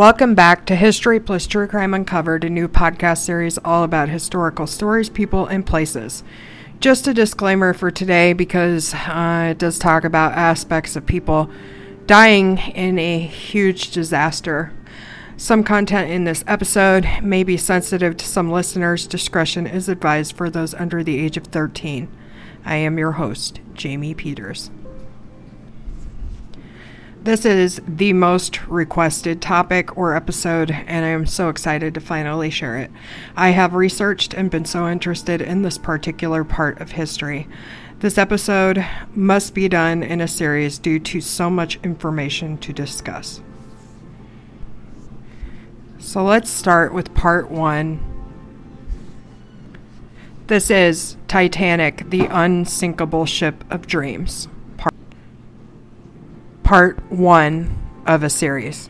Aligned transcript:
Welcome 0.00 0.34
back 0.34 0.64
to 0.64 0.76
History 0.76 1.20
plus 1.20 1.46
True 1.46 1.66
Crime 1.66 1.92
Uncovered, 1.92 2.42
a 2.42 2.48
new 2.48 2.68
podcast 2.68 3.18
series 3.18 3.58
all 3.58 3.84
about 3.84 4.08
historical 4.08 4.66
stories, 4.66 5.10
people, 5.10 5.44
and 5.44 5.66
places. 5.66 6.24
Just 6.80 7.06
a 7.06 7.12
disclaimer 7.12 7.74
for 7.74 7.90
today 7.90 8.32
because 8.32 8.94
uh, 8.94 9.48
it 9.50 9.58
does 9.58 9.78
talk 9.78 10.04
about 10.04 10.32
aspects 10.32 10.96
of 10.96 11.04
people 11.04 11.50
dying 12.06 12.56
in 12.56 12.98
a 12.98 13.18
huge 13.18 13.90
disaster. 13.90 14.72
Some 15.36 15.62
content 15.62 16.10
in 16.10 16.24
this 16.24 16.44
episode 16.46 17.06
may 17.22 17.44
be 17.44 17.58
sensitive 17.58 18.16
to 18.16 18.24
some 18.24 18.50
listeners. 18.50 19.06
Discretion 19.06 19.66
is 19.66 19.86
advised 19.86 20.34
for 20.34 20.48
those 20.48 20.72
under 20.72 21.04
the 21.04 21.18
age 21.18 21.36
of 21.36 21.44
13. 21.48 22.08
I 22.64 22.76
am 22.76 22.96
your 22.96 23.12
host, 23.12 23.60
Jamie 23.74 24.14
Peters. 24.14 24.70
This 27.22 27.44
is 27.44 27.82
the 27.86 28.14
most 28.14 28.66
requested 28.66 29.42
topic 29.42 29.94
or 29.94 30.16
episode, 30.16 30.70
and 30.70 31.04
I 31.04 31.08
am 31.08 31.26
so 31.26 31.50
excited 31.50 31.92
to 31.92 32.00
finally 32.00 32.48
share 32.48 32.78
it. 32.78 32.90
I 33.36 33.50
have 33.50 33.74
researched 33.74 34.32
and 34.32 34.50
been 34.50 34.64
so 34.64 34.88
interested 34.88 35.42
in 35.42 35.60
this 35.60 35.76
particular 35.76 36.44
part 36.44 36.80
of 36.80 36.92
history. 36.92 37.46
This 37.98 38.16
episode 38.16 38.86
must 39.14 39.52
be 39.52 39.68
done 39.68 40.02
in 40.02 40.22
a 40.22 40.28
series 40.28 40.78
due 40.78 40.98
to 40.98 41.20
so 41.20 41.50
much 41.50 41.78
information 41.82 42.56
to 42.56 42.72
discuss. 42.72 43.42
So 45.98 46.24
let's 46.24 46.48
start 46.48 46.94
with 46.94 47.12
part 47.12 47.50
one. 47.50 48.00
This 50.46 50.70
is 50.70 51.18
Titanic, 51.28 52.08
the 52.08 52.28
unsinkable 52.30 53.26
ship 53.26 53.62
of 53.68 53.86
dreams 53.86 54.48
part 56.70 57.02
one 57.10 57.68
of 58.06 58.22
a 58.22 58.30
series. 58.30 58.88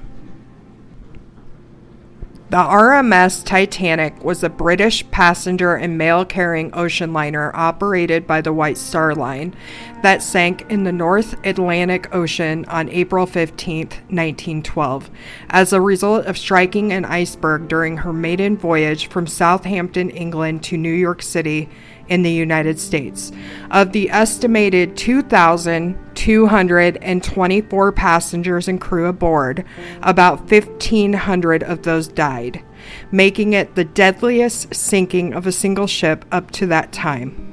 The 2.50 2.58
RMS 2.58 3.42
Titanic 3.42 4.22
was 4.22 4.42
a 4.42 4.50
British 4.50 5.10
passenger 5.10 5.76
and 5.76 5.96
mail 5.96 6.26
carrying 6.26 6.74
ocean 6.74 7.14
liner 7.14 7.50
operated 7.56 8.26
by 8.26 8.42
the 8.42 8.52
White 8.52 8.76
Star 8.76 9.14
Line 9.14 9.56
that 10.02 10.22
sank 10.22 10.70
in 10.70 10.84
the 10.84 10.92
North 10.92 11.34
Atlantic 11.46 12.14
Ocean 12.14 12.66
on 12.66 12.90
April 12.90 13.24
15, 13.24 13.86
1912, 13.86 15.10
as 15.48 15.72
a 15.72 15.80
result 15.80 16.26
of 16.26 16.36
striking 16.36 16.92
an 16.92 17.06
iceberg 17.06 17.66
during 17.66 17.96
her 17.96 18.12
maiden 18.12 18.58
voyage 18.58 19.06
from 19.06 19.26
Southampton, 19.26 20.10
England 20.10 20.62
to 20.64 20.76
New 20.76 20.92
York 20.92 21.22
City 21.22 21.70
in 22.10 22.22
the 22.22 22.30
United 22.30 22.78
States. 22.78 23.32
Of 23.70 23.92
the 23.92 24.10
estimated 24.10 24.98
2,224 24.98 27.92
passengers 27.92 28.68
and 28.68 28.78
crew 28.80 29.06
aboard, 29.06 29.64
about 30.02 30.50
1,500 30.50 31.62
of 31.62 31.84
those 31.84 32.08
died, 32.08 32.62
making 33.10 33.54
it 33.54 33.76
the 33.76 33.84
deadliest 33.84 34.74
sinking 34.74 35.32
of 35.32 35.46
a 35.46 35.52
single 35.52 35.86
ship 35.86 36.26
up 36.30 36.50
to 36.50 36.66
that 36.66 36.92
time. 36.92 37.46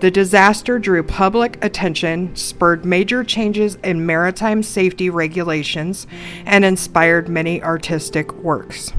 The 0.00 0.10
disaster 0.10 0.78
drew 0.78 1.02
public 1.02 1.64
attention, 1.64 2.36
spurred 2.36 2.84
major 2.84 3.24
changes 3.24 3.78
in 3.84 4.04
maritime 4.04 4.62
safety 4.62 5.08
regulations, 5.10 6.06
and 6.44 6.64
inspired 6.64 7.28
many 7.28 7.62
artistic 7.62 8.32
works. 8.34 8.92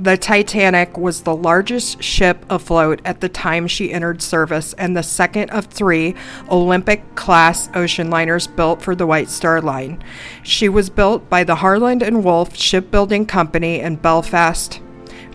The 0.00 0.16
Titanic 0.16 0.98
was 0.98 1.22
the 1.22 1.36
largest 1.36 2.02
ship 2.02 2.44
afloat 2.50 3.00
at 3.04 3.20
the 3.20 3.28
time 3.28 3.68
she 3.68 3.92
entered 3.92 4.20
service 4.22 4.72
and 4.72 4.96
the 4.96 5.04
second 5.04 5.50
of 5.50 5.66
three 5.66 6.16
Olympic 6.50 7.14
class 7.14 7.70
ocean 7.74 8.10
liners 8.10 8.48
built 8.48 8.82
for 8.82 8.96
the 8.96 9.06
White 9.06 9.28
Star 9.28 9.60
Line. 9.60 10.02
She 10.42 10.68
was 10.68 10.90
built 10.90 11.30
by 11.30 11.44
the 11.44 11.56
Harland 11.56 12.02
and 12.02 12.24
Wolff 12.24 12.56
Shipbuilding 12.56 13.26
Company 13.26 13.78
in 13.78 13.94
Belfast. 13.94 14.80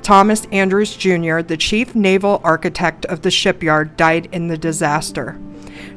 Thomas 0.01 0.45
Andrews 0.51 0.97
Jr., 0.97 1.39
the 1.39 1.57
chief 1.57 1.95
naval 1.95 2.41
architect 2.43 3.05
of 3.05 3.21
the 3.21 3.31
shipyard, 3.31 3.95
died 3.95 4.27
in 4.33 4.49
the 4.49 4.57
disaster. 4.57 5.39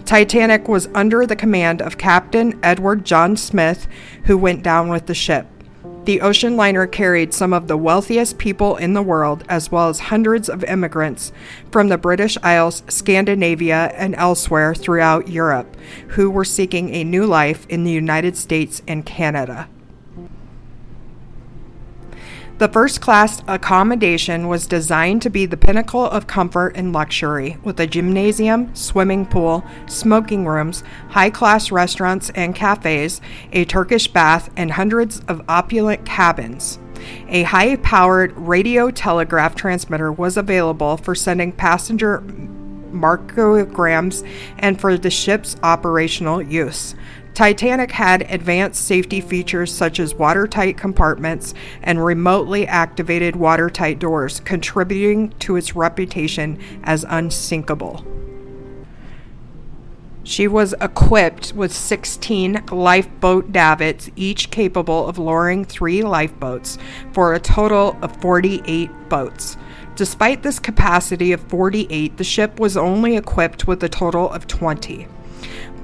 Titanic 0.05 0.69
was 0.69 0.89
under 0.95 1.27
the 1.27 1.35
command 1.35 1.83
of 1.83 1.99
Captain 1.99 2.61
Edward 2.63 3.05
John 3.05 3.37
Smith, 3.37 3.89
who 4.25 4.39
went 4.39 4.63
down 4.63 4.89
with 4.89 5.07
the 5.07 5.15
ship. 5.15 5.47
The 6.05 6.21
ocean 6.21 6.57
liner 6.57 6.89
carried 6.89 7.33
some 7.33 7.53
of 7.53 7.69
the 7.69 7.77
wealthiest 7.77 8.37
people 8.37 8.77
in 8.77 8.93
the 8.93 9.03
world, 9.03 9.45
as 9.49 9.71
well 9.71 9.89
as 9.89 10.01
hundreds 10.01 10.49
of 10.49 10.65
immigrants 10.65 11.31
from 11.71 11.91
the 11.91 11.99
British 11.99 12.37
Isles, 12.43 12.83
Scandinavia, 12.89 13.93
and 13.95 14.17
elsewhere 14.17 14.75
throughout 14.75 15.29
Europe, 15.29 15.77
who 16.09 16.29
were 16.29 16.45
seeking 16.45 16.93
a 16.93 17.05
new 17.05 17.25
life 17.25 17.67
in 17.69 17.85
the 17.85 17.93
United 17.93 18.37
States 18.37 18.83
and 18.89 19.07
Canada. 19.07 19.69
The 22.59 22.69
first 22.69 23.01
class 23.01 23.43
accommodation 23.49 24.47
was 24.47 24.67
designed 24.67 25.23
to 25.23 25.31
be 25.31 25.47
the 25.47 25.57
pinnacle 25.57 26.05
of 26.05 26.27
comfort 26.27 26.77
and 26.77 26.93
luxury, 26.93 27.57
with 27.65 27.81
a 27.81 27.87
gymnasium, 27.87 28.73
swimming 28.75 29.27
pool, 29.27 29.65
smoking 29.87 30.47
rooms, 30.47 30.85
high 31.09 31.31
class 31.31 31.73
restaurants 31.73 32.31
and 32.31 32.55
cafes, 32.55 33.21
a 33.53 33.65
Turkish 33.65 34.07
bath, 34.07 34.51
and 34.57 34.71
hundreds 34.71 35.21
of 35.27 35.43
opulent 35.49 36.05
cabins. 36.05 36.79
A 37.29 37.43
high 37.43 37.77
powered 37.77 38.37
radio 38.37 38.91
telegraph 38.91 39.57
transmitter 39.57 40.13
was 40.13 40.37
available 40.37 40.99
for 40.99 41.17
sending 41.17 41.51
passenger 41.51 42.23
marconigrams 42.93 44.27
and 44.59 44.81
for 44.81 44.97
the 44.97 45.11
ship's 45.11 45.57
operational 45.63 46.41
use. 46.41 46.95
Titanic 47.35 47.93
had 47.93 48.23
advanced 48.31 48.85
safety 48.85 49.21
features 49.23 49.73
such 49.73 49.99
as 49.99 50.15
watertight 50.15 50.77
compartments 50.77 51.55
and 51.83 52.05
remotely 52.05 52.67
activated 52.67 53.37
watertight 53.37 53.99
doors, 53.99 54.41
contributing 54.41 55.31
to 55.39 55.57
its 55.57 55.75
reputation 55.75 56.59
as 56.85 57.07
unsinkable. 57.09 58.05
She 60.25 60.47
was 60.47 60.75
equipped 60.81 61.53
with 61.55 61.73
16 61.73 62.67
lifeboat 62.71 63.51
davits, 63.51 64.11
each 64.15 64.51
capable 64.51 65.09
of 65.09 65.19
lowering 65.19 65.65
three 65.65 66.03
lifeboats, 66.03 66.79
for 67.13 67.35
a 67.35 67.41
total 67.41 67.97
of 68.03 68.15
48 68.21 68.91
boats. 69.09 69.57
Despite 69.97 70.43
this 70.43 70.61
capacity 70.61 71.33
of 71.33 71.41
48, 71.49 72.19
the 72.19 72.25
ship 72.25 72.61
was 72.61 72.77
only 72.77 73.17
equipped 73.17 73.67
with 73.67 73.83
a 73.83 73.89
total 73.89 74.31
of 74.31 74.47
20. 74.47 75.09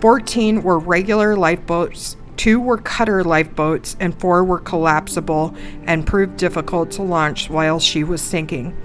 14 0.00 0.62
were 0.62 0.78
regular 0.78 1.36
lifeboats, 1.36 2.16
two 2.36 2.60
were 2.60 2.78
cutter 2.78 3.25
lifeboats, 3.25 3.97
and 3.98 4.19
four 4.20 4.44
were 4.44 4.60
collapsible 4.60 5.56
and 5.84 6.06
proved 6.06 6.36
difficult 6.36 6.92
to 6.92 7.03
launch 7.03 7.50
while 7.50 7.81
she 7.81 8.04
was 8.04 8.22
sinking. 8.22 8.76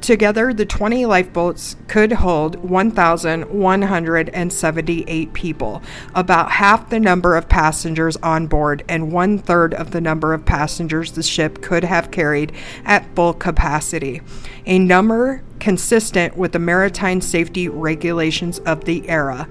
Together, 0.00 0.54
the 0.54 0.64
20 0.64 1.06
lifeboats 1.06 1.74
could 1.88 2.12
hold 2.12 2.54
1,178 2.56 5.32
people, 5.32 5.82
about 6.14 6.52
half 6.52 6.88
the 6.88 7.00
number 7.00 7.36
of 7.36 7.48
passengers 7.48 8.16
on 8.18 8.46
board 8.46 8.84
and 8.88 9.10
one 9.12 9.38
third 9.38 9.74
of 9.74 9.90
the 9.90 10.00
number 10.00 10.32
of 10.32 10.44
passengers 10.44 11.10
the 11.12 11.22
ship 11.22 11.62
could 11.62 11.82
have 11.82 12.12
carried 12.12 12.52
at 12.84 13.12
full 13.16 13.34
capacity, 13.34 14.22
a 14.66 14.78
number 14.78 15.42
consistent 15.58 16.36
with 16.36 16.52
the 16.52 16.60
maritime 16.60 17.20
safety 17.20 17.68
regulations 17.68 18.60
of 18.60 18.84
the 18.84 19.08
era. 19.08 19.48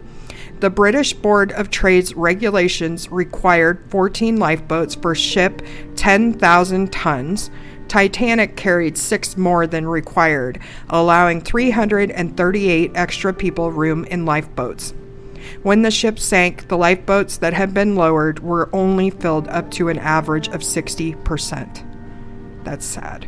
The 0.59 0.69
British 0.71 1.13
Board 1.13 1.51
of 1.51 1.69
Trade's 1.69 2.15
regulations 2.15 3.11
required 3.11 3.79
14 3.89 4.37
lifeboats 4.37 4.95
for 4.95 5.13
ship 5.13 5.61
10,000 5.95 6.91
tons. 6.91 7.51
Titanic 7.87 8.55
carried 8.55 8.97
six 8.97 9.37
more 9.37 9.67
than 9.67 9.87
required, 9.87 10.59
allowing 10.89 11.41
338 11.41 12.91
extra 12.95 13.33
people 13.33 13.71
room 13.71 14.03
in 14.05 14.25
lifeboats. 14.25 14.95
When 15.61 15.83
the 15.83 15.91
ship 15.91 16.17
sank, 16.17 16.67
the 16.67 16.77
lifeboats 16.77 17.37
that 17.37 17.53
had 17.53 17.73
been 17.73 17.95
lowered 17.95 18.39
were 18.39 18.69
only 18.73 19.11
filled 19.11 19.47
up 19.49 19.69
to 19.71 19.89
an 19.89 19.99
average 19.99 20.47
of 20.47 20.61
60%. 20.61 21.83
That's 22.63 22.85
sad. 22.85 23.27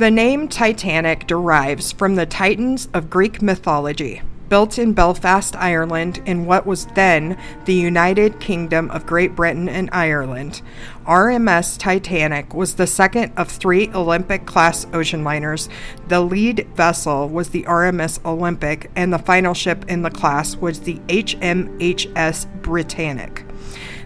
The 0.00 0.10
name 0.10 0.48
Titanic 0.48 1.26
derives 1.26 1.92
from 1.92 2.14
the 2.14 2.24
Titans 2.24 2.88
of 2.94 3.10
Greek 3.10 3.42
mythology, 3.42 4.22
built 4.48 4.78
in 4.78 4.94
Belfast, 4.94 5.54
Ireland, 5.56 6.22
in 6.24 6.46
what 6.46 6.64
was 6.64 6.86
then 6.94 7.36
the 7.66 7.74
United 7.74 8.40
Kingdom 8.40 8.90
of 8.92 9.04
Great 9.04 9.36
Britain 9.36 9.68
and 9.68 9.90
Ireland. 9.92 10.62
RMS 11.04 11.76
Titanic 11.76 12.54
was 12.54 12.76
the 12.76 12.86
second 12.86 13.34
of 13.36 13.50
three 13.50 13.90
Olympic 13.92 14.46
class 14.46 14.86
ocean 14.94 15.22
liners. 15.22 15.68
The 16.08 16.20
lead 16.22 16.66
vessel 16.74 17.28
was 17.28 17.50
the 17.50 17.64
RMS 17.64 18.24
Olympic, 18.24 18.90
and 18.96 19.12
the 19.12 19.18
final 19.18 19.52
ship 19.52 19.84
in 19.86 20.00
the 20.00 20.10
class 20.10 20.56
was 20.56 20.80
the 20.80 20.98
HMHS 21.08 22.46
Britannic. 22.62 23.44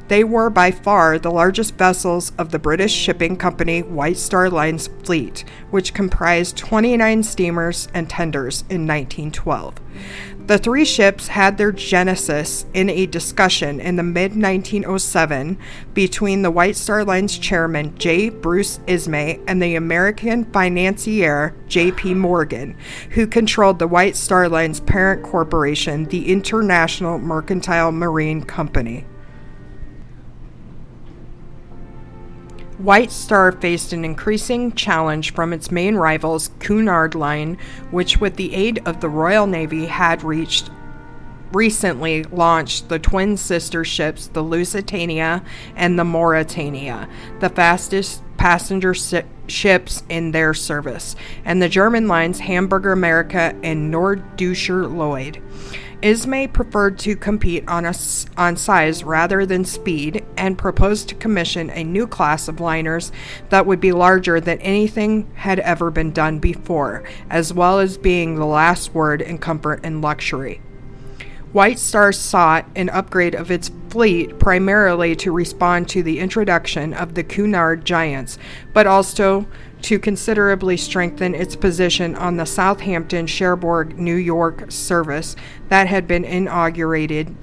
They 0.09 0.23
were 0.23 0.51
by 0.51 0.71
far 0.71 1.19
the 1.19 1.31
largest 1.31 1.77
vessels 1.77 2.33
of 2.37 2.51
the 2.51 2.59
British 2.59 2.93
shipping 2.93 3.37
company 3.37 3.83
White 3.83 4.19
Star 4.19 4.51
Line's 4.51 4.89
fleet, 5.03 5.45
which 5.71 5.95
comprised 5.95 6.59
29 6.59 7.23
steamers 7.23 7.89
and 7.95 8.09
tenders 8.09 8.62
in 8.69 8.87
1912. 8.87 9.81
The 10.47 10.59
three 10.59 10.85
ships 10.85 11.29
had 11.29 11.56
their 11.56 11.73
genesis 11.73 12.67
in 12.75 12.91
a 12.91 13.06
discussion 13.06 13.81
in 13.81 13.97
the 13.97 14.03
mid 14.03 14.33
1907 14.37 15.56
between 15.95 16.43
the 16.43 16.51
White 16.51 16.77
Star 16.77 17.03
Line's 17.03 17.39
chairman 17.39 17.97
J. 17.97 18.29
Bruce 18.29 18.81
Ismay 18.87 19.41
and 19.47 19.62
the 19.62 19.75
American 19.75 20.45
financier 20.53 21.55
J.P. 21.69 22.12
Morgan, 22.12 22.77
who 23.12 23.27
controlled 23.27 23.79
the 23.79 23.89
White 23.89 24.17
Star 24.17 24.51
Line's 24.51 24.81
parent 24.81 25.23
corporation, 25.23 26.05
the 26.05 26.31
International 26.31 27.19
Mercantile 27.19 27.91
Marine 27.91 28.43
Company. 28.43 29.06
White 32.84 33.10
Star 33.10 33.50
faced 33.50 33.94
an 33.94 34.04
increasing 34.04 34.70
challenge 34.72 35.32
from 35.32 35.54
its 35.54 35.70
main 35.70 35.94
rivals, 35.94 36.50
Cunard 36.58 37.14
Line, 37.14 37.56
which, 37.90 38.20
with 38.20 38.36
the 38.36 38.54
aid 38.54 38.82
of 38.84 39.00
the 39.00 39.08
Royal 39.08 39.46
Navy, 39.46 39.86
had 39.86 40.22
reached 40.22 40.70
recently 41.54 42.25
launched 42.25 42.90
the 42.90 42.98
twin 42.98 43.38
sister 43.38 43.84
ships, 43.84 44.26
the 44.26 44.42
Lusitania 44.42 45.42
and 45.76 45.98
the 45.98 46.04
Mauretania, 46.04 47.08
the 47.40 47.48
fastest 47.48 48.22
passenger 48.36 48.92
si- 48.92 49.22
ships 49.46 50.02
in 50.10 50.32
their 50.32 50.52
service, 50.52 51.16
and 51.46 51.62
the 51.62 51.70
German 51.70 52.06
lines 52.06 52.40
Hamburger 52.40 52.92
America 52.92 53.56
and 53.62 53.94
Norddeutscher 53.94 54.94
Lloyd. 54.94 55.40
Ismay 56.05 56.49
preferred 56.49 56.99
to 56.99 57.17
compete 57.17 57.67
on, 57.67 57.87
a, 57.87 57.95
on 58.37 58.59
size 58.59 59.03
rather 59.03 59.47
than 59.47 59.65
speed 59.65 60.23
and 60.37 60.59
proposed 60.59 61.09
to 61.09 61.15
commission 61.15 61.71
a 61.71 61.83
new 61.83 62.06
class 62.06 62.47
of 62.47 62.61
liners 62.61 63.11
that 63.49 63.65
would 63.65 63.81
be 63.81 63.91
larger 63.91 64.39
than 64.39 64.61
anything 64.61 65.27
had 65.35 65.61
ever 65.61 65.91
been 65.91 66.12
done 66.12 66.41
before, 66.41 67.05
as 67.31 67.55
well 67.55 67.79
as 67.79 67.97
being 67.97 68.35
the 68.35 68.45
last 68.45 68.93
word 68.93 69.23
in 69.23 69.39
comfort 69.39 69.81
and 69.83 70.03
luxury. 70.03 70.61
White 71.53 71.79
Star 71.79 72.12
sought 72.12 72.67
an 72.77 72.91
upgrade 72.91 73.35
of 73.35 73.51
its 73.51 73.71
fleet 73.89 74.39
primarily 74.39 75.17
to 75.17 75.33
respond 75.33 75.89
to 75.89 76.03
the 76.03 76.19
introduction 76.19 76.93
of 76.93 77.15
the 77.15 77.25
Cunard 77.25 77.87
Giants, 77.87 78.37
but 78.75 78.87
also 78.87 79.47
to 79.84 79.98
considerably 79.98 80.78
strengthen 80.78 81.34
its 81.34 81.54
position 81.54 82.14
on 82.14 82.38
the 82.38 82.46
Southampton 82.46 83.26
Cherbourg 83.26 83.98
New 83.98 84.16
York 84.16 84.72
service 84.72 85.36
that 85.69 85.86
had 85.88 86.08
been 86.08 86.25
inaugurated 86.25 87.36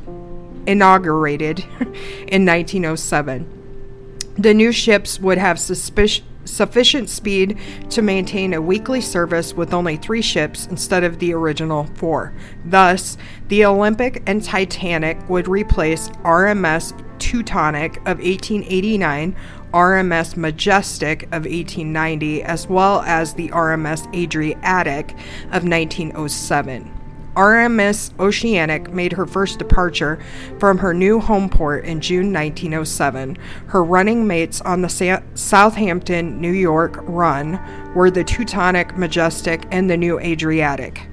inaugurated 0.66 1.60
in 2.28 2.46
1907. 2.46 4.34
The 4.38 4.54
new 4.56 4.72
ships 4.72 5.20
would 5.20 5.38
have 5.38 5.60
suspicion 5.60 6.26
sufficient 6.44 7.08
speed 7.08 7.56
to 7.92 8.02
maintain 8.02 8.54
a 8.54 8.62
weekly 8.62 9.00
service 9.00 9.54
with 9.54 9.76
only 9.76 9.96
three 9.96 10.24
ships 10.24 10.66
instead 10.66 11.04
of 11.04 11.20
the 11.20 11.32
original 11.32 11.86
four. 11.94 12.34
Thus, 12.66 13.16
the 13.48 13.64
Olympic 13.64 14.24
and 14.26 14.44
Titanic 14.44 15.30
would 15.30 15.48
replace 15.48 16.10
RMS 16.24 16.98
Teutonic 17.20 17.98
of 17.98 18.18
1889, 18.18 19.36
RMS 19.74 20.36
Majestic 20.36 21.24
of 21.24 21.46
1890, 21.46 22.44
as 22.44 22.68
well 22.68 23.02
as 23.02 23.34
the 23.34 23.50
RMS 23.50 24.14
Adriatic 24.14 25.12
of 25.52 25.64
1907. 25.64 26.92
RMS 27.36 28.12
Oceanic 28.20 28.92
made 28.92 29.14
her 29.14 29.26
first 29.26 29.58
departure 29.58 30.20
from 30.60 30.78
her 30.80 30.94
new 30.94 31.20
home 31.20 31.50
port 31.50 31.86
in 31.86 32.02
June 32.02 32.34
1907. 32.34 33.38
Her 33.68 33.84
running 33.84 34.28
mates 34.28 34.60
on 34.62 34.82
the 34.82 34.90
Sa- 34.90 35.22
Southampton, 35.34 36.42
New 36.42 36.52
York 36.52 36.98
run 37.04 37.94
were 37.96 38.12
the 38.12 38.26
Teutonic 38.26 38.98
Majestic 38.98 39.66
and 39.72 39.90
the 39.90 39.96
new 39.96 40.20
Adriatic. 40.20 41.08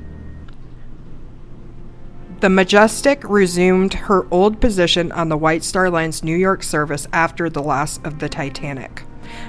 The 2.41 2.49
Majestic 2.49 3.29
resumed 3.29 3.95
her 3.95 4.25
old 4.31 4.61
position 4.61 5.11
on 5.11 5.29
the 5.29 5.37
White 5.37 5.65
Star 5.65 5.91
Line's 5.91 6.23
New 6.23 6.37
York 6.37 6.63
service 6.63 7.09
after 7.13 7.51
the 7.51 7.61
loss 7.61 7.99
of 8.05 8.21
the 8.21 8.29
Titanic. 8.29 9.03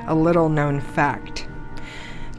A 0.08 0.16
little 0.16 0.50
known 0.50 0.82
fact. 0.82 1.48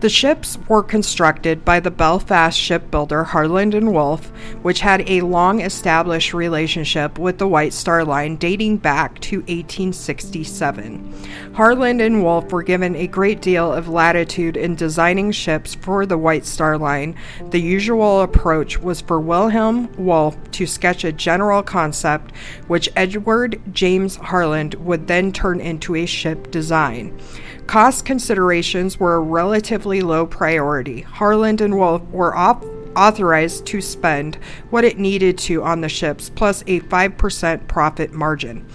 The 0.00 0.08
ships 0.08 0.56
were 0.67 0.82
constructed 0.82 1.62
by 1.62 1.79
the 1.79 1.91
Belfast 1.91 2.58
shipbuilder 2.58 3.23
Harland 3.23 3.75
and 3.75 3.93
Wolff, 3.93 4.29
which 4.62 4.81
had 4.81 5.06
a 5.06 5.20
long 5.20 5.61
established 5.61 6.32
relationship 6.32 7.19
with 7.19 7.37
the 7.37 7.47
White 7.47 7.75
Star 7.75 8.02
Line 8.02 8.37
dating 8.37 8.79
back 8.79 9.20
to 9.20 9.41
1867. 9.41 11.52
Harland 11.52 12.00
and 12.00 12.23
Wolff 12.23 12.50
were 12.50 12.62
given 12.62 12.97
a 12.97 13.06
great 13.06 13.43
deal 13.43 13.70
of 13.70 13.91
latitude 13.91 14.56
in 14.56 14.75
designing 14.75 15.32
ships 15.32 15.75
for 15.75 16.06
the 16.06 16.17
White 16.17 16.47
Star 16.47 16.79
Line. 16.79 17.14
The 17.50 17.61
usual 17.61 18.23
approach 18.23 18.81
was 18.81 19.02
for 19.02 19.20
Wilhelm 19.20 19.93
Wolff 19.99 20.38
to 20.52 20.67
sketch 20.67 21.05
a 21.05 21.12
general 21.12 21.62
concept, 21.62 22.35
which 22.69 22.88
Edward 22.97 23.61
James 23.70 24.17
Harland 24.17 24.76
would 24.76 25.08
then 25.08 25.31
turn 25.31 25.61
into 25.61 25.94
a 25.94 26.06
ship 26.06 26.50
design. 26.50 27.20
Cost 27.67 28.05
considerations 28.05 28.99
were 28.99 29.15
a 29.15 29.21
relatively 29.21 30.01
low 30.01 30.27
priority. 30.27 31.03
Harland 31.03 31.61
and 31.61 31.77
Wolff 31.77 32.03
were 32.11 32.37
op- 32.37 32.65
authorized 32.97 33.67
to 33.67 33.81
spend 33.81 34.37
what 34.71 34.85
it 34.85 34.99
needed 34.99 35.39
to 35.39 35.62
on 35.62 35.81
the 35.81 35.89
ships, 35.89 36.31
plus 36.31 36.62
a 36.62 36.81
5% 36.81 37.69
profit 37.69 38.12
margin. 38.12 38.67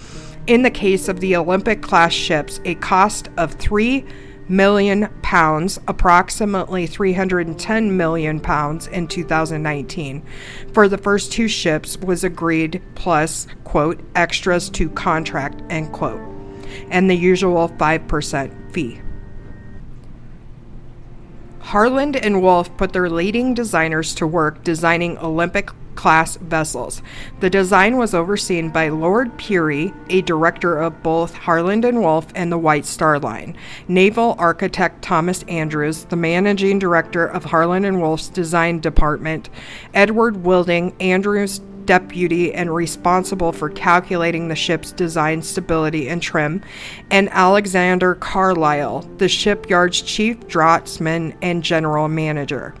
In 0.46 0.62
the 0.62 0.70
case 0.70 1.08
of 1.08 1.20
the 1.20 1.36
Olympic 1.36 1.82
class 1.82 2.12
ships, 2.12 2.60
a 2.64 2.76
cost 2.76 3.28
of 3.36 3.52
3 3.54 4.04
million 4.48 5.08
pounds, 5.22 5.78
approximately 5.88 6.86
310 6.86 7.96
million 7.96 8.40
pounds 8.40 8.86
in 8.86 9.08
2019, 9.08 10.22
for 10.72 10.88
the 10.88 10.98
first 10.98 11.32
two 11.32 11.48
ships 11.48 11.98
was 11.98 12.22
agreed 12.24 12.80
plus, 12.94 13.46
quote, 13.64 14.00
extras 14.14 14.70
to 14.70 14.88
contract, 14.90 15.62
end 15.70 15.92
quote, 15.92 16.20
and 16.90 17.08
the 17.08 17.16
usual 17.16 17.68
5% 17.68 18.72
fee. 18.72 19.00
Harland 21.60 22.14
and 22.14 22.40
Wolff 22.42 22.74
put 22.76 22.92
their 22.92 23.10
leading 23.10 23.52
designers 23.52 24.14
to 24.14 24.26
work 24.26 24.62
designing 24.62 25.18
Olympic 25.18 25.70
class 25.96 26.36
vessels. 26.36 27.02
The 27.40 27.50
design 27.50 27.96
was 27.96 28.14
overseen 28.14 28.68
by 28.68 28.90
Lord 28.90 29.36
Pirrie, 29.38 29.92
a 30.08 30.22
director 30.22 30.78
of 30.78 31.02
both 31.02 31.34
Harland 31.34 31.84
and 31.84 32.00
Wolff 32.00 32.26
and 32.36 32.52
the 32.52 32.58
White 32.58 32.86
Star 32.86 33.18
Line. 33.18 33.56
Naval 33.88 34.36
architect 34.38 35.02
Thomas 35.02 35.42
Andrews, 35.48 36.04
the 36.04 36.14
managing 36.14 36.78
director 36.78 37.26
of 37.26 37.44
Harland 37.44 37.84
and 37.84 38.00
Wolff's 38.00 38.28
design 38.28 38.78
department. 38.78 39.50
Edward 39.94 40.44
Wilding, 40.44 40.94
Andrews 41.00 41.60
deputy 41.86 42.52
and 42.52 42.74
responsible 42.74 43.52
for 43.52 43.70
calculating 43.70 44.48
the 44.48 44.56
ship's 44.56 44.92
design 44.92 45.40
stability 45.40 46.08
and 46.08 46.20
trim, 46.20 46.62
and 47.10 47.28
Alexander 47.30 48.14
Carlisle, 48.16 49.02
the 49.18 49.28
shipyard's 49.28 50.02
chief 50.02 50.46
draughtsman 50.46 51.34
and 51.40 51.62
general 51.62 52.08
manager. 52.08 52.74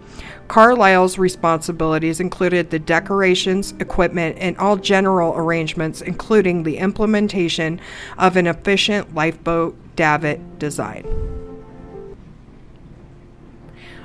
Carlisle's 0.48 1.18
responsibilities 1.18 2.20
included 2.20 2.70
the 2.70 2.78
decorations, 2.78 3.72
equipment, 3.80 4.36
and 4.38 4.56
all 4.58 4.76
general 4.76 5.34
arrangements, 5.36 6.00
including 6.02 6.62
the 6.62 6.78
implementation 6.78 7.80
of 8.18 8.36
an 8.36 8.46
efficient 8.46 9.14
lifeboat 9.14 9.76
davit 9.96 10.58
design. 10.58 11.04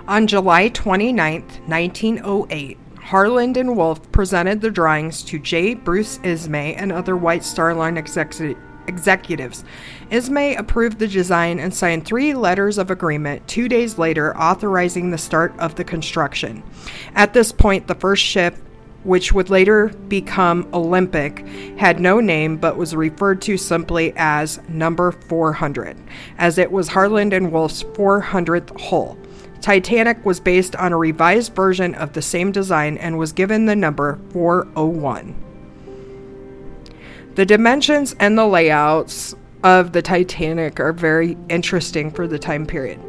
On 0.08 0.26
July 0.26 0.68
29, 0.70 1.42
1908, 1.68 2.78
Harland 3.02 3.58
and 3.58 3.76
Wolff 3.76 4.12
presented 4.12 4.62
the 4.62 4.72
drawings 4.72 5.24
to 5.24 5.40
J. 5.40 5.74
Bruce 5.74 6.20
Ismay 6.24 6.76
and 6.76 6.92
other 6.92 7.18
White 7.18 7.44
Star 7.44 7.74
Line 7.74 7.98
executives. 7.98 9.64
Ismay 10.10 10.56
approved 10.56 11.00
the 11.00 11.08
design 11.08 11.60
and 11.60 11.74
signed 11.74 12.06
three 12.06 12.34
letters 12.34 12.78
of 12.78 12.92
agreement 12.92 13.48
two 13.48 13.68
days 13.68 13.98
later, 13.98 14.38
authorizing 14.38 15.12
the 15.12 15.18
start 15.18 15.54
of 15.60 15.76
the 15.76 15.84
construction. 15.84 16.64
At 17.16 17.34
this 17.34 17.52
point, 17.52 17.88
the 17.88 17.96
first 17.96 18.24
ship 18.24 18.56
which 19.04 19.34
would 19.34 19.50
later 19.50 19.88
become 20.08 20.68
Olympic, 20.74 21.40
had 21.78 22.00
no 22.00 22.20
name 22.20 22.58
but 22.58 22.78
was 22.78 22.96
referred 22.96 23.42
to 23.42 23.58
simply 23.58 24.14
as 24.16 24.60
Number 24.70 25.12
400, 25.12 25.98
as 26.38 26.58
it 26.58 26.72
was 26.72 26.90
Harland 26.90 27.34
and 27.34 27.52
Wolff's 27.52 27.84
400th 27.84 28.80
hull. 28.80 29.18
Titanic 29.62 30.26
was 30.26 30.40
based 30.40 30.76
on 30.76 30.92
a 30.92 30.98
revised 30.98 31.54
version 31.54 31.94
of 31.96 32.14
the 32.14 32.22
same 32.22 32.52
design 32.52 32.98
and 32.98 33.18
was 33.18 33.32
given 33.32 33.68
the 33.68 33.76
number 33.76 34.20
401. 34.32 35.36
The 37.36 37.46
dimensions 37.46 38.16
and 38.20 38.38
the 38.38 38.46
layouts 38.46 39.36
of 39.64 39.94
the 39.94 40.02
Titanic 40.02 40.80
are 40.80 40.92
very 40.92 41.38
interesting 41.48 42.12
for 42.12 42.28
the 42.28 42.40
time 42.40 42.66
period. 42.66 43.00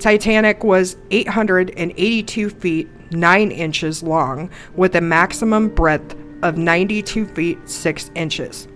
Titanic 0.00 0.64
was 0.64 0.96
882 1.10 2.50
feet 2.50 2.88
9 3.12 3.50
inches 3.52 4.02
long 4.02 4.50
with 4.74 4.96
a 4.96 5.00
maximum 5.00 5.68
breadth 5.68 6.16
of 6.42 6.58
92 6.58 7.26
feet 7.26 7.68
6 7.68 8.10
inches. 8.16 8.68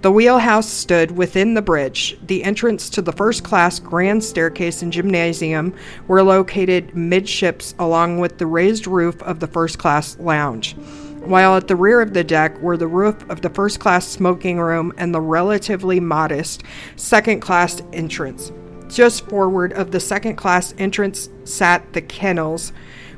The 0.00 0.12
wheelhouse 0.12 0.68
stood 0.68 1.10
within 1.10 1.54
the 1.54 1.62
bridge. 1.62 2.16
The 2.24 2.44
entrance 2.44 2.88
to 2.90 3.02
the 3.02 3.12
first 3.12 3.42
class 3.42 3.80
grand 3.80 4.22
staircase 4.22 4.80
and 4.80 4.92
gymnasium 4.92 5.74
were 6.06 6.22
located 6.22 6.94
midships 6.94 7.74
along 7.80 8.20
with 8.20 8.38
the 8.38 8.46
raised 8.46 8.86
roof 8.86 9.20
of 9.24 9.40
the 9.40 9.48
first 9.48 9.78
class 9.78 10.16
lounge 10.20 10.76
while 11.24 11.56
at 11.56 11.68
the 11.68 11.76
rear 11.76 12.00
of 12.00 12.14
the 12.14 12.24
deck 12.24 12.58
were 12.60 12.76
the 12.76 12.86
roof 12.86 13.28
of 13.28 13.42
the 13.42 13.50
first 13.50 13.80
class 13.80 14.06
smoking 14.06 14.58
room 14.58 14.92
and 14.96 15.14
the 15.14 15.20
relatively 15.20 16.00
modest 16.00 16.62
second 16.96 17.40
class 17.40 17.82
entrance. 17.92 18.52
Just 18.88 19.28
forward 19.28 19.72
of 19.74 19.90
the 19.90 20.00
second 20.00 20.36
class 20.36 20.74
entrance 20.78 21.28
sat 21.44 21.92
the 21.92 22.00
kennels, 22.00 22.72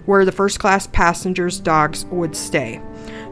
where 0.06 0.24
the 0.24 0.32
first 0.32 0.58
class 0.58 0.86
passengers' 0.88 1.60
dogs 1.60 2.04
would 2.06 2.34
stay. 2.34 2.80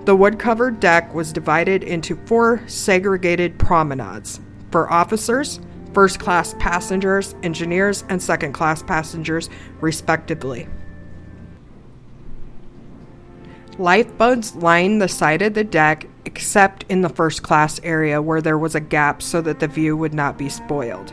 The 0.05 0.15
wood 0.15 0.39
covered 0.39 0.81
deck 0.81 1.13
was 1.13 1.33
divided 1.33 1.83
into 1.83 2.17
four 2.27 2.63
segregated 2.67 3.59
promenades 3.59 4.41
for 4.71 4.91
officers, 4.93 5.61
first 5.93 6.21
class 6.21 6.55
passengers, 6.59 7.35
engineers, 7.43 8.05
and 8.09 8.23
second 8.23 8.53
class 8.53 8.83
passengers, 8.83 9.51
respectively. 9.81 10.69
Lifeboats 13.79 14.57
lined 14.57 15.01
the 15.01 15.07
side 15.07 15.41
of 15.41 15.55
the 15.55 15.63
deck 15.63 16.07
except 16.25 16.85
in 16.89 17.01
the 17.01 17.09
first 17.09 17.45
class 17.45 17.79
area 17.85 18.21
where 18.21 18.41
there 18.41 18.59
was 18.59 18.75
a 18.75 18.81
gap 18.81 19.23
so 19.23 19.41
that 19.41 19.61
the 19.61 19.69
view 19.69 19.97
would 19.97 20.13
not 20.13 20.37
be 20.37 20.49
spoiled. 20.49 21.13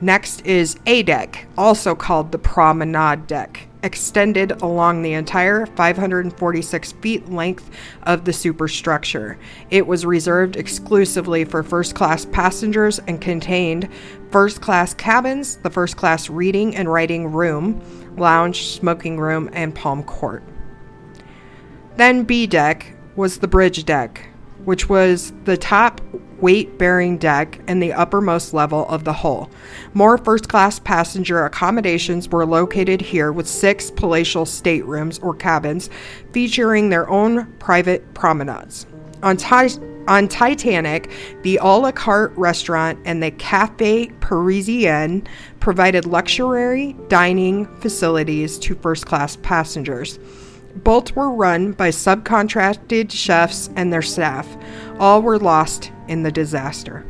Next 0.00 0.44
is 0.44 0.76
A 0.86 1.04
deck, 1.04 1.46
also 1.56 1.94
called 1.94 2.32
the 2.32 2.38
promenade 2.38 3.28
deck, 3.28 3.68
extended 3.84 4.60
along 4.60 5.02
the 5.02 5.12
entire 5.12 5.66
546 5.66 6.92
feet 6.94 7.30
length 7.30 7.70
of 8.02 8.24
the 8.24 8.32
superstructure. 8.32 9.38
It 9.70 9.86
was 9.86 10.04
reserved 10.04 10.56
exclusively 10.56 11.44
for 11.44 11.62
first 11.62 11.94
class 11.94 12.24
passengers 12.24 12.98
and 13.06 13.20
contained 13.20 13.88
first 14.32 14.60
class 14.60 14.92
cabins, 14.94 15.58
the 15.58 15.70
first 15.70 15.96
class 15.96 16.28
reading 16.28 16.74
and 16.74 16.92
writing 16.92 17.30
room, 17.30 17.80
lounge, 18.16 18.66
smoking 18.66 19.20
room, 19.20 19.48
and 19.52 19.72
palm 19.72 20.02
court. 20.02 20.42
Then 21.96 22.24
B 22.24 22.46
deck 22.46 22.94
was 23.16 23.38
the 23.38 23.48
bridge 23.48 23.84
deck, 23.84 24.26
which 24.64 24.88
was 24.88 25.32
the 25.44 25.56
top 25.56 26.00
weight 26.40 26.76
bearing 26.76 27.18
deck 27.18 27.60
and 27.68 27.80
the 27.80 27.92
uppermost 27.92 28.52
level 28.52 28.88
of 28.88 29.04
the 29.04 29.12
hull. 29.12 29.48
More 29.94 30.18
first 30.18 30.48
class 30.48 30.78
passenger 30.78 31.44
accommodations 31.44 32.28
were 32.28 32.44
located 32.44 33.00
here 33.00 33.30
with 33.30 33.46
six 33.46 33.90
palatial 33.90 34.44
staterooms 34.44 35.20
or 35.20 35.34
cabins 35.34 35.88
featuring 36.32 36.88
their 36.88 37.08
own 37.08 37.52
private 37.58 38.12
promenades. 38.14 38.86
On, 39.22 39.38
on 40.08 40.26
Titanic, 40.26 41.10
the 41.42 41.58
a 41.62 41.64
la 41.64 41.92
carte 41.92 42.36
restaurant 42.36 42.98
and 43.04 43.22
the 43.22 43.30
Cafe 43.30 44.08
Parisien 44.18 45.24
provided 45.60 46.06
luxury 46.06 46.96
dining 47.06 47.66
facilities 47.78 48.58
to 48.58 48.74
first 48.74 49.06
class 49.06 49.36
passengers. 49.36 50.18
Both 50.76 51.14
were 51.14 51.30
run 51.30 51.72
by 51.72 51.90
subcontracted 51.90 53.10
chefs 53.10 53.70
and 53.76 53.92
their 53.92 54.02
staff. 54.02 54.48
All 54.98 55.22
were 55.22 55.38
lost 55.38 55.92
in 56.08 56.22
the 56.22 56.32
disaster. 56.32 57.04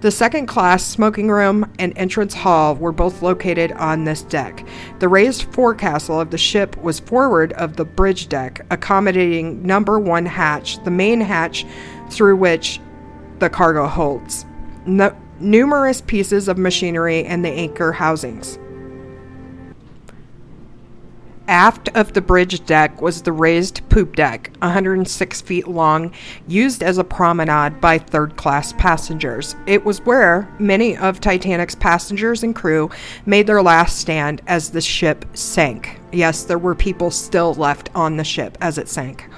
The 0.00 0.10
second 0.10 0.46
class 0.46 0.84
smoking 0.84 1.30
room 1.30 1.72
and 1.78 1.96
entrance 1.96 2.34
hall 2.34 2.74
were 2.74 2.92
both 2.92 3.22
located 3.22 3.72
on 3.72 4.04
this 4.04 4.22
deck. 4.22 4.66
The 4.98 5.08
raised 5.08 5.44
forecastle 5.54 6.20
of 6.20 6.30
the 6.30 6.38
ship 6.38 6.76
was 6.76 7.00
forward 7.00 7.54
of 7.54 7.76
the 7.76 7.86
bridge 7.86 8.28
deck, 8.28 8.60
accommodating 8.70 9.66
number 9.66 9.98
one 9.98 10.26
hatch, 10.26 10.82
the 10.84 10.90
main 10.90 11.20
hatch 11.20 11.64
through 12.10 12.36
which 12.36 12.78
the 13.38 13.48
cargo 13.48 13.86
holds. 13.86 14.44
No- 14.84 15.16
numerous 15.40 16.02
pieces 16.02 16.46
of 16.46 16.58
machinery 16.58 17.24
and 17.24 17.44
the 17.44 17.50
anchor 17.50 17.92
housings. 17.92 18.58
Aft 21.48 21.88
of 21.94 22.12
the 22.12 22.20
bridge 22.20 22.66
deck 22.66 23.00
was 23.00 23.22
the 23.22 23.32
raised 23.32 23.88
poop 23.88 24.16
deck, 24.16 24.50
106 24.62 25.40
feet 25.42 25.68
long, 25.68 26.12
used 26.48 26.82
as 26.82 26.98
a 26.98 27.04
promenade 27.04 27.80
by 27.80 27.98
third 27.98 28.36
class 28.36 28.72
passengers. 28.72 29.54
It 29.64 29.84
was 29.84 30.00
where 30.00 30.52
many 30.58 30.96
of 30.96 31.20
Titanic's 31.20 31.76
passengers 31.76 32.42
and 32.42 32.54
crew 32.54 32.90
made 33.26 33.46
their 33.46 33.62
last 33.62 33.98
stand 33.98 34.42
as 34.48 34.70
the 34.70 34.80
ship 34.80 35.24
sank. 35.34 36.00
Yes, 36.10 36.42
there 36.42 36.58
were 36.58 36.74
people 36.74 37.12
still 37.12 37.54
left 37.54 37.90
on 37.94 38.16
the 38.16 38.24
ship 38.24 38.58
as 38.60 38.76
it 38.76 38.88
sank. 38.88 39.28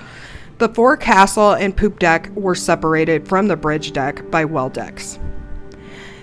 The 0.57 0.71
forecastle 0.71 1.53
and 1.53 1.77
poop 1.77 1.99
deck 1.99 2.31
were 2.35 2.55
separated 2.55 3.29
from 3.29 3.49
the 3.49 3.57
bridge 3.57 3.93
deck 3.93 4.31
by 4.31 4.47
well 4.47 4.71
decks. 4.71 5.19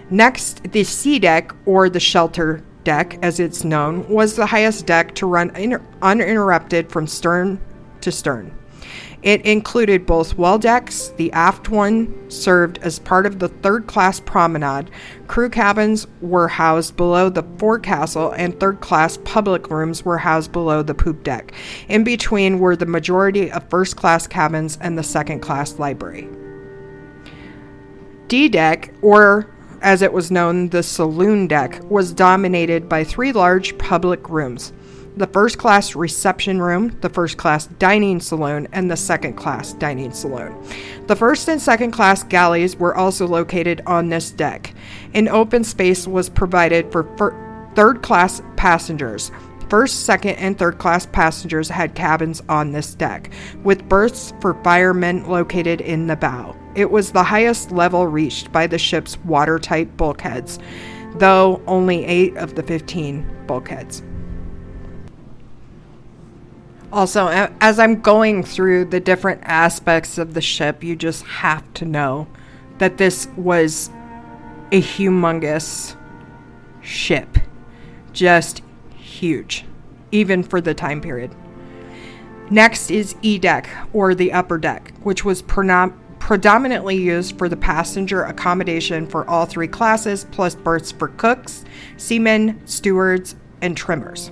Next, 0.09 0.63
the 0.71 0.83
C 0.83 1.19
deck, 1.19 1.53
or 1.65 1.89
the 1.89 1.99
shelter 1.99 2.63
deck, 2.85 3.19
as 3.21 3.41
it's 3.41 3.65
known, 3.65 4.07
was 4.07 4.35
the 4.35 4.45
highest 4.45 4.85
deck 4.85 5.13
to 5.15 5.25
run 5.25 5.53
in- 5.57 5.81
uninterrupted 6.01 6.89
from 6.89 7.07
stern 7.07 7.59
to 7.99 8.11
stern. 8.11 8.53
It 9.25 9.43
included 9.43 10.05
both 10.05 10.37
well 10.37 10.59
decks. 10.59 11.11
The 11.17 11.31
aft 11.31 11.69
one 11.69 12.13
served 12.29 12.77
as 12.83 12.99
part 12.99 13.25
of 13.25 13.39
the 13.39 13.47
third 13.47 13.87
class 13.87 14.19
promenade. 14.19 14.91
Crew 15.27 15.49
cabins 15.49 16.05
were 16.21 16.47
housed 16.47 16.95
below 16.95 17.29
the 17.29 17.41
forecastle, 17.57 18.31
and 18.33 18.59
third 18.59 18.81
class 18.81 19.17
public 19.23 19.71
rooms 19.71 20.05
were 20.05 20.19
housed 20.19 20.51
below 20.51 20.83
the 20.83 20.93
poop 20.93 21.23
deck. 21.23 21.53
In 21.89 22.03
between 22.03 22.59
were 22.59 22.75
the 22.75 22.85
majority 22.85 23.51
of 23.51 23.67
first 23.67 23.95
class 23.97 24.27
cabins 24.27 24.77
and 24.79 24.95
the 24.95 25.03
second 25.03 25.39
class 25.39 25.79
library. 25.79 26.29
D 28.27 28.47
deck, 28.47 28.93
or 29.01 29.47
as 29.81 30.01
it 30.01 30.13
was 30.13 30.31
known, 30.31 30.69
the 30.69 30.83
saloon 30.83 31.47
deck, 31.47 31.79
was 31.89 32.13
dominated 32.13 32.87
by 32.87 33.03
three 33.03 33.31
large 33.31 33.77
public 33.77 34.29
rooms 34.29 34.73
the 35.17 35.27
first 35.27 35.57
class 35.57 35.95
reception 35.95 36.61
room, 36.61 36.97
the 37.01 37.09
first 37.09 37.37
class 37.37 37.67
dining 37.67 38.19
saloon, 38.19 38.67
and 38.73 38.91
the 38.91 38.97
second 38.97 39.33
class 39.33 39.73
dining 39.73 40.11
saloon. 40.11 40.53
The 41.07 41.15
first 41.15 41.47
and 41.47 41.61
second 41.61 41.91
class 41.91 42.23
galleys 42.23 42.75
were 42.75 42.95
also 42.95 43.25
located 43.25 43.81
on 43.85 44.09
this 44.09 44.31
deck. 44.31 44.73
An 45.13 45.27
open 45.29 45.63
space 45.63 46.07
was 46.07 46.29
provided 46.29 46.91
for 46.91 47.03
fir- 47.17 47.71
third 47.75 48.01
class 48.01 48.41
passengers. 48.57 49.31
First, 49.69 50.05
second, 50.05 50.35
and 50.35 50.57
third 50.57 50.77
class 50.77 51.05
passengers 51.05 51.69
had 51.69 51.95
cabins 51.95 52.41
on 52.49 52.71
this 52.71 52.93
deck, 52.93 53.31
with 53.63 53.87
berths 53.89 54.33
for 54.41 54.53
firemen 54.63 55.27
located 55.27 55.81
in 55.81 56.07
the 56.07 56.15
bow. 56.15 56.55
It 56.75 56.91
was 56.91 57.11
the 57.11 57.23
highest 57.23 57.71
level 57.71 58.05
reached 58.05 58.51
by 58.51 58.67
the 58.67 58.77
ship's 58.77 59.17
watertight 59.19 59.95
bulkheads, 59.95 60.59
though 61.15 61.61
only 61.67 62.05
8 62.05 62.37
of 62.37 62.55
the 62.55 62.63
15 62.63 63.45
bulkheads. 63.47 64.03
Also, 66.91 67.27
as 67.61 67.79
I'm 67.79 68.01
going 68.01 68.43
through 68.43 68.85
the 68.85 68.99
different 68.99 69.41
aspects 69.43 70.17
of 70.17 70.33
the 70.33 70.41
ship, 70.41 70.83
you 70.83 70.95
just 70.95 71.23
have 71.25 71.73
to 71.75 71.85
know 71.85 72.27
that 72.77 72.97
this 72.97 73.27
was 73.37 73.89
a 74.71 74.81
humongous 74.81 75.95
ship. 76.81 77.37
Just 78.13 78.61
huge, 78.95 79.65
even 80.11 80.43
for 80.43 80.61
the 80.61 80.73
time 80.73 81.01
period. 81.01 81.35
Next 82.49 82.91
is 82.91 83.15
E 83.21 83.39
deck, 83.39 83.69
or 83.91 84.13
the 84.13 84.31
upper 84.31 84.57
deck, 84.57 84.93
which 85.03 85.25
was 85.25 85.41
predominantly 86.25 86.95
used 86.95 87.37
for 87.37 87.47
the 87.47 87.55
passenger 87.55 88.23
accommodation 88.23 89.05
for 89.05 89.29
all 89.29 89.45
three 89.45 89.67
classes, 89.67 90.25
plus 90.31 90.55
berths 90.55 90.91
for 90.91 91.09
cooks, 91.09 91.63
seamen, 91.97 92.59
stewards, 92.65 93.35
and 93.61 93.77
trimmers. 93.77 94.31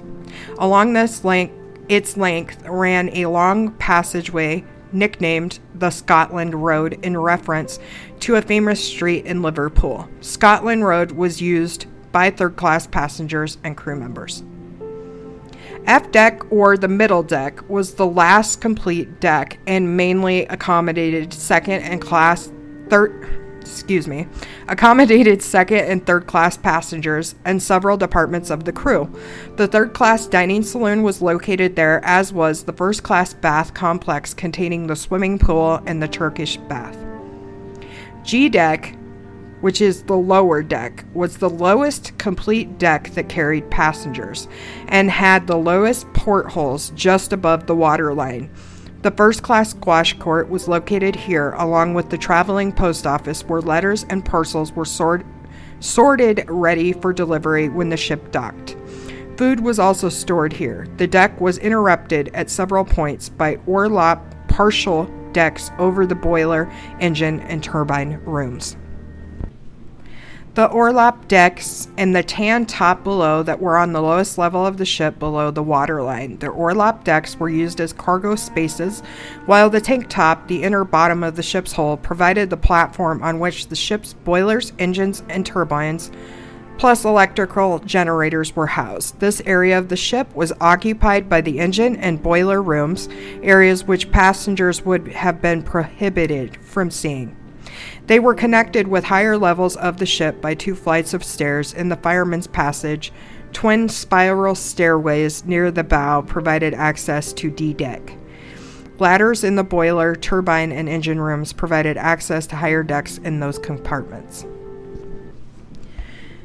Along 0.57 0.93
this 0.93 1.23
length, 1.23 1.53
its 1.87 2.17
length 2.17 2.67
ran 2.67 3.15
a 3.15 3.27
long 3.27 3.73
passageway 3.73 4.65
nicknamed 4.91 5.59
the 5.75 5.91
Scotland 5.91 6.55
Road 6.55 6.97
in 7.03 7.15
reference 7.15 7.77
to 8.21 8.37
a 8.37 8.41
famous 8.41 8.83
street 8.83 9.27
in 9.27 9.43
Liverpool. 9.43 10.09
Scotland 10.19 10.87
Road 10.87 11.11
was 11.11 11.43
used 11.43 11.85
by 12.11 12.31
third 12.31 12.55
class 12.55 12.87
passengers 12.87 13.59
and 13.63 13.77
crew 13.77 13.95
members. 13.95 14.41
F 15.85 16.11
deck 16.11 16.41
or 16.51 16.77
the 16.77 16.87
middle 16.87 17.23
deck 17.23 17.67
was 17.69 17.95
the 17.95 18.07
last 18.07 18.61
complete 18.61 19.19
deck 19.19 19.59
and 19.67 19.97
mainly 19.97 20.45
accommodated 20.45 21.33
second 21.33 21.81
and 21.83 22.01
class 22.01 22.51
third 22.89 23.43
excuse 23.63 24.09
me, 24.09 24.27
accommodated 24.67 25.41
second 25.41 25.85
and 25.85 26.05
third 26.05 26.27
class 26.27 26.57
passengers 26.57 27.35
and 27.45 27.63
several 27.63 27.95
departments 27.95 28.49
of 28.49 28.65
the 28.65 28.73
crew. 28.73 29.09
The 29.55 29.67
third 29.67 29.93
class 29.93 30.27
dining 30.27 30.63
saloon 30.63 31.01
was 31.01 31.21
located 31.21 31.77
there, 31.77 32.03
as 32.03 32.33
was 32.33 32.63
the 32.63 32.73
first 32.73 33.03
class 33.03 33.33
bath 33.33 33.73
complex 33.73 34.33
containing 34.33 34.87
the 34.87 34.97
swimming 34.97 35.39
pool 35.39 35.81
and 35.85 36.03
the 36.03 36.09
Turkish 36.09 36.57
bath. 36.57 36.97
G 38.23 38.49
deck 38.49 38.97
which 39.63 39.79
is 39.79 40.03
the 40.03 40.17
lower 40.17 40.61
deck, 40.61 41.05
was 41.13 41.37
the 41.37 41.49
lowest 41.49 42.17
complete 42.17 42.77
deck 42.77 43.09
that 43.11 43.29
carried 43.29 43.71
passengers 43.71 44.49
and 44.89 45.09
had 45.09 45.47
the 45.47 45.55
lowest 45.55 46.05
portholes 46.11 46.89
just 46.95 47.31
above 47.31 47.65
the 47.65 47.73
waterline. 47.73 48.51
The 49.03 49.11
first 49.11 49.41
class 49.41 49.69
squash 49.69 50.19
court 50.19 50.49
was 50.49 50.67
located 50.67 51.15
here, 51.15 51.51
along 51.51 51.93
with 51.93 52.09
the 52.09 52.17
traveling 52.17 52.73
post 52.73 53.07
office, 53.07 53.45
where 53.45 53.61
letters 53.61 54.05
and 54.09 54.25
parcels 54.25 54.73
were 54.73 54.83
sort- 54.83 55.25
sorted 55.79 56.43
ready 56.49 56.91
for 56.91 57.13
delivery 57.13 57.69
when 57.69 57.87
the 57.87 57.95
ship 57.95 58.33
docked. 58.33 58.75
Food 59.37 59.61
was 59.61 59.79
also 59.79 60.09
stored 60.09 60.51
here. 60.51 60.87
The 60.97 61.07
deck 61.07 61.39
was 61.39 61.57
interrupted 61.59 62.31
at 62.33 62.49
several 62.49 62.83
points 62.83 63.29
by 63.29 63.55
orlop 63.65 64.49
partial 64.49 65.05
decks 65.31 65.71
over 65.79 66.05
the 66.05 66.15
boiler, 66.15 66.69
engine, 66.99 67.39
and 67.39 67.63
turbine 67.63 68.19
rooms. 68.25 68.75
The 70.55 70.69
orlop 70.69 71.27
decks 71.27 71.87
and 71.97 72.15
the 72.15 72.21
tank 72.21 72.67
top 72.69 73.03
below 73.03 73.41
that 73.41 73.59
were 73.59 73.75
on 73.75 73.91
the 73.91 74.03
lowest 74.03 74.37
level 74.37 74.67
of 74.67 74.77
the 74.77 74.85
ship 74.85 75.17
below 75.17 75.49
the 75.49 75.63
waterline. 75.63 76.37
The 76.37 76.51
orlop 76.51 77.03
decks 77.03 77.39
were 77.39 77.49
used 77.49 77.81
as 77.81 77.91
cargo 77.91 78.35
spaces, 78.35 79.01
while 79.47 79.71
the 79.71 79.81
tank 79.81 80.09
top, 80.09 80.47
the 80.47 80.61
inner 80.61 80.83
bottom 80.83 81.23
of 81.23 81.35
the 81.35 81.41
ship's 81.41 81.71
hull, 81.71 81.97
provided 81.97 82.51
the 82.51 82.57
platform 82.57 83.23
on 83.23 83.39
which 83.39 83.69
the 83.69 83.75
ship's 83.75 84.13
boilers, 84.13 84.73
engines, 84.77 85.23
and 85.27 85.43
turbines, 85.43 86.11
plus 86.77 87.03
electrical 87.03 87.79
generators, 87.79 88.55
were 88.55 88.67
housed. 88.67 89.19
This 89.19 89.41
area 89.47 89.75
of 89.79 89.89
the 89.89 89.97
ship 89.97 90.35
was 90.35 90.53
occupied 90.61 91.27
by 91.27 91.41
the 91.41 91.59
engine 91.59 91.95
and 91.95 92.21
boiler 92.21 92.61
rooms, 92.61 93.09
areas 93.41 93.85
which 93.85 94.11
passengers 94.11 94.85
would 94.85 95.07
have 95.07 95.41
been 95.41 95.63
prohibited 95.63 96.63
from 96.63 96.91
seeing. 96.91 97.35
They 98.07 98.19
were 98.19 98.33
connected 98.33 98.87
with 98.87 99.05
higher 99.05 99.37
levels 99.37 99.75
of 99.77 99.97
the 99.97 100.05
ship 100.05 100.41
by 100.41 100.55
two 100.55 100.75
flights 100.75 101.13
of 101.13 101.23
stairs 101.23 101.73
in 101.73 101.89
the 101.89 101.95
fireman's 101.95 102.47
passage. 102.47 103.13
Twin 103.53 103.87
spiral 103.87 104.55
stairways 104.55 105.45
near 105.45 105.71
the 105.71 105.83
bow 105.83 106.21
provided 106.21 106.73
access 106.73 107.31
to 107.33 107.49
D 107.49 107.73
deck. 107.73 108.17
Ladders 108.99 109.43
in 109.43 109.55
the 109.55 109.63
boiler, 109.63 110.15
turbine, 110.15 110.71
and 110.71 110.87
engine 110.87 111.19
rooms 111.19 111.53
provided 111.53 111.97
access 111.97 112.45
to 112.47 112.55
higher 112.55 112.83
decks 112.83 113.17
in 113.19 113.39
those 113.39 113.57
compartments. 113.57 114.45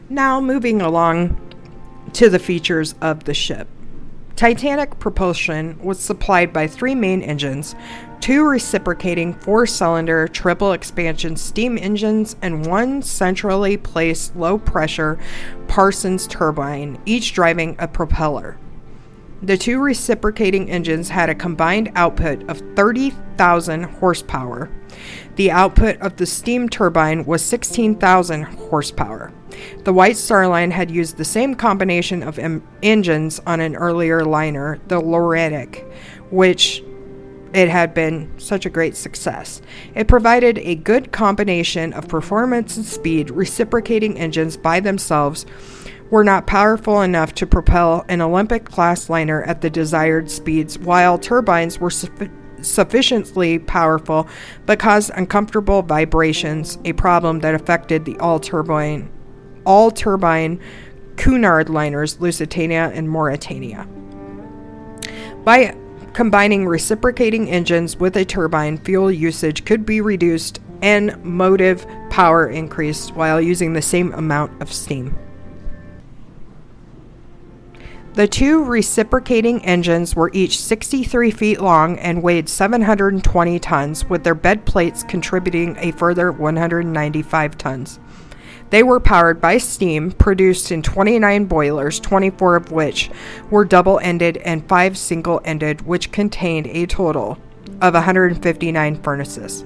Now, 0.09 0.41
moving 0.41 0.81
along 0.81 1.39
to 2.15 2.31
the 2.31 2.39
features 2.39 2.95
of 3.01 3.25
the 3.25 3.35
ship. 3.35 3.69
Titanic 4.37 4.99
propulsion 4.99 5.79
was 5.83 5.99
supplied 5.99 6.53
by 6.53 6.67
three 6.67 6.95
main 6.95 7.23
engines, 7.23 7.75
two 8.21 8.45
reciprocating 8.45 9.35
four 9.35 9.67
cylinder 9.67 10.29
triple 10.29 10.73
expansion 10.73 11.37
steam 11.37 11.79
engines, 11.79 12.37
and 12.43 12.67
one 12.67 13.03
centrally 13.03 13.77
placed 13.77 14.37
low 14.37 14.59
pressure 14.59 15.19
Parsons 15.69 16.27
turbine, 16.27 16.99
each 17.07 17.33
driving 17.33 17.77
a 17.79 17.89
propeller. 17.89 18.59
The 19.41 19.57
two 19.57 19.79
reciprocating 19.79 20.69
engines 20.69 21.11
had 21.11 21.31
a 21.31 21.35
combined 21.35 21.93
output 21.95 22.49
of 22.51 22.61
30,000 22.75 23.85
horsepower. 23.85 24.69
The 25.37 25.53
output 25.53 25.97
of 25.99 26.17
the 26.17 26.27
steam 26.27 26.69
turbine 26.69 27.25
was 27.25 27.43
16,000 27.43 28.43
horsepower. 28.43 29.33
The 29.85 29.93
White 29.93 30.17
Star 30.17 30.49
Line 30.49 30.73
had 30.73 30.91
used 30.91 31.17
the 31.17 31.25
same 31.25 31.55
combination 31.55 32.25
of 32.25 32.41
em- 32.41 32.67
engines 32.83 33.41
on 33.47 33.61
an 33.61 33.77
earlier 33.77 34.25
liner, 34.25 34.81
the 34.89 35.01
Laurentic, 35.01 35.87
which 36.31 36.83
it 37.53 37.69
had 37.69 37.95
been 37.95 38.31
such 38.39 38.67
a 38.67 38.71
great 38.71 38.97
success. 38.97 39.63
It 39.95 40.09
provided 40.09 40.59
a 40.59 40.75
good 40.75 41.13
combination 41.13 41.93
of 41.93 42.09
performance 42.09 42.77
and 42.77 42.87
speed. 42.87 43.31
Reciprocating 43.31 44.19
engines 44.19 44.57
by 44.57 44.81
themselves 44.81 45.47
were 46.11 46.25
not 46.25 46.47
powerful 46.47 47.03
enough 47.03 47.35
to 47.35 47.47
propel 47.47 48.05
an 48.09 48.21
Olympic 48.21 48.65
class 48.65 49.11
liner 49.11 49.43
at 49.43 49.61
the 49.61 49.71
desired 49.71 50.31
speeds, 50.31 50.79
while 50.79 51.19
turbines 51.19 51.79
were 51.79 51.91
sufficient 51.91 52.35
sufficiently 52.61 53.57
powerful 53.57 54.27
but 54.67 54.81
caused 54.81 55.13
uncomfortable 55.15 55.81
vibrations, 55.81 56.77
a 56.85 56.93
problem 56.95 57.39
that 57.39 57.55
affected 57.55 58.05
the 58.05 58.19
all 58.19 58.41
turbine 58.41 59.09
all 59.65 59.91
turbine 59.91 60.59
Cunard 61.17 61.69
liners 61.69 62.21
Lusitania 62.21 62.91
and 62.95 63.09
Mauretania. 63.09 63.87
By 65.45 65.77
combining 66.13 66.67
reciprocating 66.67 67.49
engines 67.51 67.97
with 67.97 68.17
a 68.17 68.25
turbine, 68.25 68.79
fuel 68.79 69.11
usage 69.11 69.65
could 69.65 69.87
be 69.87 70.01
reduced 70.01 70.61
and 70.83 71.23
motive 71.25 71.87
power 72.11 72.49
increased 72.49 73.15
while 73.15 73.41
using 73.41 73.73
the 73.73 73.83
same 73.83 74.13
amount 74.15 74.61
of 74.63 74.73
steam. 74.73 75.17
The 78.15 78.27
two 78.27 78.65
reciprocating 78.65 79.65
engines 79.65 80.17
were 80.17 80.31
each 80.33 80.61
63 80.61 81.31
feet 81.31 81.61
long 81.61 81.99
and 82.01 82.21
weighed 82.21 82.49
720 82.49 83.61
tons, 83.61 84.05
with 84.07 84.25
their 84.25 84.35
bed 84.35 84.65
plates 84.65 85.05
contributing 85.05 85.77
a 85.79 85.93
further 85.93 86.33
195 86.33 87.57
tons. 87.57 88.01
They 88.71 88.83
were 88.83 89.01
powered 89.01 89.41
by 89.41 89.59
steam 89.59 90.13
produced 90.13 90.71
in 90.71 90.83
29 90.83 91.47
boilers, 91.47 91.99
24 92.01 92.57
of 92.57 92.71
which 92.71 93.11
were 93.51 93.65
double 93.65 93.99
ended 94.01 94.37
and 94.39 94.69
5 94.69 94.99
single 94.99 95.41
ended, 95.45 95.87
which 95.87 96.13
contained 96.13 96.67
a 96.67 96.87
total 96.87 97.39
of 97.81 97.95
159 97.95 99.03
furnaces. 99.03 99.65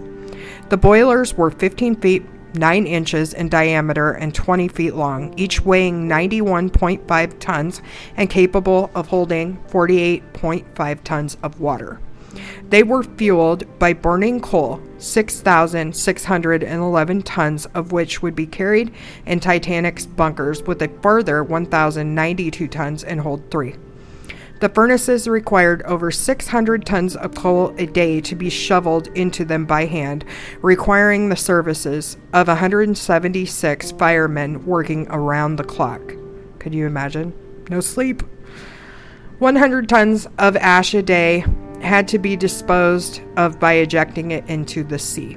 The 0.68 0.76
boilers 0.76 1.36
were 1.36 1.50
15 1.50 1.96
feet 1.96 2.24
9 2.54 2.86
inches 2.86 3.32
in 3.32 3.48
diameter 3.48 4.12
and 4.12 4.34
20 4.34 4.68
feet 4.68 4.94
long, 4.94 5.32
each 5.36 5.64
weighing 5.64 6.08
91.5 6.08 7.38
tons 7.38 7.82
and 8.16 8.28
capable 8.28 8.90
of 8.94 9.08
holding 9.08 9.56
48.5 9.68 11.02
tons 11.02 11.36
of 11.42 11.60
water. 11.60 11.98
They 12.68 12.82
were 12.82 13.02
fueled 13.02 13.78
by 13.78 13.92
burning 13.92 14.40
coal, 14.40 14.80
6,611 14.98 17.22
tons 17.22 17.66
of 17.66 17.92
which 17.92 18.22
would 18.22 18.34
be 18.34 18.46
carried 18.46 18.94
in 19.26 19.40
Titanic's 19.40 20.06
bunkers, 20.06 20.62
with 20.62 20.80
a 20.82 20.88
further 21.02 21.44
1,092 21.44 22.68
tons 22.68 23.02
in 23.02 23.18
hold 23.18 23.50
three. 23.50 23.74
The 24.60 24.68
furnaces 24.68 25.26
required 25.26 25.82
over 25.82 26.12
600 26.12 26.86
tons 26.86 27.16
of 27.16 27.34
coal 27.34 27.74
a 27.78 27.86
day 27.86 28.20
to 28.20 28.36
be 28.36 28.48
shoveled 28.48 29.08
into 29.08 29.44
them 29.44 29.64
by 29.64 29.86
hand, 29.86 30.24
requiring 30.60 31.28
the 31.28 31.36
services 31.36 32.16
of 32.32 32.46
176 32.46 33.90
firemen 33.90 34.64
working 34.64 35.08
around 35.10 35.56
the 35.56 35.64
clock. 35.64 36.14
Could 36.60 36.74
you 36.74 36.86
imagine? 36.86 37.32
No 37.70 37.80
sleep. 37.80 38.22
100 39.40 39.88
tons 39.88 40.28
of 40.38 40.56
ash 40.58 40.94
a 40.94 41.02
day 41.02 41.44
had 41.82 42.08
to 42.08 42.18
be 42.18 42.36
disposed 42.36 43.22
of 43.36 43.58
by 43.58 43.74
ejecting 43.74 44.30
it 44.30 44.48
into 44.48 44.84
the 44.84 44.98
sea. 44.98 45.36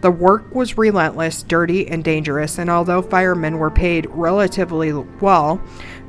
The 0.00 0.10
work 0.10 0.54
was 0.54 0.78
relentless, 0.78 1.42
dirty, 1.42 1.88
and 1.88 2.04
dangerous, 2.04 2.58
and 2.58 2.70
although 2.70 3.02
firemen 3.02 3.58
were 3.58 3.70
paid 3.70 4.06
relatively 4.10 4.92
well, 4.92 5.60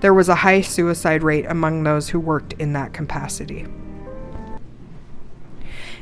there 0.02 0.14
was 0.14 0.30
a 0.30 0.36
high 0.36 0.62
suicide 0.62 1.24
rate 1.24 1.46
among 1.48 1.84
those 1.84 2.10
who 2.10 2.20
worked 2.20 2.54
in 2.54 2.74
that 2.74 2.94
capacity. 2.94 3.66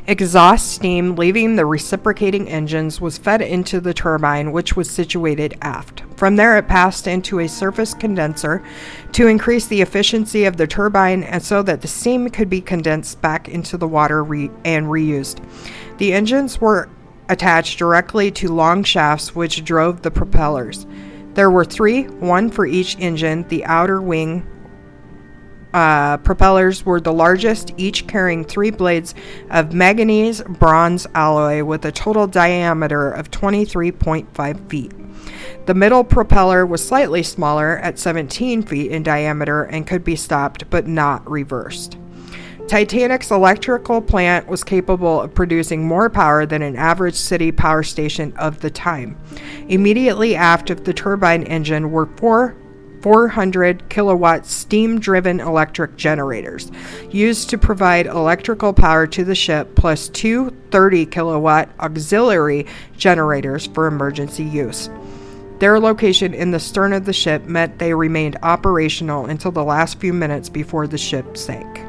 Exhaust 0.08 0.72
steam 0.72 1.16
leaving 1.16 1.56
the 1.56 1.66
reciprocating 1.66 2.48
engines 2.48 3.02
was 3.02 3.18
fed 3.18 3.42
into 3.42 3.80
the 3.82 3.94
turbine, 3.94 4.52
which 4.52 4.76
was 4.76 4.88
situated 4.88 5.58
aft. 5.64 6.04
From 6.16 6.36
there, 6.36 6.58
it 6.58 6.68
passed 6.68 7.08
into 7.08 7.40
a 7.40 7.48
surface 7.48 7.96
condenser 7.96 8.64
to 9.14 9.28
increase 9.28 9.66
the 9.66 9.82
efficiency 9.82 10.46
of 10.46 10.58
the 10.58 10.68
turbine 10.68 11.24
and 11.24 11.42
so 11.42 11.64
that 11.64 11.82
the 11.82 11.88
steam 11.88 12.30
could 12.30 12.52
be 12.52 12.62
condensed 12.62 13.20
back 13.22 13.50
into 13.50 13.78
the 13.78 13.88
water 13.88 14.24
re- 14.24 14.52
and 14.64 14.86
reused. 14.86 15.44
The 15.98 16.14
engines 16.14 16.62
were 16.62 16.88
attached 17.30 17.80
directly 17.80 18.30
to 18.30 18.54
long 18.54 18.84
shafts 18.84 19.34
which 19.34 19.66
drove 19.66 20.04
the 20.04 20.12
propellers. 20.12 20.86
There 21.34 21.50
were 21.50 21.66
three, 21.66 22.04
one 22.04 22.52
for 22.52 22.68
each 22.68 22.96
engine. 23.00 23.48
The 23.48 23.66
outer 23.66 24.02
wing 24.02 24.46
uh, 25.76 26.16
propellers 26.20 26.86
were 26.86 27.02
the 27.02 27.12
largest, 27.12 27.74
each 27.76 28.08
carrying 28.08 28.46
three 28.46 28.72
blades 28.72 29.14
of 29.50 29.74
manganese 29.74 30.42
bronze 30.44 31.06
alloy 31.14 31.66
with 31.66 31.84
a 31.84 31.92
total 31.92 32.28
diameter 32.28 33.12
of 33.12 33.30
23.5 33.30 34.70
feet. 34.70 34.94
The 35.66 35.74
middle 35.74 36.06
propeller 36.06 36.66
was 36.66 36.86
slightly 36.86 37.24
smaller 37.24 37.78
at 37.80 38.00
17 38.00 38.64
feet 38.64 38.90
in 38.90 39.04
diameter 39.04 39.64
and 39.64 39.86
could 39.86 40.06
be 40.06 40.16
stopped 40.16 40.70
but 40.70 40.88
not 40.88 41.30
reversed. 41.30 41.98
Titanic's 42.68 43.30
electrical 43.30 44.02
plant 44.02 44.48
was 44.48 44.64
capable 44.64 45.22
of 45.22 45.36
producing 45.36 45.86
more 45.86 46.10
power 46.10 46.46
than 46.46 46.62
an 46.62 46.78
average 46.78 47.16
city 47.16 47.52
power 47.52 47.84
station 47.84 48.34
of 48.38 48.62
the 48.62 48.72
time. 48.72 49.18
Immediately 49.68 50.38
aft 50.38 50.70
of 50.70 50.86
the 50.86 50.94
turbine 50.94 51.44
engine 51.44 51.92
were 51.92 52.08
four 52.16 52.56
400 53.06 53.88
kilowatt 53.88 54.48
steam 54.48 55.00
driven 55.00 55.40
electric 55.40 55.96
generators 55.96 56.72
used 57.12 57.52
to 57.52 57.58
provide 57.60 58.08
electrical 58.08 58.74
power 58.74 59.06
to 59.06 59.24
the 59.24 59.36
ship, 59.36 59.76
plus 59.76 60.10
two 60.10 60.50
30 60.72 61.06
kilowatt 61.06 61.70
auxiliary 61.80 62.66
generators 62.98 63.68
for 63.68 63.86
emergency 63.86 64.44
use. 64.44 64.90
Their 65.60 65.80
location 65.80 66.34
in 66.34 66.50
the 66.50 66.60
stern 66.60 66.94
of 66.94 67.06
the 67.06 67.14
ship 67.14 67.46
meant 67.46 67.78
they 67.78 67.94
remained 67.94 68.40
operational 68.42 69.28
until 69.28 69.52
the 69.52 69.64
last 69.64 70.00
few 70.00 70.12
minutes 70.12 70.50
before 70.50 70.88
the 70.88 70.98
ship 70.98 71.38
sank. 71.38 71.82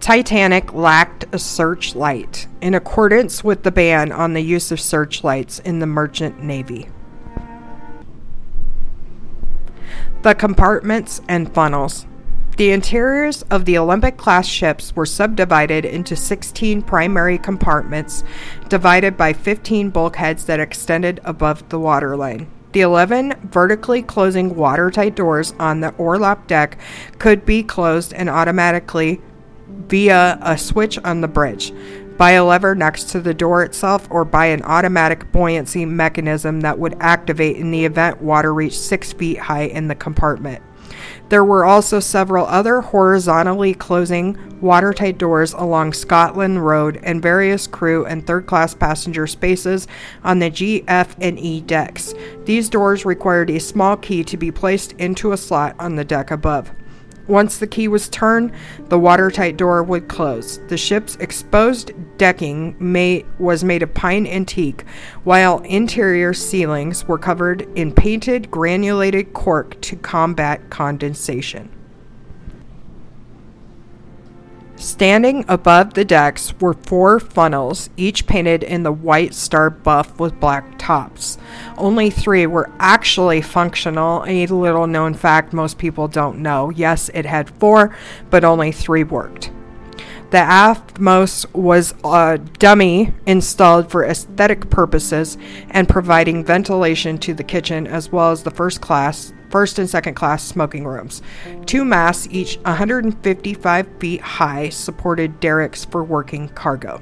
Titanic 0.00 0.72
lacked 0.72 1.26
a 1.32 1.38
searchlight, 1.38 2.46
in 2.62 2.72
accordance 2.72 3.44
with 3.44 3.64
the 3.64 3.70
ban 3.70 4.10
on 4.12 4.32
the 4.32 4.40
use 4.40 4.72
of 4.72 4.80
searchlights 4.80 5.58
in 5.58 5.78
the 5.78 5.86
merchant 5.86 6.42
navy. 6.42 6.88
The 10.22 10.36
compartments 10.36 11.20
and 11.28 11.52
funnels. 11.52 12.06
The 12.56 12.70
interiors 12.70 13.42
of 13.50 13.64
the 13.64 13.76
Olympic 13.76 14.16
class 14.16 14.46
ships 14.46 14.94
were 14.94 15.04
subdivided 15.04 15.84
into 15.84 16.14
16 16.14 16.82
primary 16.82 17.38
compartments, 17.38 18.22
divided 18.68 19.16
by 19.16 19.32
15 19.32 19.90
bulkheads 19.90 20.44
that 20.44 20.60
extended 20.60 21.20
above 21.24 21.68
the 21.70 21.78
waterline. 21.80 22.46
The 22.70 22.82
11 22.82 23.34
vertically 23.50 24.00
closing 24.00 24.54
watertight 24.54 25.16
doors 25.16 25.54
on 25.58 25.80
the 25.80 25.90
orlop 25.98 26.46
deck 26.46 26.78
could 27.18 27.44
be 27.44 27.64
closed 27.64 28.12
and 28.12 28.30
automatically 28.30 29.20
via 29.88 30.38
a 30.40 30.56
switch 30.56 30.98
on 30.98 31.20
the 31.20 31.28
bridge, 31.28 31.72
by 32.22 32.30
a 32.30 32.44
lever 32.44 32.72
next 32.72 33.08
to 33.08 33.20
the 33.20 33.34
door 33.34 33.64
itself, 33.64 34.06
or 34.08 34.24
by 34.24 34.46
an 34.46 34.62
automatic 34.62 35.32
buoyancy 35.32 35.84
mechanism 35.84 36.60
that 36.60 36.78
would 36.78 36.94
activate 37.00 37.56
in 37.56 37.72
the 37.72 37.84
event 37.84 38.22
water 38.22 38.54
reached 38.54 38.78
six 38.78 39.12
feet 39.12 39.36
high 39.36 39.64
in 39.64 39.88
the 39.88 39.94
compartment. 39.96 40.62
There 41.30 41.44
were 41.44 41.64
also 41.64 41.98
several 41.98 42.46
other 42.46 42.80
horizontally 42.80 43.74
closing 43.74 44.60
watertight 44.60 45.18
doors 45.18 45.52
along 45.52 45.94
Scotland 45.94 46.64
Road 46.64 47.00
and 47.02 47.20
various 47.20 47.66
crew 47.66 48.06
and 48.06 48.24
third 48.24 48.46
class 48.46 48.72
passenger 48.72 49.26
spaces 49.26 49.88
on 50.22 50.38
the 50.38 50.48
G, 50.48 50.84
F, 50.86 51.16
and 51.20 51.40
E 51.40 51.60
decks. 51.60 52.14
These 52.44 52.68
doors 52.68 53.04
required 53.04 53.50
a 53.50 53.58
small 53.58 53.96
key 53.96 54.22
to 54.22 54.36
be 54.36 54.52
placed 54.52 54.92
into 54.92 55.32
a 55.32 55.36
slot 55.36 55.74
on 55.80 55.96
the 55.96 56.04
deck 56.04 56.30
above. 56.30 56.70
Once 57.28 57.58
the 57.58 57.66
key 57.66 57.88
was 57.88 58.08
turned, 58.08 58.52
the 58.88 58.98
watertight 58.98 59.56
door 59.56 59.82
would 59.82 60.08
close. 60.08 60.58
The 60.68 60.76
ship's 60.76 61.16
exposed 61.16 61.92
decking 62.18 62.76
may, 62.78 63.24
was 63.38 63.64
made 63.64 63.82
of 63.82 63.94
pine 63.94 64.26
and 64.26 64.46
teak, 64.46 64.84
while 65.24 65.58
interior 65.60 66.34
ceilings 66.34 67.06
were 67.06 67.18
covered 67.18 67.62
in 67.76 67.92
painted 67.92 68.50
granulated 68.50 69.32
cork 69.32 69.80
to 69.82 69.96
combat 69.96 70.70
condensation. 70.70 71.68
Standing 74.82 75.44
above 75.46 75.94
the 75.94 76.04
decks 76.04 76.52
were 76.60 76.74
four 76.74 77.20
funnels, 77.20 77.88
each 77.96 78.26
painted 78.26 78.64
in 78.64 78.82
the 78.82 78.90
white 78.90 79.32
star 79.32 79.70
buff 79.70 80.18
with 80.18 80.40
black 80.40 80.76
tops. 80.76 81.38
Only 81.78 82.10
three 82.10 82.48
were 82.48 82.68
actually 82.80 83.42
functional, 83.42 84.24
a 84.26 84.44
little 84.48 84.88
known 84.88 85.14
fact 85.14 85.52
most 85.52 85.78
people 85.78 86.08
don't 86.08 86.40
know. 86.40 86.70
Yes, 86.70 87.10
it 87.14 87.24
had 87.24 87.48
four, 87.60 87.94
but 88.28 88.42
only 88.42 88.72
three 88.72 89.04
worked. 89.04 89.52
The 90.32 90.38
aftmost 90.38 91.54
was 91.54 91.94
a 92.02 92.38
dummy 92.58 93.14
installed 93.24 93.88
for 93.88 94.04
aesthetic 94.04 94.68
purposes 94.68 95.38
and 95.70 95.88
providing 95.88 96.44
ventilation 96.44 97.18
to 97.18 97.34
the 97.34 97.44
kitchen 97.44 97.86
as 97.86 98.10
well 98.10 98.32
as 98.32 98.42
the 98.42 98.50
first 98.50 98.80
class, 98.80 99.32
first 99.52 99.78
and 99.78 99.88
second 99.88 100.14
class 100.14 100.42
smoking 100.42 100.84
rooms. 100.84 101.22
Two 101.66 101.84
masts, 101.84 102.26
each 102.32 102.56
155 102.64 103.86
feet 104.00 104.20
high, 104.20 104.68
supported 104.70 105.38
derricks 105.38 105.84
for 105.84 106.02
working 106.02 106.48
cargo. 106.48 107.00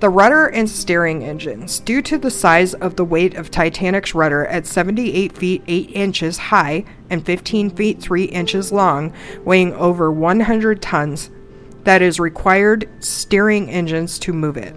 The 0.00 0.10
rudder 0.10 0.48
and 0.48 0.68
steering 0.68 1.24
engines, 1.24 1.80
due 1.80 2.02
to 2.02 2.18
the 2.18 2.30
size 2.30 2.74
of 2.74 2.96
the 2.96 3.04
weight 3.04 3.34
of 3.34 3.50
Titanic's 3.50 4.14
rudder 4.14 4.44
at 4.46 4.66
78 4.66 5.36
feet 5.36 5.62
8 5.66 5.90
inches 5.92 6.36
high 6.36 6.84
and 7.08 7.24
15 7.24 7.70
feet 7.70 8.00
3 8.00 8.24
inches 8.24 8.70
long, 8.70 9.14
weighing 9.44 9.72
over 9.74 10.12
100 10.12 10.82
tons, 10.82 11.30
that 11.84 12.02
is 12.02 12.20
required 12.20 12.88
steering 13.02 13.70
engines 13.70 14.18
to 14.18 14.32
move 14.32 14.56
it. 14.56 14.76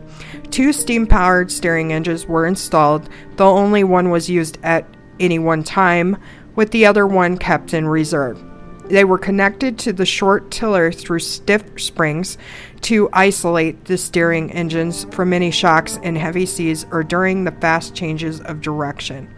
Two 0.52 0.72
steam 0.72 1.08
powered 1.08 1.52
steering 1.52 1.92
engines 1.92 2.26
were 2.26 2.46
installed, 2.46 3.10
though 3.36 3.58
only 3.58 3.84
one 3.84 4.10
was 4.10 4.30
used 4.30 4.58
at 4.64 4.86
any 5.20 5.40
one 5.40 5.64
time, 5.64 6.18
with 6.58 6.72
the 6.72 6.86
other 6.86 7.08
one 7.08 7.38
kept 7.38 7.74
in 7.74 7.88
reserve. 7.88 8.44
They 8.90 9.04
were 9.06 9.18
connected 9.18 9.78
to 9.80 9.94
the 9.94 10.06
short 10.06 10.50
tiller 10.50 10.92
through 10.92 11.20
stiff 11.20 11.64
springs 11.80 12.38
to 12.82 13.10
isolate 13.14 13.86
the 13.86 13.98
steering 13.98 14.52
engines 14.52 15.06
from 15.12 15.34
any 15.34 15.52
shocks 15.52 15.98
in 16.04 16.16
heavy 16.16 16.46
seas 16.46 16.86
or 16.92 17.04
during 17.04 17.44
the 17.44 17.52
fast 17.52 17.94
changes 17.94 18.42
of 18.42 18.62
direction. 18.62 19.34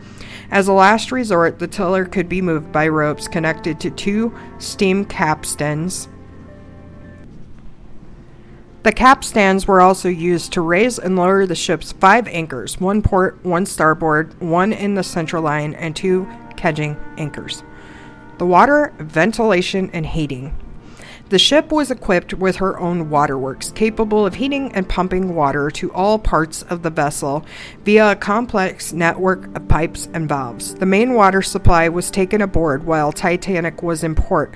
As 0.49 0.67
a 0.67 0.73
last 0.73 1.11
resort, 1.11 1.59
the 1.59 1.67
tiller 1.67 2.05
could 2.05 2.29
be 2.29 2.41
moved 2.41 2.71
by 2.71 2.87
ropes 2.87 3.27
connected 3.27 3.79
to 3.81 3.91
two 3.91 4.33
steam 4.57 5.03
capstans 5.03 6.07
the 8.81 8.93
capstans 8.93 9.67
were 9.67 9.81
also 9.81 10.07
used 10.07 10.53
to 10.53 10.61
raise 10.61 10.99
and 10.99 11.17
lower 11.17 11.45
the 11.45 11.53
ship's 11.53 11.91
five 11.91 12.27
anchors 12.29 12.79
one 12.79 13.01
port, 13.01 13.37
one 13.43 13.65
starboard, 13.65 14.39
one 14.39 14.71
in 14.71 14.95
the 14.95 15.03
central 15.03 15.43
line, 15.43 15.73
and 15.73 15.95
two 15.95 16.25
kedging 16.59 16.99
anchors. 17.17 17.63
The 18.37 18.45
water, 18.45 18.93
ventilation, 18.99 19.89
and 19.93 20.05
heating. 20.05 20.53
The 21.29 21.39
ship 21.39 21.71
was 21.71 21.91
equipped 21.91 22.33
with 22.33 22.55
her 22.55 22.79
own 22.79 23.09
waterworks, 23.09 23.71
capable 23.71 24.25
of 24.25 24.35
heating 24.35 24.73
and 24.73 24.89
pumping 24.89 25.35
water 25.35 25.69
to 25.71 25.93
all 25.93 26.17
parts 26.17 26.63
of 26.63 26.81
the 26.81 26.89
vessel 26.89 27.45
via 27.85 28.11
a 28.11 28.15
complex 28.15 28.93
network 28.93 29.55
of 29.55 29.67
pipes 29.67 30.09
and 30.13 30.27
valves. 30.27 30.73
The 30.73 30.87
main 30.87 31.13
water 31.13 31.43
supply 31.43 31.87
was 31.87 32.09
taken 32.09 32.41
aboard 32.41 32.85
while 32.85 33.11
Titanic 33.11 33.83
was 33.83 34.03
in 34.03 34.15
port, 34.15 34.55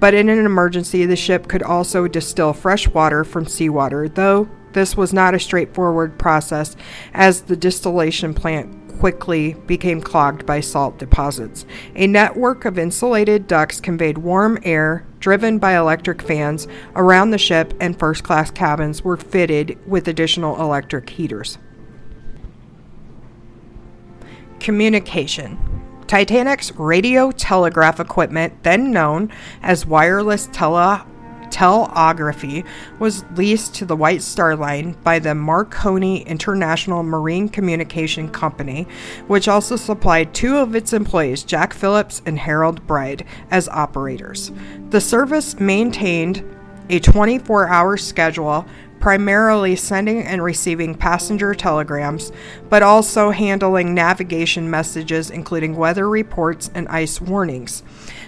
but 0.00 0.14
in 0.14 0.30
an 0.30 0.46
emergency, 0.46 1.04
the 1.04 1.14
ship 1.14 1.46
could 1.46 1.62
also 1.62 2.08
distill 2.08 2.54
fresh 2.54 2.88
water 2.88 3.22
from 3.22 3.46
seawater, 3.46 4.08
though 4.08 4.48
this 4.72 4.96
was 4.96 5.12
not 5.12 5.34
a 5.34 5.38
straightforward 5.38 6.18
process 6.18 6.74
as 7.12 7.42
the 7.42 7.56
distillation 7.56 8.34
plant 8.34 8.83
quickly 8.98 9.54
became 9.66 10.00
clogged 10.00 10.46
by 10.46 10.60
salt 10.60 10.98
deposits. 10.98 11.66
A 11.94 12.06
network 12.06 12.64
of 12.64 12.78
insulated 12.78 13.46
ducts 13.46 13.80
conveyed 13.80 14.18
warm 14.18 14.58
air 14.62 15.06
driven 15.20 15.58
by 15.58 15.76
electric 15.76 16.20
fans 16.20 16.68
around 16.94 17.30
the 17.30 17.38
ship, 17.38 17.72
and 17.80 17.98
first 17.98 18.24
class 18.24 18.50
cabins 18.50 19.02
were 19.02 19.16
fitted 19.16 19.78
with 19.88 20.06
additional 20.06 20.60
electric 20.60 21.08
heaters. 21.08 21.56
Communication. 24.60 25.58
Titanic's 26.06 26.72
radio 26.76 27.30
telegraph 27.30 28.00
equipment, 28.00 28.62
then 28.62 28.90
known 28.90 29.32
as 29.62 29.86
wireless 29.86 30.48
tele- 30.52 31.06
telegraphy, 31.54 32.64
was 32.98 33.24
leased 33.36 33.76
to 33.76 33.84
the 33.84 33.94
White 33.94 34.22
Star 34.22 34.56
Line 34.56 34.96
by 35.04 35.20
the 35.20 35.36
Marconi 35.36 36.22
International 36.22 37.04
Marine 37.04 37.48
Communication 37.48 38.28
Company, 38.28 38.88
which 39.28 39.46
also 39.46 39.76
supplied 39.76 40.34
two 40.34 40.56
of 40.56 40.74
its 40.74 40.92
employees, 40.92 41.44
Jack 41.44 41.72
Phillips 41.72 42.22
and 42.26 42.40
Harold 42.40 42.84
Bride, 42.88 43.24
as 43.52 43.68
operators. 43.68 44.50
The 44.90 45.00
service 45.00 45.60
maintained 45.60 46.42
a 46.90 46.98
24 46.98 47.68
hour 47.68 47.96
schedule 47.96 48.66
primarily 48.98 49.76
sending 49.76 50.22
and 50.22 50.42
receiving 50.42 50.94
passenger 50.94 51.54
telegrams, 51.54 52.32
but 52.70 52.82
also 52.82 53.30
handling 53.30 53.92
navigation 53.92 54.70
messages, 54.70 55.30
including 55.30 55.76
weather 55.76 56.08
reports 56.08 56.70
and 56.74 56.88
ice 56.88 57.20
warnings. 57.20 57.82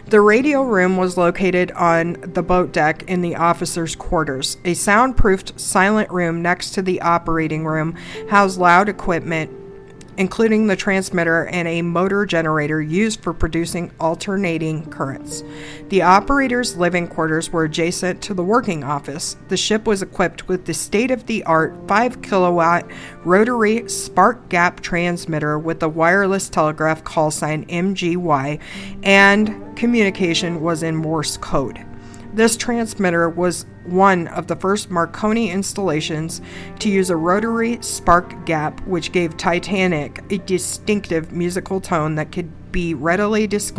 The 0.09 0.21
radio 0.21 0.62
room 0.62 0.97
was 0.97 1.16
located 1.16 1.73
on 1.73 2.16
the 2.21 2.42
boat 2.42 2.71
deck 2.71 3.03
in 3.09 3.23
the 3.23 3.35
officers' 3.35 3.97
quarters. 3.97 4.57
A 4.64 4.75
soundproofed 4.75 5.59
silent 5.59 6.11
room 6.12 6.42
next 6.42 6.71
to 6.73 6.83
the 6.83 7.01
operating 7.01 7.64
room 7.64 7.97
housed 8.29 8.57
loud 8.61 8.88
equipment 8.88 9.51
including 10.18 10.66
the 10.66 10.76
transmitter 10.76 11.46
and 11.46 11.68
a 11.68 11.83
motor 11.83 12.24
generator 12.26 12.81
used 12.81 13.20
for 13.22 13.33
producing 13.33 13.90
alternating 14.00 14.88
currents. 14.90 15.42
The 15.88 16.02
operator's 16.02 16.76
living 16.76 17.09
quarters 17.09 17.50
were 17.50 17.64
adjacent 17.64 18.22
to 18.22 18.35
the 18.35 18.42
working 18.42 18.85
office. 18.85 19.37
The 19.48 19.57
ship 19.57 19.87
was 19.87 20.02
equipped 20.02 20.48
with 20.48 20.64
the 20.64 20.74
state 20.74 21.11
of 21.11 21.26
the 21.26 21.44
art 21.44 21.74
5 21.88 22.22
kilowatt 22.22 22.90
rotary 23.24 23.88
spark 23.88 24.48
gap 24.48 24.81
transmitter 24.81 25.59
with 25.59 25.83
a 25.83 25.88
wireless 25.88 26.48
telegraph 26.48 27.05
call 27.05 27.31
sign 27.31 27.66
MGY, 27.66 28.61
and 29.02 29.76
communication 29.76 30.61
was 30.62 30.83
in 30.83 30.96
Morse 30.96 31.37
code. 31.37 31.85
This 32.33 32.57
transmitter 32.57 33.31
was 33.31 33.66
one 33.88 34.29
of 34.29 34.46
the 34.46 34.57
first 34.57 34.90
Marconi 34.90 35.51
installations 35.51 36.40
to 36.79 36.88
use 36.88 37.11
a 37.11 37.16
rotary 37.16 37.79
spark 37.83 38.44
gap, 38.46 38.81
which 38.87 39.12
gave 39.12 39.37
Titanic 39.37 40.22
a 40.31 40.38
distinctive 40.38 41.33
musical 41.33 41.81
tone 41.81 42.14
that 42.16 42.33
could 42.33 42.72
be 42.72 42.94
readily 42.94 43.46
dis- 43.46 43.72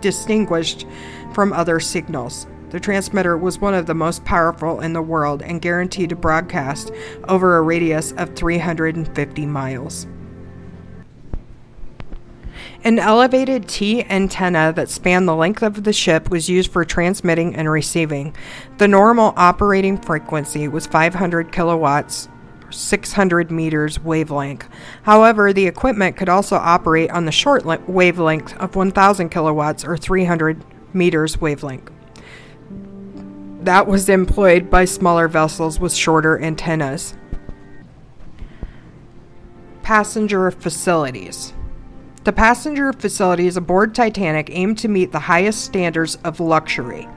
distinguished 0.00 0.86
from 1.32 1.52
other 1.52 1.80
signals. 1.80 2.46
The 2.70 2.80
transmitter 2.80 3.38
was 3.38 3.58
one 3.58 3.74
of 3.74 3.86
the 3.86 3.94
most 3.94 4.24
powerful 4.24 4.80
in 4.80 4.92
the 4.92 5.02
world 5.02 5.42
and 5.42 5.62
guaranteed 5.62 6.10
to 6.10 6.16
broadcast 6.16 6.90
over 7.26 7.56
a 7.56 7.62
radius 7.62 8.12
of 8.12 8.36
350 8.36 9.46
miles. 9.46 10.06
An 12.84 13.00
elevated 13.00 13.68
T 13.68 14.04
antenna 14.04 14.72
that 14.74 14.88
spanned 14.88 15.26
the 15.26 15.34
length 15.34 15.62
of 15.62 15.82
the 15.82 15.92
ship 15.92 16.30
was 16.30 16.48
used 16.48 16.70
for 16.70 16.84
transmitting 16.84 17.56
and 17.56 17.68
receiving. 17.68 18.36
The 18.78 18.86
normal 18.86 19.34
operating 19.36 19.98
frequency 19.98 20.68
was 20.68 20.86
500 20.86 21.50
kilowatts. 21.50 22.28
600 22.70 23.50
meters 23.50 23.98
wavelength. 23.98 24.68
However, 25.02 25.52
the 25.52 25.66
equipment 25.66 26.16
could 26.16 26.28
also 26.28 26.56
operate 26.56 27.10
on 27.10 27.24
the 27.24 27.32
short 27.32 27.64
wavelength 27.88 28.56
of 28.58 28.76
1000 28.76 29.30
kilowatts 29.30 29.84
or 29.84 29.96
300 29.96 30.62
meters 30.92 31.40
wavelength. 31.40 31.90
That 33.62 33.86
was 33.86 34.08
employed 34.08 34.70
by 34.70 34.84
smaller 34.84 35.28
vessels 35.28 35.80
with 35.80 35.92
shorter 35.92 36.40
antennas. 36.40 37.14
Passenger 39.82 40.50
facilities. 40.50 41.54
The 42.28 42.34
passenger 42.34 42.92
facilities 42.92 43.56
aboard 43.56 43.94
Titanic 43.94 44.50
aimed 44.52 44.76
to 44.80 44.88
meet 44.88 45.12
the 45.12 45.18
highest 45.18 45.64
standards 45.64 46.16
of 46.16 46.40
luxury. 46.40 47.08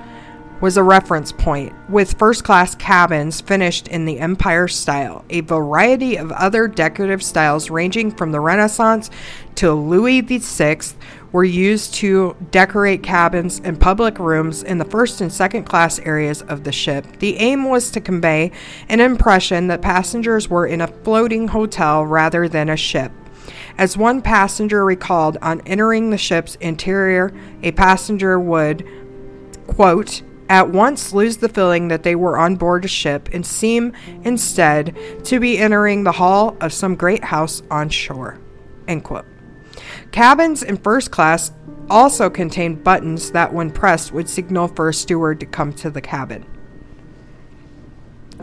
was 0.60 0.76
a 0.76 0.82
reference 0.82 1.30
point, 1.30 1.72
with 1.88 2.18
first 2.18 2.42
class 2.42 2.74
cabins 2.74 3.40
finished 3.40 3.86
in 3.86 4.06
the 4.06 4.18
Empire 4.18 4.66
style, 4.66 5.24
a 5.30 5.40
variety 5.42 6.16
of 6.16 6.32
other 6.32 6.66
decorative 6.66 7.22
styles 7.22 7.70
ranging 7.70 8.10
from 8.10 8.32
the 8.32 8.40
Renaissance 8.40 9.08
to 9.54 9.72
Louis 9.72 10.20
VI 10.22 10.78
were 11.32 11.44
used 11.44 11.94
to 11.94 12.36
decorate 12.50 13.02
cabins 13.02 13.60
and 13.62 13.80
public 13.80 14.18
rooms 14.18 14.62
in 14.62 14.78
the 14.78 14.84
first 14.84 15.20
and 15.20 15.32
second 15.32 15.64
class 15.64 15.98
areas 16.00 16.42
of 16.42 16.64
the 16.64 16.72
ship. 16.72 17.06
The 17.18 17.36
aim 17.36 17.68
was 17.68 17.90
to 17.92 18.00
convey 18.00 18.52
an 18.88 19.00
impression 19.00 19.66
that 19.68 19.82
passengers 19.82 20.48
were 20.48 20.66
in 20.66 20.80
a 20.80 20.86
floating 20.86 21.48
hotel 21.48 22.04
rather 22.04 22.48
than 22.48 22.68
a 22.68 22.76
ship. 22.76 23.12
As 23.76 23.96
one 23.96 24.22
passenger 24.22 24.84
recalled 24.84 25.36
on 25.40 25.60
entering 25.66 26.10
the 26.10 26.18
ship's 26.18 26.56
interior, 26.56 27.32
a 27.62 27.72
passenger 27.72 28.40
would, 28.40 28.86
quote, 29.66 30.22
at 30.48 30.70
once 30.70 31.12
lose 31.12 31.36
the 31.36 31.48
feeling 31.48 31.88
that 31.88 32.02
they 32.02 32.16
were 32.16 32.38
on 32.38 32.56
board 32.56 32.84
a 32.84 32.88
ship 32.88 33.28
and 33.32 33.46
seem 33.46 33.92
instead 34.24 34.96
to 35.24 35.38
be 35.38 35.58
entering 35.58 36.04
the 36.04 36.12
hall 36.12 36.56
of 36.60 36.72
some 36.72 36.94
great 36.94 37.22
house 37.22 37.62
on 37.70 37.88
shore. 37.88 38.38
End 38.88 39.04
quote. 39.04 39.26
Cabins 40.18 40.64
in 40.64 40.76
first 40.78 41.12
class 41.12 41.52
also 41.88 42.28
contained 42.28 42.83
buttons 42.83 43.31
that, 43.31 43.54
when 43.54 43.70
pressed, 43.70 44.11
would 44.11 44.28
signal 44.28 44.66
for 44.66 44.88
a 44.88 44.92
steward 44.92 45.38
to 45.38 45.46
come 45.46 45.72
to 45.74 45.90
the 45.90 46.00
cabin. 46.00 46.44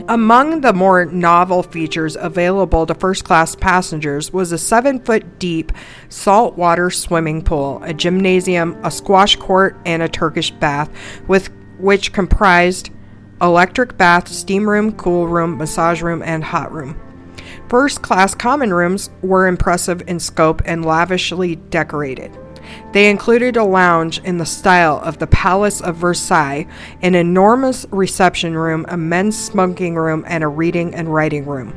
Among 0.08 0.62
the 0.62 0.72
more 0.72 1.04
novel 1.04 1.62
features 1.62 2.16
available 2.16 2.86
to 2.86 2.94
first 2.94 3.24
class 3.24 3.54
passengers 3.54 4.32
was 4.32 4.52
a 4.52 4.56
seven 4.56 5.00
foot 5.00 5.38
deep 5.38 5.70
saltwater 6.08 6.88
swimming 6.88 7.42
pool, 7.42 7.82
a 7.84 7.92
gymnasium, 7.92 8.82
a 8.82 8.90
squash 8.90 9.36
court, 9.36 9.76
and 9.84 10.02
a 10.02 10.08
Turkish 10.08 10.52
bath, 10.52 10.88
with 11.28 11.50
which 11.78 12.14
comprised 12.14 12.88
electric 13.42 13.98
bath, 13.98 14.28
steam 14.28 14.66
room, 14.66 14.92
cool 14.92 15.28
room, 15.28 15.58
massage 15.58 16.00
room, 16.00 16.22
and 16.22 16.42
hot 16.42 16.72
room. 16.72 16.98
First 17.68 18.00
class 18.00 18.32
common 18.34 18.72
rooms 18.72 19.10
were 19.22 19.48
impressive 19.48 20.02
in 20.06 20.20
scope 20.20 20.62
and 20.64 20.84
lavishly 20.84 21.56
decorated. 21.56 22.30
They 22.92 23.10
included 23.10 23.56
a 23.56 23.64
lounge 23.64 24.18
in 24.20 24.38
the 24.38 24.46
style 24.46 25.00
of 25.02 25.18
the 25.18 25.26
Palace 25.26 25.80
of 25.80 25.96
Versailles, 25.96 26.66
an 27.02 27.14
enormous 27.14 27.84
reception 27.90 28.54
room, 28.54 28.86
a 28.88 28.96
men's 28.96 29.36
smoking 29.36 29.96
room, 29.96 30.24
and 30.28 30.44
a 30.44 30.48
reading 30.48 30.94
and 30.94 31.12
writing 31.12 31.44
room. 31.44 31.74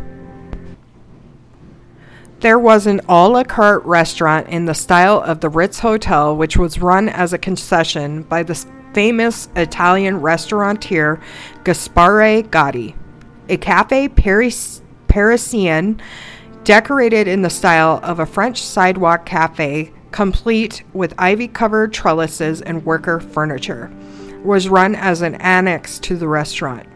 There 2.41 2.59
was 2.59 2.87
an 2.87 3.01
a 3.09 3.27
la 3.27 3.43
carte 3.43 3.83
restaurant 3.85 4.47
in 4.47 4.65
the 4.65 4.73
style 4.73 5.21
of 5.21 5.41
the 5.41 5.49
Ritz 5.49 5.79
Hotel, 5.79 6.35
which 6.35 6.55
was 6.55 6.79
run 6.79 7.09
as 7.09 7.33
a 7.33 7.37
concession 7.37 8.23
by 8.23 8.43
the 8.43 8.65
famous 8.93 9.49
Italian 9.55 10.21
restaurateur 10.21 11.19
Gaspare 11.63 12.49
Gatti. 12.49 12.95
A 13.49 13.57
cafe 13.57 14.07
Paris 14.07 14.81
Parisian, 15.09 15.99
decorated 16.63 17.27
in 17.27 17.41
the 17.41 17.49
style 17.49 17.99
of 18.03 18.19
a 18.19 18.25
French 18.25 18.63
sidewalk 18.63 19.25
cafe, 19.25 19.91
complete 20.11 20.83
with 20.93 21.13
ivy 21.17 21.47
covered 21.47 21.91
trellises 21.91 22.61
and 22.61 22.85
worker 22.85 23.19
furniture, 23.19 23.91
was 24.43 24.69
run 24.69 24.95
as 24.95 25.21
an 25.21 25.35
annex 25.35 25.99
to 25.99 26.15
the 26.15 26.27
restaurant. 26.27 26.87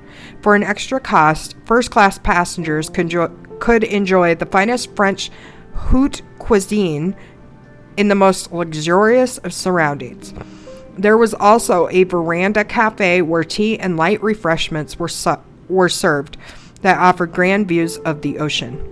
For 0.42 0.56
an 0.56 0.64
extra 0.64 1.00
cost, 1.00 1.56
first 1.66 1.92
class 1.92 2.18
passengers 2.20 2.90
could 2.90 3.84
enjoy 3.84 4.36
the 4.36 4.46
finest 4.46 4.96
French 4.96 5.32
haute 5.74 6.22
cuisine 6.38 7.16
in 7.98 8.08
the 8.08 8.16
most 8.16 8.52
luxurious 8.52 9.38
of 9.40 9.54
surroundings. 9.54 10.34
There 10.98 11.18
was 11.18 11.34
also 11.34 11.90
a 11.90 12.04
veranda 12.04 12.64
cafe 12.64 13.22
where 13.22 13.44
tea 13.44 13.80
and 13.80 13.98
light 13.98 14.22
refreshments 14.22 15.00
were, 15.00 15.08
su- 15.08 15.42
were 15.68 15.90
served 15.90 16.38
that 16.84 17.00
offered 17.00 17.34
grand 17.34 17.68
views 17.68 17.98
of 18.00 18.22
the 18.22 18.38
ocean. 18.38 18.90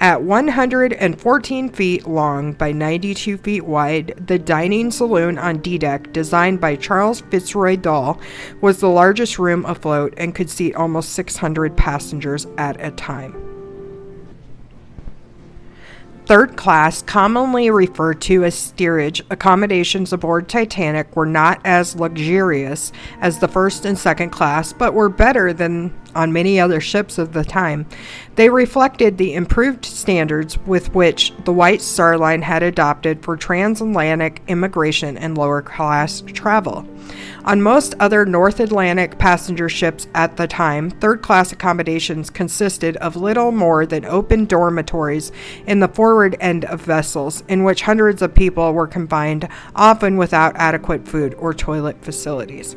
At 0.00 0.22
114 0.22 1.68
feet 1.68 2.06
long 2.08 2.54
by 2.54 2.72
92 2.72 3.36
feet 3.38 3.60
wide, 3.60 4.24
the 4.26 4.36
dining 4.36 4.90
saloon 4.90 5.38
on 5.38 5.58
D 5.58 5.78
deck, 5.78 6.12
designed 6.12 6.60
by 6.60 6.74
Charles 6.74 7.20
Fitzroy 7.20 7.76
Doll, 7.76 8.20
was 8.60 8.80
the 8.80 8.88
largest 8.88 9.38
room 9.38 9.64
afloat 9.64 10.12
and 10.16 10.34
could 10.34 10.50
seat 10.50 10.74
almost 10.74 11.10
600 11.10 11.76
passengers 11.76 12.48
at 12.58 12.84
a 12.84 12.90
time. 12.90 13.52
Third 16.26 16.56
class, 16.56 17.02
commonly 17.02 17.70
referred 17.70 18.20
to 18.22 18.44
as 18.44 18.54
steerage, 18.56 19.22
accommodations 19.30 20.12
aboard 20.12 20.48
Titanic 20.48 21.14
were 21.14 21.26
not 21.26 21.60
as 21.64 21.94
luxurious 21.94 22.90
as 23.20 23.38
the 23.38 23.48
first 23.48 23.84
and 23.84 23.98
second 23.98 24.30
class, 24.30 24.72
but 24.72 24.94
were 24.94 25.08
better 25.08 25.52
than 25.52 25.92
on 26.14 26.32
many 26.32 26.60
other 26.60 26.80
ships 26.80 27.18
of 27.18 27.32
the 27.32 27.44
time. 27.44 27.86
They 28.34 28.48
reflected 28.48 29.18
the 29.18 29.34
improved 29.34 29.84
standards 29.84 30.58
with 30.66 30.94
which 30.94 31.32
the 31.44 31.52
White 31.52 31.82
Star 31.82 32.16
Line 32.16 32.42
had 32.42 32.62
adopted 32.62 33.22
for 33.22 33.36
transatlantic 33.36 34.42
immigration 34.48 35.18
and 35.18 35.36
lower 35.36 35.60
class 35.60 36.22
travel. 36.22 36.86
On 37.44 37.60
most 37.60 37.94
other 37.98 38.24
North 38.24 38.60
Atlantic 38.60 39.18
passenger 39.18 39.68
ships 39.68 40.06
at 40.14 40.36
the 40.36 40.46
time, 40.46 40.90
third 40.90 41.22
class 41.22 41.50
accommodations 41.50 42.30
consisted 42.30 42.96
of 42.98 43.16
little 43.16 43.50
more 43.50 43.84
than 43.84 44.04
open 44.04 44.44
dormitories 44.44 45.32
in 45.66 45.80
the 45.80 45.88
forward 45.88 46.36
end 46.38 46.64
of 46.66 46.80
vessels, 46.80 47.42
in 47.48 47.64
which 47.64 47.82
hundreds 47.82 48.22
of 48.22 48.32
people 48.32 48.72
were 48.72 48.86
confined, 48.86 49.48
often 49.74 50.16
without 50.16 50.54
adequate 50.56 51.06
food 51.06 51.34
or 51.34 51.52
toilet 51.52 51.96
facilities. 52.02 52.76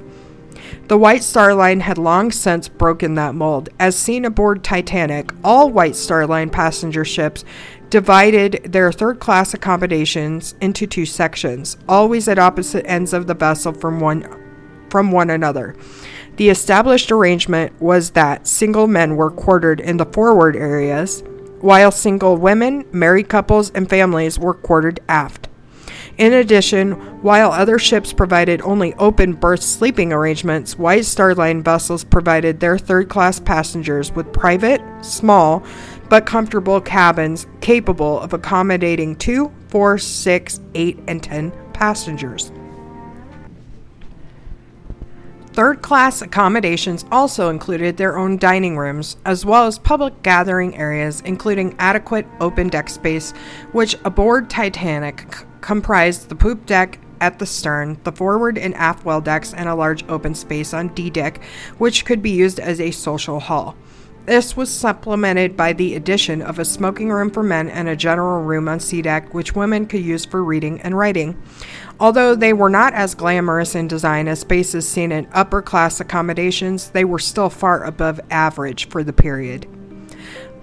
The 0.88 0.98
White 0.98 1.24
Star 1.24 1.54
Line 1.54 1.80
had 1.80 1.98
long 1.98 2.32
since 2.32 2.68
broken 2.68 3.16
that 3.16 3.36
mold. 3.36 3.70
As 3.80 3.96
seen 3.96 4.26
aboard 4.26 4.64
Titanic, 4.64 5.32
all 5.44 5.70
White 5.70 5.96
Star 5.96 6.28
Line 6.28 6.50
passenger 6.50 7.04
ships 7.04 7.44
divided 7.90 8.72
their 8.72 8.92
third 8.92 9.20
class 9.20 9.54
accommodations 9.54 10.54
into 10.62 10.86
two 10.86 11.06
sections, 11.06 11.78
always 11.88 12.28
at 12.28 12.40
opposite 12.40 12.86
ends 12.86 13.14
of 13.14 13.28
the 13.28 13.34
vessel 13.34 13.74
from 13.74 14.00
one 14.00 14.28
from 14.90 15.12
one 15.12 15.30
another. 15.30 15.76
The 16.38 16.50
established 16.50 17.12
arrangement 17.12 17.82
was 17.82 18.12
that 18.12 18.48
single 18.48 18.88
men 18.88 19.16
were 19.16 19.32
quartered 19.32 19.80
in 19.80 19.98
the 19.98 20.06
forward 20.06 20.56
areas, 20.56 21.24
while 21.62 21.92
single 21.92 22.38
women, 22.38 22.86
married 22.92 23.30
couples, 23.30 23.72
and 23.72 23.90
families 23.90 24.38
were 24.38 24.54
quartered 24.54 25.00
aft. 25.10 25.48
In 26.18 26.32
addition, 26.32 26.94
while 27.22 27.52
other 27.52 27.78
ships 27.78 28.14
provided 28.14 28.62
only 28.62 28.94
open 28.94 29.34
berth 29.34 29.62
sleeping 29.62 30.14
arrangements, 30.14 30.80
White 30.80 31.04
Star 31.04 31.36
Line 31.36 31.62
vessels 31.62 32.06
provided 32.06 32.60
their 32.60 32.78
third 32.78 33.10
class 33.10 33.38
passengers 33.38 34.14
with 34.14 34.32
private, 34.32 34.82
small, 35.02 35.62
but 36.10 36.26
comfortable 36.26 36.80
cabins 36.80 37.48
capable 37.60 38.20
of 38.22 38.32
accommodating 38.32 39.18
two, 39.18 39.52
four, 39.68 39.98
six, 39.98 40.62
eight, 40.74 40.98
and 41.08 41.22
ten 41.22 41.52
passengers. 41.74 42.50
Third 45.56 45.82
class 45.82 46.22
accommodations 46.22 47.06
also 47.14 47.50
included 47.50 47.96
their 47.96 48.18
own 48.18 48.38
dining 48.38 48.78
rooms, 48.78 49.16
as 49.24 49.46
well 49.46 49.68
as 49.68 49.80
public 49.80 50.22
gathering 50.22 50.76
areas, 50.76 51.22
including 51.22 51.78
adequate 51.80 52.28
open 52.42 52.68
deck 52.68 52.90
space, 52.90 53.32
which 53.72 53.96
aboard 54.04 54.50
Titanic 54.50 55.34
c- 55.34 55.46
comprised 55.62 56.28
the 56.28 56.36
poop 56.36 56.66
deck 56.66 57.00
at 57.22 57.40
the 57.40 57.46
stern, 57.46 57.98
the 58.04 58.12
forward 58.12 58.58
and 58.58 58.76
aft 58.76 59.06
well 59.06 59.22
decks, 59.22 59.54
and 59.54 59.70
a 59.70 59.76
large 59.76 60.06
open 60.10 60.36
space 60.36 60.74
on 60.74 60.90
D 60.90 61.10
deck, 61.10 61.42
which 61.78 62.04
could 62.04 62.22
be 62.22 62.32
used 62.32 62.60
as 62.60 62.82
a 62.82 62.92
social 62.92 63.40
hall. 63.40 63.78
This 64.26 64.58
was 64.58 64.74
supplemented 64.74 65.56
by 65.56 65.74
the 65.74 65.94
addition 65.96 66.42
of 66.42 66.58
a 66.58 66.66
smoking 66.66 67.12
room 67.12 67.30
for 67.30 67.44
men 67.44 67.70
and 67.70 67.88
a 67.88 67.96
general 67.96 68.44
room 68.44 68.68
on 68.68 68.80
C 68.80 69.04
deck, 69.04 69.36
which 69.36 69.56
women 69.56 69.86
could 69.86 70.02
use 70.02 70.26
for 70.26 70.44
reading 70.44 70.82
and 70.82 70.98
writing. 70.98 71.40
Although 72.00 72.34
they 72.34 72.52
were 72.52 72.70
not 72.70 72.96
as 72.96 73.14
glamorous 73.14 73.76
in 73.76 73.88
design 73.88 74.28
as 74.28 74.40
spaces 74.40 74.88
seen 74.88 75.12
in 75.12 75.28
upper 75.32 75.62
class 75.62 76.00
accommodations, 76.00 76.90
they 76.90 77.06
were 77.06 77.20
still 77.20 77.52
far 77.52 77.84
above 77.84 78.20
average 78.32 78.90
for 78.90 79.04
the 79.04 79.14
period. 79.14 79.68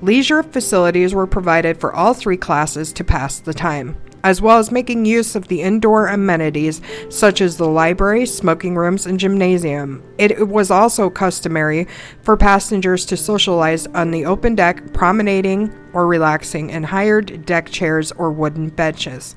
Leisure 0.00 0.42
facilities 0.42 1.14
were 1.14 1.28
provided 1.28 1.78
for 1.78 1.94
all 1.94 2.14
three 2.14 2.36
classes 2.36 2.92
to 2.92 3.04
pass 3.04 3.38
the 3.38 3.54
time, 3.54 3.96
as 4.24 4.40
well 4.40 4.58
as 4.58 4.70
making 4.70 5.04
use 5.04 5.34
of 5.34 5.48
the 5.48 5.62
indoor 5.62 6.06
amenities 6.06 6.80
such 7.08 7.40
as 7.40 7.56
the 7.56 7.66
library, 7.66 8.26
smoking 8.26 8.74
rooms, 8.74 9.06
and 9.06 9.18
gymnasium. 9.18 10.02
It 10.18 10.48
was 10.48 10.70
also 10.70 11.10
customary 11.10 11.86
for 12.22 12.36
passengers 12.36 13.04
to 13.06 13.16
socialize 13.16 13.86
on 13.88 14.10
the 14.10 14.24
open 14.24 14.54
deck, 14.54 14.92
promenading 14.92 15.72
or 15.92 16.06
relaxing 16.06 16.70
in 16.70 16.82
hired 16.82 17.44
deck 17.44 17.70
chairs 17.70 18.12
or 18.12 18.30
wooden 18.30 18.68
benches. 18.68 19.34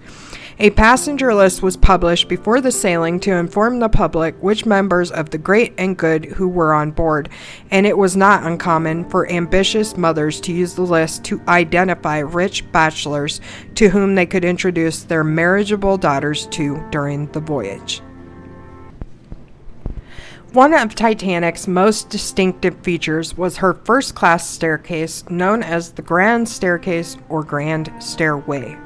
A 0.58 0.70
passenger 0.70 1.34
list 1.34 1.62
was 1.62 1.76
published 1.76 2.30
before 2.30 2.62
the 2.62 2.72
sailing 2.72 3.20
to 3.22 3.34
inform 3.34 3.80
the 3.80 3.90
public 3.90 4.36
which 4.42 4.66
members 4.66 5.12
of 5.12 5.30
the 5.30 5.38
great 5.38 5.74
and 5.78 5.98
good 5.98 6.24
who 6.24 6.48
were 6.48 6.74
on 6.74 6.92
board, 6.92 7.28
and 7.72 7.86
it 7.86 7.98
was 7.98 8.16
not 8.16 8.44
uncommon 8.44 9.10
for 9.10 9.30
ambitious 9.30 9.98
mothers 9.98 10.40
to 10.42 10.54
use 10.54 10.74
the 10.74 10.82
list 10.82 11.26
to 11.26 11.42
identify 11.50 12.20
rich 12.20 12.72
bachelors 12.72 13.42
to 13.76 13.90
whom 13.90 14.16
they 14.16 14.26
could 14.26 14.46
introduce 14.46 15.04
their 15.04 15.26
marriageable 15.26 15.98
daughters 15.98 16.48
to 16.48 16.82
during 16.90 17.30
the 17.34 17.42
voyage. 17.42 18.02
One 20.54 20.74
of 20.74 20.96
Titanic's 20.96 21.68
most 21.68 22.10
distinctive 22.10 22.80
features 22.80 23.36
was 23.38 23.58
her 23.58 23.74
first 23.74 24.16
class 24.16 24.50
staircase, 24.50 25.30
known 25.30 25.64
as 25.64 25.92
the 25.92 26.02
Grand 26.02 26.48
Staircase 26.48 27.18
or 27.28 27.44
Grand 27.44 27.92
Stairway. 28.00 28.78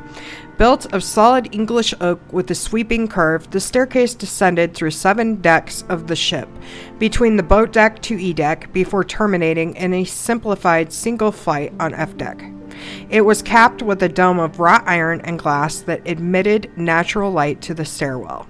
Built 0.59 0.93
of 0.93 1.05
solid 1.05 1.55
English 1.55 1.93
oak 2.01 2.19
with 2.33 2.51
a 2.51 2.55
sweeping 2.55 3.07
curve, 3.07 3.49
the 3.49 3.61
staircase 3.61 4.13
descended 4.13 4.73
through 4.73 4.91
seven 4.91 5.37
decks 5.37 5.85
of 5.87 6.07
the 6.07 6.17
ship, 6.17 6.49
between 6.97 7.37
the 7.37 7.43
boat 7.43 7.71
deck 7.71 8.01
to 8.01 8.19
E 8.19 8.33
deck, 8.33 8.73
before 8.73 9.05
terminating 9.05 9.73
in 9.77 9.93
a 9.93 10.03
simplified 10.03 10.91
single 10.91 11.31
flight 11.31 11.71
on 11.79 11.93
F 11.93 12.17
deck. 12.17 12.43
It 13.09 13.21
was 13.21 13.41
capped 13.41 13.81
with 13.81 14.03
a 14.03 14.09
dome 14.09 14.37
of 14.37 14.59
wrought 14.59 14.83
iron 14.85 15.21
and 15.21 15.39
glass 15.39 15.79
that 15.83 16.05
admitted 16.05 16.69
natural 16.75 17.31
light 17.31 17.61
to 17.61 17.73
the 17.73 17.85
stairwell. 17.85 18.45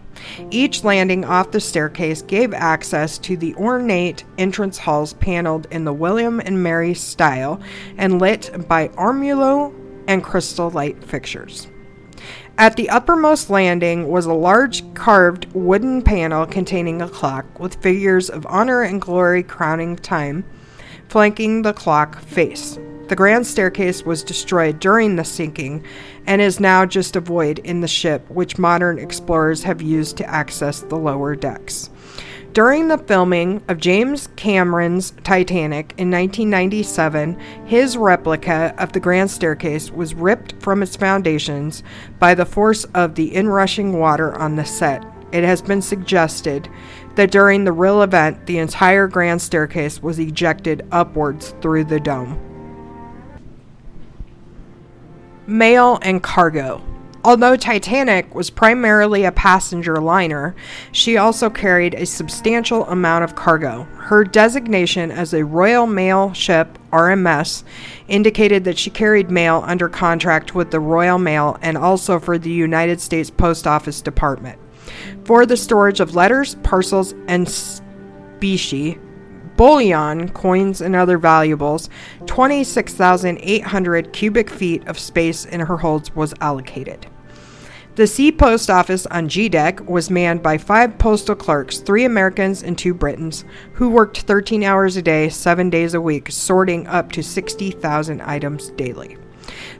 Each 0.50 0.84
landing 0.84 1.26
off 1.26 1.52
the 1.52 1.60
staircase 1.60 2.24
gave 2.24 2.56
access 2.56 3.20
to 3.20 3.38
the 3.38 3.54
ornate 3.54 4.24
entrance 4.40 4.80
halls 4.80 5.14
paneled 5.14 5.68
in 5.70 5.86
the 5.86 5.94
William 5.94 6.40
and 6.40 6.64
Mary 6.64 6.96
style 6.96 7.62
and 8.00 8.20
lit 8.20 8.68
by 8.68 8.88
ormolu 8.88 9.72
and 10.08 10.24
crystal 10.24 10.72
light 10.72 11.04
fixtures. 11.04 11.68
At 12.60 12.76
the 12.76 12.90
uppermost 12.90 13.50
landing 13.50 14.10
was 14.10 14.26
a 14.26 14.34
large 14.34 14.94
carved 14.94 15.48
wooden 15.54 16.02
panel 16.02 16.46
containing 16.46 17.02
a 17.02 17.08
clock 17.08 17.58
with 17.58 17.82
figures 17.82 18.30
of 18.30 18.46
honor 18.50 18.82
and 18.82 19.00
glory 19.00 19.44
crowning 19.44 19.96
time, 19.96 20.44
flanking 21.08 21.62
the 21.62 21.72
clock 21.72 22.20
face. 22.20 22.78
The 23.08 23.16
grand 23.16 23.48
staircase 23.48 24.04
was 24.04 24.26
destroyed 24.26 24.82
during 24.82 25.16
the 25.16 25.24
sinking 25.24 25.86
and 26.28 26.42
is 26.42 26.60
now 26.60 26.86
just 26.86 27.16
a 27.16 27.22
void 27.22 27.60
in 27.60 27.80
the 27.80 27.88
ship, 27.88 28.30
which 28.30 28.58
modern 28.58 29.00
explorers 29.00 29.64
have 29.64 29.82
used 29.82 30.18
to 30.18 30.30
access 30.30 30.82
the 30.82 30.98
lower 30.98 31.38
decks. 31.38 31.90
During 32.54 32.88
the 32.88 32.98
filming 32.98 33.62
of 33.68 33.78
James 33.78 34.28
Cameron's 34.36 35.12
Titanic 35.24 35.94
in 35.98 36.10
1997, 36.10 37.38
his 37.66 37.96
replica 37.96 38.74
of 38.80 38.92
the 38.92 39.00
Grand 39.00 39.30
Staircase 39.30 39.92
was 39.92 40.16
ripped 40.16 40.60
from 40.60 40.82
its 40.82 40.96
foundations 40.96 41.84
by 42.18 42.34
the 42.34 42.48
force 42.48 42.86
of 42.96 43.14
the 43.14 43.36
inrushing 43.36 44.00
water 44.00 44.36
on 44.36 44.56
the 44.56 44.66
set. 44.66 45.06
It 45.32 45.44
has 45.44 45.62
been 45.62 45.84
suggested 45.84 46.68
that 47.14 47.30
during 47.30 47.66
the 47.66 47.72
real 47.72 48.02
event, 48.02 48.48
the 48.48 48.58
entire 48.58 49.08
Grand 49.08 49.44
Staircase 49.44 50.02
was 50.02 50.18
ejected 50.18 50.88
upwards 50.92 51.54
through 51.62 51.84
the 51.84 52.00
dome. 52.00 52.40
Mail 55.46 56.00
and 56.02 56.24
cargo. 56.24 56.84
Although 57.24 57.58
Titanic 57.58 58.34
was 58.34 58.50
primarily 58.50 59.26
a 59.26 59.32
passenger 59.32 59.98
liner, 59.98 60.56
she 60.94 61.18
also 61.18 61.50
carried 61.50 61.94
a 61.96 62.06
substantial 62.06 62.86
amount 62.88 63.26
of 63.26 63.36
cargo. 63.36 63.84
Her 63.98 64.24
designation 64.24 65.12
as 65.12 65.34
a 65.34 65.44
Royal 65.44 65.86
Mail 65.86 66.32
Ship 66.32 66.80
RMS 66.94 67.64
indicated 68.08 68.64
that 68.64 68.78
she 68.78 68.90
carried 68.90 69.30
mail 69.30 69.64
under 69.68 69.90
contract 69.90 70.56
with 70.56 70.72
the 70.72 70.80
Royal 70.80 71.20
Mail 71.20 71.58
and 71.62 71.78
also 71.78 72.20
for 72.20 72.38
the 72.38 72.50
United 72.50 73.02
States 73.02 73.30
Post 73.30 73.68
Office 73.68 74.02
Department 74.02 74.58
for 75.26 75.46
the 75.46 75.58
storage 75.58 76.00
of 76.00 76.16
letters, 76.16 76.56
parcels, 76.64 77.14
and 77.28 77.48
specie 77.48 78.98
bullion, 79.60 80.30
coins, 80.30 80.80
and 80.80 80.96
other 80.96 81.18
valuables, 81.18 81.90
26,800 82.28 84.14
cubic 84.14 84.50
feet 84.50 84.88
of 84.88 84.98
space 84.98 85.44
in 85.44 85.60
her 85.60 85.76
holds 85.76 86.16
was 86.16 86.34
allocated. 86.40 87.06
The 87.96 88.08
Sea 88.08 88.32
Post 88.32 88.70
Office 88.70 89.06
on 89.08 89.28
G 89.28 89.50
Deck 89.50 89.82
was 89.90 90.10
manned 90.10 90.42
by 90.42 90.58
five 90.58 90.98
postal 90.98 91.36
clerks, 91.36 91.80
three 91.80 92.06
Americans 92.06 92.64
and 92.64 92.78
two 92.78 92.94
Britons, 92.94 93.44
who 93.74 93.90
worked 93.90 94.22
13 94.22 94.64
hours 94.64 94.96
a 94.96 95.02
day, 95.02 95.28
seven 95.28 95.70
days 95.70 95.94
a 95.94 96.00
week, 96.00 96.32
sorting 96.32 96.88
up 96.88 97.12
to 97.12 97.22
60,000 97.22 98.22
items 98.22 98.70
daily. 98.78 99.18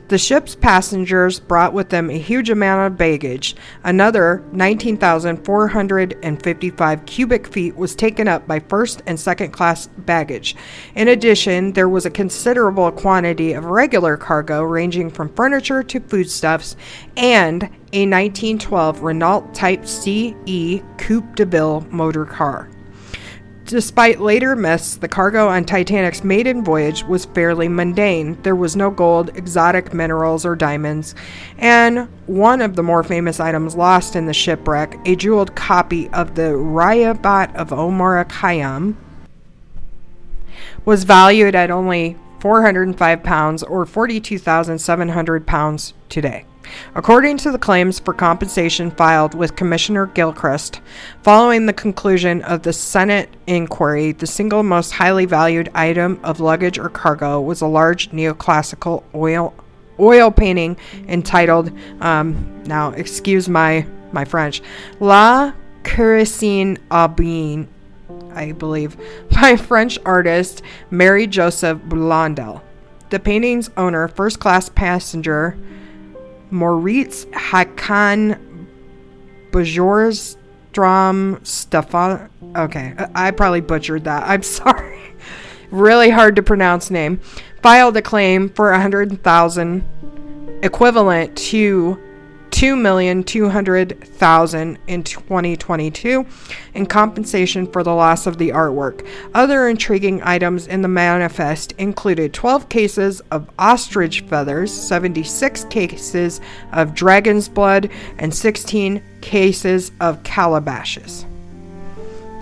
The 0.08 0.18
ship's 0.18 0.56
passengers 0.56 1.38
brought 1.38 1.72
with 1.72 1.90
them 1.90 2.10
a 2.10 2.18
huge 2.18 2.50
amount 2.50 2.86
of 2.86 2.98
baggage. 2.98 3.54
Another 3.84 4.42
19,455 4.52 7.06
cubic 7.06 7.46
feet 7.46 7.76
was 7.76 7.94
taken 7.94 8.26
up 8.26 8.48
by 8.48 8.58
first 8.58 9.02
and 9.06 9.20
second 9.20 9.52
class 9.52 9.86
baggage. 9.98 10.56
In 10.94 11.08
addition, 11.08 11.74
there 11.74 11.88
was 11.88 12.06
a 12.06 12.10
considerable 12.10 12.90
quantity 12.90 13.52
of 13.52 13.66
regular 13.66 14.16
cargo 14.16 14.62
ranging 14.62 15.10
from 15.10 15.32
furniture 15.34 15.82
to 15.84 16.00
foodstuffs 16.00 16.74
and 17.16 17.64
a 17.92 18.06
1912 18.06 19.02
Renault 19.02 19.50
Type 19.52 19.86
CE 19.86 20.80
Coupe 20.98 21.36
de 21.36 21.44
Ville 21.44 21.86
motor 21.90 22.24
car. 22.24 22.68
Despite 23.70 24.18
later 24.18 24.56
myths, 24.56 24.96
the 24.96 25.06
cargo 25.06 25.46
on 25.46 25.64
Titanic's 25.64 26.24
maiden 26.24 26.64
voyage 26.64 27.04
was 27.04 27.26
fairly 27.26 27.68
mundane. 27.68 28.36
There 28.42 28.56
was 28.56 28.74
no 28.74 28.90
gold, 28.90 29.28
exotic 29.36 29.94
minerals, 29.94 30.44
or 30.44 30.56
diamonds, 30.56 31.14
and 31.56 32.08
one 32.26 32.62
of 32.62 32.74
the 32.74 32.82
more 32.82 33.04
famous 33.04 33.38
items 33.38 33.76
lost 33.76 34.16
in 34.16 34.26
the 34.26 34.34
shipwreck, 34.34 34.98
a 35.06 35.14
jeweled 35.14 35.54
copy 35.54 36.08
of 36.08 36.34
the 36.34 36.50
Rubaiyat 36.50 37.54
of 37.54 37.72
Omar 37.72 38.24
Khayyam, 38.24 38.96
was 40.84 41.04
valued 41.04 41.54
at 41.54 41.70
only 41.70 42.16
405 42.40 43.22
pounds 43.22 43.62
or 43.62 43.86
42,700 43.86 45.46
pounds 45.46 45.94
today. 46.08 46.44
According 46.94 47.38
to 47.38 47.50
the 47.50 47.58
claims 47.58 47.98
for 47.98 48.14
compensation 48.14 48.90
filed 48.90 49.34
with 49.34 49.56
Commissioner 49.56 50.06
Gilchrist, 50.06 50.80
following 51.22 51.66
the 51.66 51.72
conclusion 51.72 52.42
of 52.42 52.62
the 52.62 52.72
Senate 52.72 53.28
inquiry, 53.46 54.12
the 54.12 54.26
single 54.26 54.62
most 54.62 54.92
highly 54.92 55.24
valued 55.24 55.70
item 55.74 56.20
of 56.22 56.40
luggage 56.40 56.78
or 56.78 56.88
cargo 56.88 57.40
was 57.40 57.60
a 57.60 57.66
large 57.66 58.10
neoclassical 58.10 59.02
oil 59.14 59.54
oil 59.98 60.30
painting 60.30 60.76
entitled, 61.08 61.70
um, 62.00 62.62
now 62.64 62.90
excuse 62.92 63.48
my 63.48 63.86
my 64.12 64.24
French, 64.24 64.62
La 64.98 65.52
Cursine 65.84 66.78
Aubin, 66.90 67.68
I 68.34 68.52
believe, 68.52 68.96
by 69.30 69.56
French 69.56 69.98
artist 70.04 70.62
Merry-Joseph 70.90 71.82
Blondel. 71.84 72.62
The 73.10 73.20
painting's 73.20 73.70
owner, 73.76 74.08
first 74.08 74.40
class 74.40 74.68
passenger 74.68 75.56
Moritz 76.50 77.24
Hakan 77.26 78.38
Bajorstrom 79.50 81.46
Stefan. 81.46 82.30
Okay, 82.56 82.94
I 83.14 83.30
probably 83.30 83.60
butchered 83.60 84.04
that. 84.04 84.28
I'm 84.28 84.42
sorry. 84.58 84.98
really 85.70 86.10
hard 86.10 86.36
to 86.36 86.42
pronounce 86.42 86.90
name. 86.90 87.20
Filed 87.62 87.96
a 87.96 88.02
claim 88.02 88.48
for 88.48 88.72
a 88.72 88.80
hundred 88.80 89.22
thousand, 89.22 89.84
equivalent 90.62 91.36
to 91.36 91.98
2,200,000 92.50 94.76
in 94.86 95.02
2022 95.02 96.26
in 96.74 96.84
compensation 96.86 97.66
for 97.66 97.82
the 97.82 97.94
loss 97.94 98.26
of 98.26 98.36
the 98.38 98.50
artwork. 98.50 99.06
Other 99.34 99.68
intriguing 99.68 100.22
items 100.22 100.66
in 100.66 100.82
the 100.82 100.88
manifest 100.88 101.72
included 101.78 102.34
12 102.34 102.68
cases 102.68 103.20
of 103.30 103.48
ostrich 103.58 104.20
feathers, 104.22 104.72
76 104.72 105.64
cases 105.64 106.40
of 106.72 106.94
dragon's 106.94 107.48
blood, 107.48 107.90
and 108.18 108.34
16 108.34 109.02
cases 109.20 109.92
of 110.00 110.22
calabashes. 110.22 111.26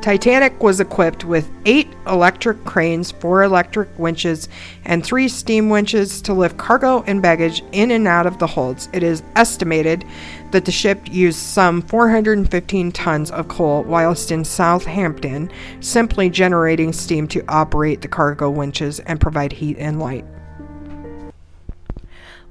Titanic 0.09 0.63
was 0.63 0.81
equipped 0.81 1.27
with 1.27 1.51
eight 1.67 1.87
electric 2.07 2.65
cranes, 2.65 3.11
four 3.11 3.43
electric 3.43 3.91
winches, 3.99 4.49
and 4.87 5.05
three 5.05 5.29
steam 5.29 5.69
winches 5.69 6.23
to 6.23 6.33
lift 6.33 6.57
cargo 6.57 7.03
and 7.07 7.21
baggage 7.21 7.63
in 7.73 7.91
and 7.91 8.09
out 8.09 8.27
of 8.27 8.39
the 8.39 8.47
holds. 8.47 8.89
It 8.95 9.03
is 9.03 9.23
estimated 9.37 10.07
that 10.51 10.65
the 10.65 10.73
ship 10.73 11.13
used 11.13 11.37
some 11.37 11.83
415 11.83 12.91
tons 12.93 13.31
of 13.31 13.49
coal 13.49 13.83
whilst 13.83 14.33
in 14.33 14.47
Southampton, 14.47 15.51
simply 15.81 16.31
generating 16.31 16.95
steam 16.95 17.29
to 17.29 17.45
operate 17.47 18.01
the 18.01 18.09
cargo 18.09 18.49
winches 18.49 19.01
and 19.01 19.21
provide 19.21 19.53
heat 19.53 19.77
and 19.79 20.01
light. 20.01 20.25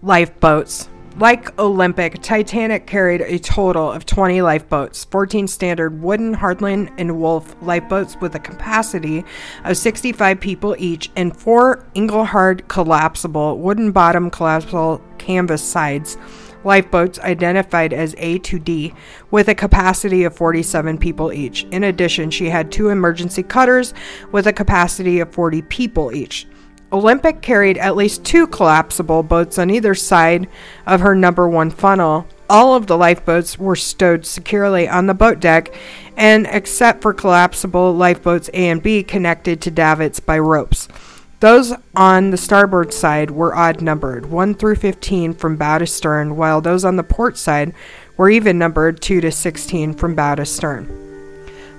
Lifeboats. 0.03 0.89
Like 1.19 1.59
Olympic, 1.59 2.21
Titanic 2.21 2.85
carried 2.85 3.21
a 3.21 3.39
total 3.39 3.91
of 3.91 4.05
20 4.05 4.43
lifeboats, 4.43 5.03
14 5.05 5.47
standard 5.47 5.99
wooden 5.99 6.35
Harland 6.35 6.91
and 6.99 7.19
Wolff 7.19 7.55
lifeboats 7.63 8.15
with 8.21 8.35
a 8.35 8.39
capacity 8.39 9.25
of 9.63 9.77
65 9.77 10.39
people 10.39 10.75
each, 10.77 11.09
and 11.15 11.35
four 11.35 11.83
Engelhardt 11.95 12.67
collapsible, 12.67 13.57
wooden 13.57 13.91
bottom 13.91 14.29
collapsible 14.29 15.01
canvas 15.17 15.63
sides 15.63 16.19
lifeboats 16.63 17.17
identified 17.19 17.93
as 17.93 18.13
A 18.19 18.37
to 18.39 18.59
D 18.59 18.93
with 19.31 19.47
a 19.47 19.55
capacity 19.55 20.23
of 20.23 20.35
47 20.35 20.99
people 20.99 21.33
each. 21.33 21.63
In 21.71 21.83
addition, 21.83 22.29
she 22.29 22.49
had 22.49 22.71
two 22.71 22.89
emergency 22.89 23.41
cutters 23.41 23.95
with 24.31 24.45
a 24.45 24.53
capacity 24.53 25.19
of 25.19 25.33
40 25.33 25.63
people 25.63 26.13
each. 26.13 26.45
Olympic 26.91 27.41
carried 27.41 27.77
at 27.77 27.97
least 27.97 28.23
two 28.23 28.47
collapsible 28.47 29.21
boats 29.21 29.57
on 29.57 29.69
either 29.69 29.93
side 29.93 30.47
of 30.85 31.01
her 31.01 31.13
number 31.13 31.47
one 31.47 31.69
funnel. 31.69 32.25
All 32.49 32.75
of 32.75 32.87
the 32.87 32.97
lifeboats 32.97 33.59
were 33.59 33.75
stowed 33.75 34.25
securely 34.25 34.87
on 34.87 35.07
the 35.07 35.13
boat 35.13 35.41
deck, 35.41 35.73
and 36.15 36.47
except 36.49 37.01
for 37.01 37.13
collapsible 37.13 37.93
lifeboats 37.93 38.49
A 38.53 38.69
and 38.69 38.81
B 38.81 39.03
connected 39.03 39.59
to 39.61 39.71
davits 39.71 40.21
by 40.21 40.39
ropes. 40.39 40.87
Those 41.41 41.73
on 41.95 42.31
the 42.31 42.37
starboard 42.37 42.93
side 42.93 43.31
were 43.31 43.55
odd 43.55 43.81
numbered, 43.81 44.31
1 44.31 44.55
through 44.55 44.77
15 44.77 45.33
from 45.33 45.57
bow 45.57 45.79
to 45.79 45.85
stern, 45.85 46.37
while 46.37 46.61
those 46.61 46.85
on 46.85 46.95
the 46.95 47.03
port 47.03 47.37
side 47.37 47.73
were 48.15 48.29
even 48.29 48.57
numbered 48.57 49.01
2 49.01 49.21
to 49.21 49.31
16 49.31 49.93
from 49.93 50.15
bow 50.15 50.35
to 50.35 50.45
stern. 50.45 50.87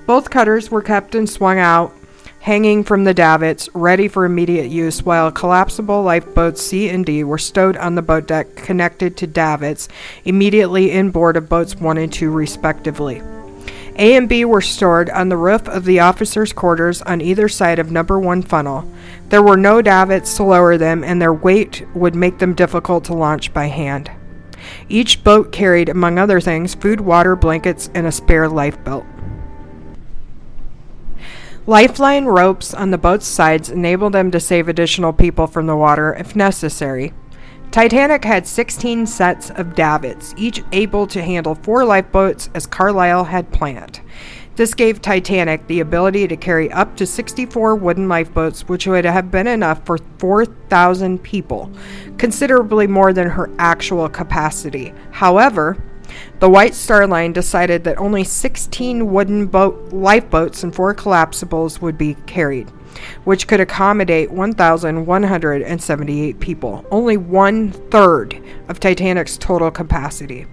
Both 0.07 0.31
cutters 0.31 0.71
were 0.71 0.83
kept 0.83 1.15
and 1.15 1.29
swung 1.29 1.59
out 1.59 1.93
hanging 2.49 2.83
from 2.83 3.05
the 3.05 3.13
davits, 3.13 3.69
ready 3.75 4.09
for 4.09 4.25
immediate 4.25 4.71
use, 4.71 5.03
while 5.03 5.31
collapsible 5.31 6.03
lifeboats 6.03 6.63
C 6.63 6.89
and 6.89 7.05
D 7.05 7.23
were 7.23 7.37
stowed 7.37 7.77
on 7.77 7.95
the 7.95 8.01
boat 8.01 8.27
deck 8.27 8.57
connected 8.57 9.19
to 9.19 9.27
davits 9.27 9.87
immediately 10.25 10.91
inboard 10.91 11.37
of 11.37 11.47
boats 11.47 11.77
1 11.77 11.99
and 11.99 12.11
2, 12.11 12.31
respectively. 12.31 13.21
A 13.97 14.17
and 14.17 14.31
B 14.31 14.47
were 14.47 14.63
stored 14.63 15.11
on 15.11 15.29
the 15.29 15.37
roof 15.37 15.69
of 15.69 15.85
the 15.85 16.01
officers' 16.01 16.55
quarters 16.55 17.03
on 17.03 17.21
either 17.21 17.51
side 17.51 17.79
of 17.79 17.93
number 17.93 18.19
1 18.19 18.41
funnel. 18.41 18.91
There 19.29 19.43
were 19.43 19.59
no 19.59 19.83
davits 19.83 20.35
to 20.39 20.45
lower 20.45 20.79
them, 20.79 21.05
and 21.05 21.21
their 21.21 21.35
weight 21.35 21.87
would 21.95 22.15
make 22.15 22.39
them 22.39 22.55
difficult 22.55 23.05
to 23.05 23.15
launch 23.15 23.53
by 23.53 23.67
hand. 23.67 24.11
Each 24.89 25.23
boat 25.23 25.53
carried, 25.53 25.91
among 25.91 26.19
other 26.19 26.41
things, 26.41 26.75
food, 26.75 27.03
water, 27.03 27.37
blankets, 27.37 27.91
and 27.95 28.07
a 28.07 28.11
spare 28.11 28.49
lifebelt. 28.49 29.05
Lifeline 31.69 32.25
ropes 32.25 32.73
on 32.73 32.91
the 32.91 32.97
boat's 32.97 33.27
sides 33.27 33.69
enabled 33.69 34.15
them 34.15 34.31
to 34.31 34.41
save 34.41 34.69
additional 34.69 35.13
people 35.13 35.47
from 35.47 35.67
the 35.67 35.77
water 35.77 36.15
if 36.15 36.35
necessary. 36.35 37.13
Titanic 37.71 38.25
had 38.25 38.47
16 38.47 39.07
sets 39.07 39.51
of 39.51 39.75
davits, 39.75 40.33
each 40.39 40.65
able 40.73 41.07
to 41.09 41.21
handle 41.21 41.55
four 41.55 41.85
lifeboats 41.85 42.49
as 42.55 42.67
Carlisle 42.67 43.25
had 43.25 43.53
planned. 43.53 44.01
This 44.57 44.73
gave 44.73 45.03
Titanic 45.03 45.67
the 45.67 45.81
ability 45.81 46.27
to 46.29 46.39
carry 46.39 46.73
up 46.73 46.97
to 46.97 47.07
64 47.07 47.77
wooden 47.77 48.09
lifeboats, 48.09 48.67
which 48.67 48.87
would 48.87 49.05
have 49.05 49.31
been 49.31 49.47
enough 49.47 49.85
for 49.85 49.99
4,000 50.17 51.23
people, 51.23 51.71
considerably 52.17 52.87
more 52.87 53.13
than 53.13 53.29
her 53.29 53.51
actual 53.59 54.09
capacity. 54.09 54.95
However, 55.11 55.77
the 56.41 56.49
White 56.49 56.75
Star 56.75 57.07
Line 57.07 57.33
decided 57.33 57.85
that 57.85 57.99
only 57.99 58.25
16 58.25 59.13
wooden 59.13 59.47
boat 59.47 59.93
lifeboats 59.93 60.63
and 60.63 60.75
four 60.75 60.95
collapsibles 60.95 61.81
would 61.81 61.99
be 61.99 62.15
carried, 62.27 62.71
which 63.25 63.47
could 63.47 63.61
accommodate 63.61 64.31
1,178 64.31 66.41
people, 66.41 66.85
only 66.91 67.17
one 67.17 67.73
third 67.73 68.41
of 68.69 68.81
Titanic's 68.81 69.37
total 69.37 69.71
capacity. 69.71 70.47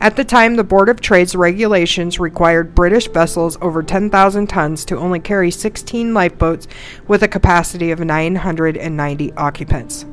At 0.00 0.16
the 0.16 0.24
time, 0.24 0.56
the 0.56 0.64
Board 0.64 0.88
of 0.88 1.00
Trade's 1.00 1.34
regulations 1.34 2.18
required 2.18 2.74
British 2.74 3.08
vessels 3.08 3.56
over 3.60 3.82
10,000 3.82 4.46
tons 4.48 4.84
to 4.86 4.96
only 4.96 5.20
carry 5.20 5.50
16 5.50 6.12
lifeboats 6.12 6.66
with 7.06 7.22
a 7.22 7.28
capacity 7.28 7.90
of 7.90 8.00
990 8.00 9.32
occupants. 9.34 10.04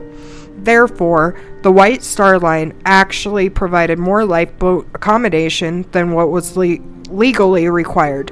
Therefore, 0.63 1.35
the 1.63 1.71
White 1.71 2.03
Star 2.03 2.37
Line 2.37 2.79
actually 2.85 3.49
provided 3.49 3.97
more 3.97 4.25
lifeboat 4.25 4.87
accommodation 4.93 5.85
than 5.91 6.11
what 6.11 6.29
was 6.29 6.55
le- 6.55 6.77
legally 7.09 7.67
required. 7.67 8.31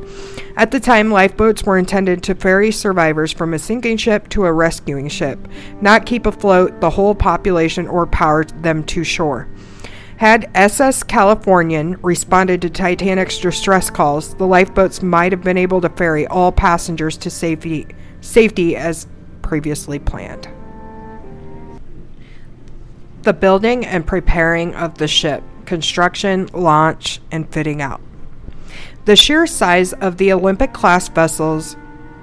At 0.55 0.71
the 0.71 0.79
time, 0.79 1.11
lifeboats 1.11 1.63
were 1.63 1.77
intended 1.77 2.21
to 2.23 2.35
ferry 2.35 2.71
survivors 2.71 3.31
from 3.31 3.53
a 3.53 3.59
sinking 3.59 3.97
ship 3.97 4.29
to 4.29 4.45
a 4.45 4.53
rescuing 4.53 5.09
ship, 5.09 5.47
not 5.81 6.05
keep 6.05 6.25
afloat 6.25 6.81
the 6.81 6.91
whole 6.91 7.15
population 7.15 7.87
or 7.87 8.05
power 8.05 8.43
them 8.43 8.83
to 8.85 9.03
shore. 9.03 9.47
Had 10.17 10.51
SS 10.53 11.03
Californian 11.03 11.97
responded 12.01 12.61
to 12.61 12.69
Titanic's 12.69 13.39
distress 13.39 13.89
calls, 13.89 14.35
the 14.35 14.45
lifeboats 14.45 15.01
might 15.01 15.31
have 15.31 15.43
been 15.43 15.57
able 15.57 15.79
to 15.79 15.89
ferry 15.89 16.27
all 16.27 16.51
passengers 16.51 17.15
to 17.17 17.29
safety, 17.29 17.87
safety 18.19 18.75
as 18.75 19.07
previously 19.41 19.97
planned. 19.97 20.49
The 23.23 23.33
building 23.33 23.85
and 23.85 24.05
preparing 24.05 24.75
of 24.75 24.97
the 24.97 25.07
ship, 25.07 25.43
construction, 25.65 26.47
launch, 26.53 27.19
and 27.31 27.51
fitting 27.51 27.81
out. 27.81 28.01
The 29.05 29.15
sheer 29.15 29.47
size 29.47 29.93
of 29.93 30.17
the 30.17 30.31
Olympic 30.31 30.73
class 30.73 31.09
vessels 31.09 31.75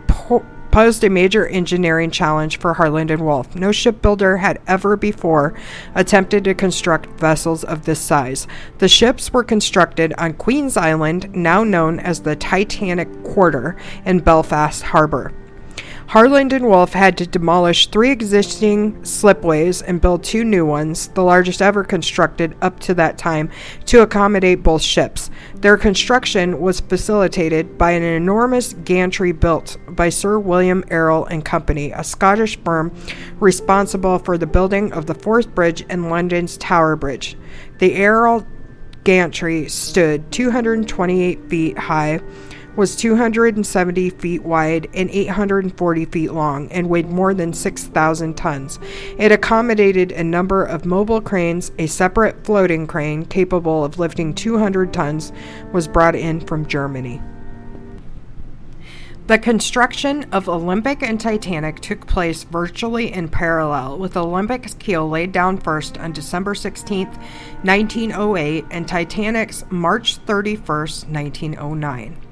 po- 0.06 0.44
posed 0.70 1.02
a 1.04 1.10
major 1.10 1.46
engineering 1.46 2.10
challenge 2.10 2.58
for 2.58 2.74
Harland 2.74 3.10
and 3.10 3.24
Wolff. 3.24 3.54
No 3.56 3.72
shipbuilder 3.72 4.36
had 4.36 4.60
ever 4.66 4.96
before 4.96 5.54
attempted 5.94 6.44
to 6.44 6.54
construct 6.54 7.06
vessels 7.18 7.64
of 7.64 7.86
this 7.86 7.98
size. 7.98 8.46
The 8.78 8.88
ships 8.88 9.32
were 9.32 9.42
constructed 9.42 10.12
on 10.18 10.34
Queen's 10.34 10.76
Island, 10.76 11.34
now 11.34 11.64
known 11.64 11.98
as 11.98 12.20
the 12.20 12.36
Titanic 12.36 13.08
Quarter, 13.24 13.76
in 14.04 14.20
Belfast 14.20 14.82
Harbor. 14.82 15.32
Harland 16.08 16.52
and 16.52 16.66
Wolff 16.66 16.92
had 16.92 17.18
to 17.18 17.26
demolish 17.26 17.88
three 17.88 18.12
existing 18.12 19.04
slipways 19.04 19.82
and 19.82 20.00
build 20.00 20.22
two 20.22 20.44
new 20.44 20.64
ones, 20.64 21.08
the 21.08 21.22
largest 21.22 21.60
ever 21.60 21.82
constructed 21.82 22.56
up 22.62 22.78
to 22.80 22.94
that 22.94 23.18
time, 23.18 23.50
to 23.86 24.02
accommodate 24.02 24.62
both 24.62 24.82
ships. 24.82 25.30
Their 25.56 25.76
construction 25.76 26.60
was 26.60 26.78
facilitated 26.78 27.76
by 27.76 27.90
an 27.90 28.04
enormous 28.04 28.72
gantry 28.72 29.32
built 29.32 29.78
by 29.88 30.10
Sir 30.10 30.38
William 30.38 30.84
Arrol 30.90 31.24
and 31.26 31.44
Company, 31.44 31.90
a 31.90 32.04
Scottish 32.04 32.56
firm 32.62 32.94
responsible 33.40 34.20
for 34.20 34.38
the 34.38 34.46
building 34.46 34.92
of 34.92 35.06
the 35.06 35.14
Forth 35.14 35.52
Bridge 35.56 35.84
and 35.88 36.08
London's 36.08 36.56
Tower 36.56 36.94
Bridge. 36.94 37.36
The 37.78 37.94
Arrol 37.96 38.46
gantry 39.02 39.68
stood 39.68 40.30
228 40.32 41.48
feet 41.48 41.78
high 41.78 42.20
was 42.76 42.94
270 42.96 44.10
feet 44.10 44.42
wide 44.42 44.88
and 44.94 45.10
840 45.10 46.04
feet 46.06 46.32
long 46.32 46.70
and 46.70 46.88
weighed 46.88 47.08
more 47.08 47.34
than 47.34 47.52
6,000 47.52 48.36
tons. 48.36 48.78
It 49.18 49.32
accommodated 49.32 50.12
a 50.12 50.22
number 50.22 50.64
of 50.64 50.84
mobile 50.84 51.20
cranes. 51.20 51.72
A 51.78 51.86
separate 51.86 52.44
floating 52.44 52.86
crane 52.86 53.24
capable 53.24 53.84
of 53.84 53.98
lifting 53.98 54.34
200 54.34 54.92
tons 54.92 55.32
was 55.72 55.88
brought 55.88 56.14
in 56.14 56.40
from 56.40 56.66
Germany. 56.66 57.20
The 59.26 59.38
construction 59.38 60.24
of 60.30 60.48
Olympic 60.48 61.02
and 61.02 61.20
Titanic 61.20 61.80
took 61.80 62.06
place 62.06 62.44
virtually 62.44 63.12
in 63.12 63.28
parallel, 63.28 63.98
with 63.98 64.16
Olympic's 64.16 64.74
keel 64.74 65.08
laid 65.08 65.32
down 65.32 65.58
first 65.58 65.98
on 65.98 66.12
December 66.12 66.54
16, 66.54 67.08
1908, 67.08 68.64
and 68.70 68.86
Titanic's 68.86 69.64
March 69.68 70.18
31, 70.18 70.64
1909. 70.68 72.25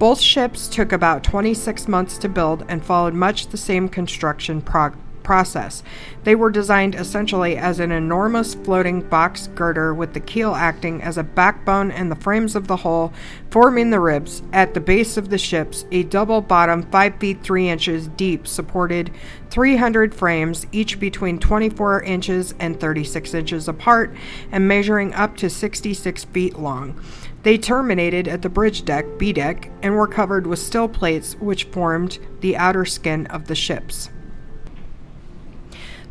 Both 0.00 0.18
ships 0.18 0.66
took 0.66 0.92
about 0.92 1.22
26 1.22 1.86
months 1.86 2.16
to 2.18 2.28
build 2.30 2.64
and 2.70 2.82
followed 2.82 3.12
much 3.12 3.48
the 3.48 3.58
same 3.58 3.86
construction 3.86 4.62
prog- 4.62 4.96
process. 5.22 5.82
They 6.24 6.34
were 6.34 6.50
designed 6.50 6.94
essentially 6.94 7.58
as 7.58 7.80
an 7.80 7.92
enormous 7.92 8.54
floating 8.54 9.02
box 9.02 9.48
girder 9.48 9.92
with 9.92 10.14
the 10.14 10.20
keel 10.20 10.54
acting 10.54 11.02
as 11.02 11.18
a 11.18 11.22
backbone 11.22 11.90
and 11.90 12.10
the 12.10 12.16
frames 12.16 12.56
of 12.56 12.66
the 12.66 12.76
hull 12.76 13.12
forming 13.50 13.90
the 13.90 14.00
ribs. 14.00 14.42
At 14.54 14.72
the 14.72 14.80
base 14.80 15.18
of 15.18 15.28
the 15.28 15.36
ships, 15.36 15.84
a 15.90 16.04
double 16.04 16.40
bottom 16.40 16.82
5 16.90 17.16
feet 17.16 17.42
3 17.42 17.68
inches 17.68 18.08
deep 18.08 18.46
supported 18.46 19.10
300 19.50 20.14
frames, 20.14 20.66
each 20.72 20.98
between 20.98 21.38
24 21.38 22.04
inches 22.04 22.54
and 22.58 22.80
36 22.80 23.34
inches 23.34 23.68
apart 23.68 24.14
and 24.50 24.66
measuring 24.66 25.12
up 25.12 25.36
to 25.36 25.50
66 25.50 26.24
feet 26.24 26.58
long. 26.58 26.98
They 27.42 27.56
terminated 27.56 28.28
at 28.28 28.42
the 28.42 28.48
bridge 28.48 28.84
deck, 28.84 29.06
B 29.18 29.32
deck, 29.32 29.70
and 29.82 29.94
were 29.94 30.06
covered 30.06 30.46
with 30.46 30.58
steel 30.58 30.88
plates 30.88 31.36
which 31.40 31.64
formed 31.64 32.18
the 32.40 32.56
outer 32.56 32.84
skin 32.84 33.26
of 33.28 33.46
the 33.46 33.54
ships. 33.54 34.10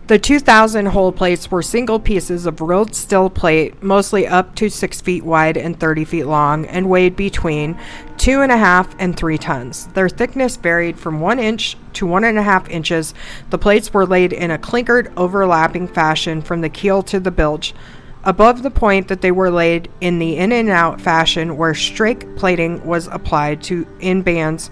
The 0.07 0.17
2,000 0.17 0.88
hole 0.88 1.11
plates 1.11 1.51
were 1.51 1.61
single 1.61 1.99
pieces 1.99 2.47
of 2.47 2.61
rolled 2.61 2.95
steel 2.95 3.30
plate, 3.30 3.84
mostly 3.84 4.25
up 4.25 4.55
to 4.55 4.67
6 4.67 5.01
feet 5.01 5.23
wide 5.23 5.55
and 5.55 5.80
30 5.80 6.03
feet 6.03 6.23
long, 6.23 6.65
and 6.65 6.89
weighed 6.89 7.15
between 7.15 7.75
2.5 8.17 8.95
and 8.97 9.15
3 9.15 9.38
tons. 9.38 9.86
Their 9.93 10.09
thickness 10.09 10.57
varied 10.57 10.97
from 10.97 11.19
1 11.19 11.38
inch 11.38 11.77
to 11.93 12.07
1.5 12.07 12.69
inches. 12.71 13.13
The 13.51 13.59
plates 13.59 13.93
were 13.93 14.07
laid 14.07 14.34
in 14.34 14.49
a 14.49 14.57
clinkered, 14.57 15.13
overlapping 15.15 15.88
fashion 15.88 16.41
from 16.41 16.61
the 16.61 16.69
keel 16.69 17.03
to 17.03 17.19
the 17.19 17.30
bilge 17.30 17.75
above 18.24 18.63
the 18.63 18.72
point 18.72 19.07
that 19.07 19.22
they 19.22 19.32
were 19.32 19.51
laid 19.51 19.89
in 20.01 20.20
the 20.20 20.38
in 20.38 20.51
and 20.51 20.70
out 20.70 20.99
fashion 20.99 21.57
where 21.57 21.74
strake 21.74 22.36
plating 22.36 22.84
was 22.86 23.07
applied 23.07 23.61
to 23.63 23.88
in 23.99 24.22
bands 24.22 24.70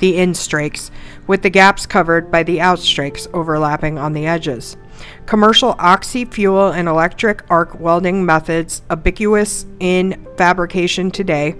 the 0.00 0.16
in 0.16 0.32
strakes 0.32 0.90
with 1.26 1.42
the 1.42 1.50
gaps 1.50 1.86
covered 1.86 2.30
by 2.30 2.42
the 2.42 2.60
out 2.60 2.78
strakes 2.78 3.28
overlapping 3.32 3.98
on 3.98 4.12
the 4.12 4.26
edges. 4.26 4.76
Commercial 5.26 5.76
oxy 5.78 6.24
fuel 6.24 6.70
and 6.70 6.88
electric 6.88 7.44
arc 7.50 7.78
welding 7.78 8.24
methods 8.24 8.82
ubiquitous 8.90 9.64
in 9.78 10.26
fabrication 10.36 11.10
today 11.10 11.54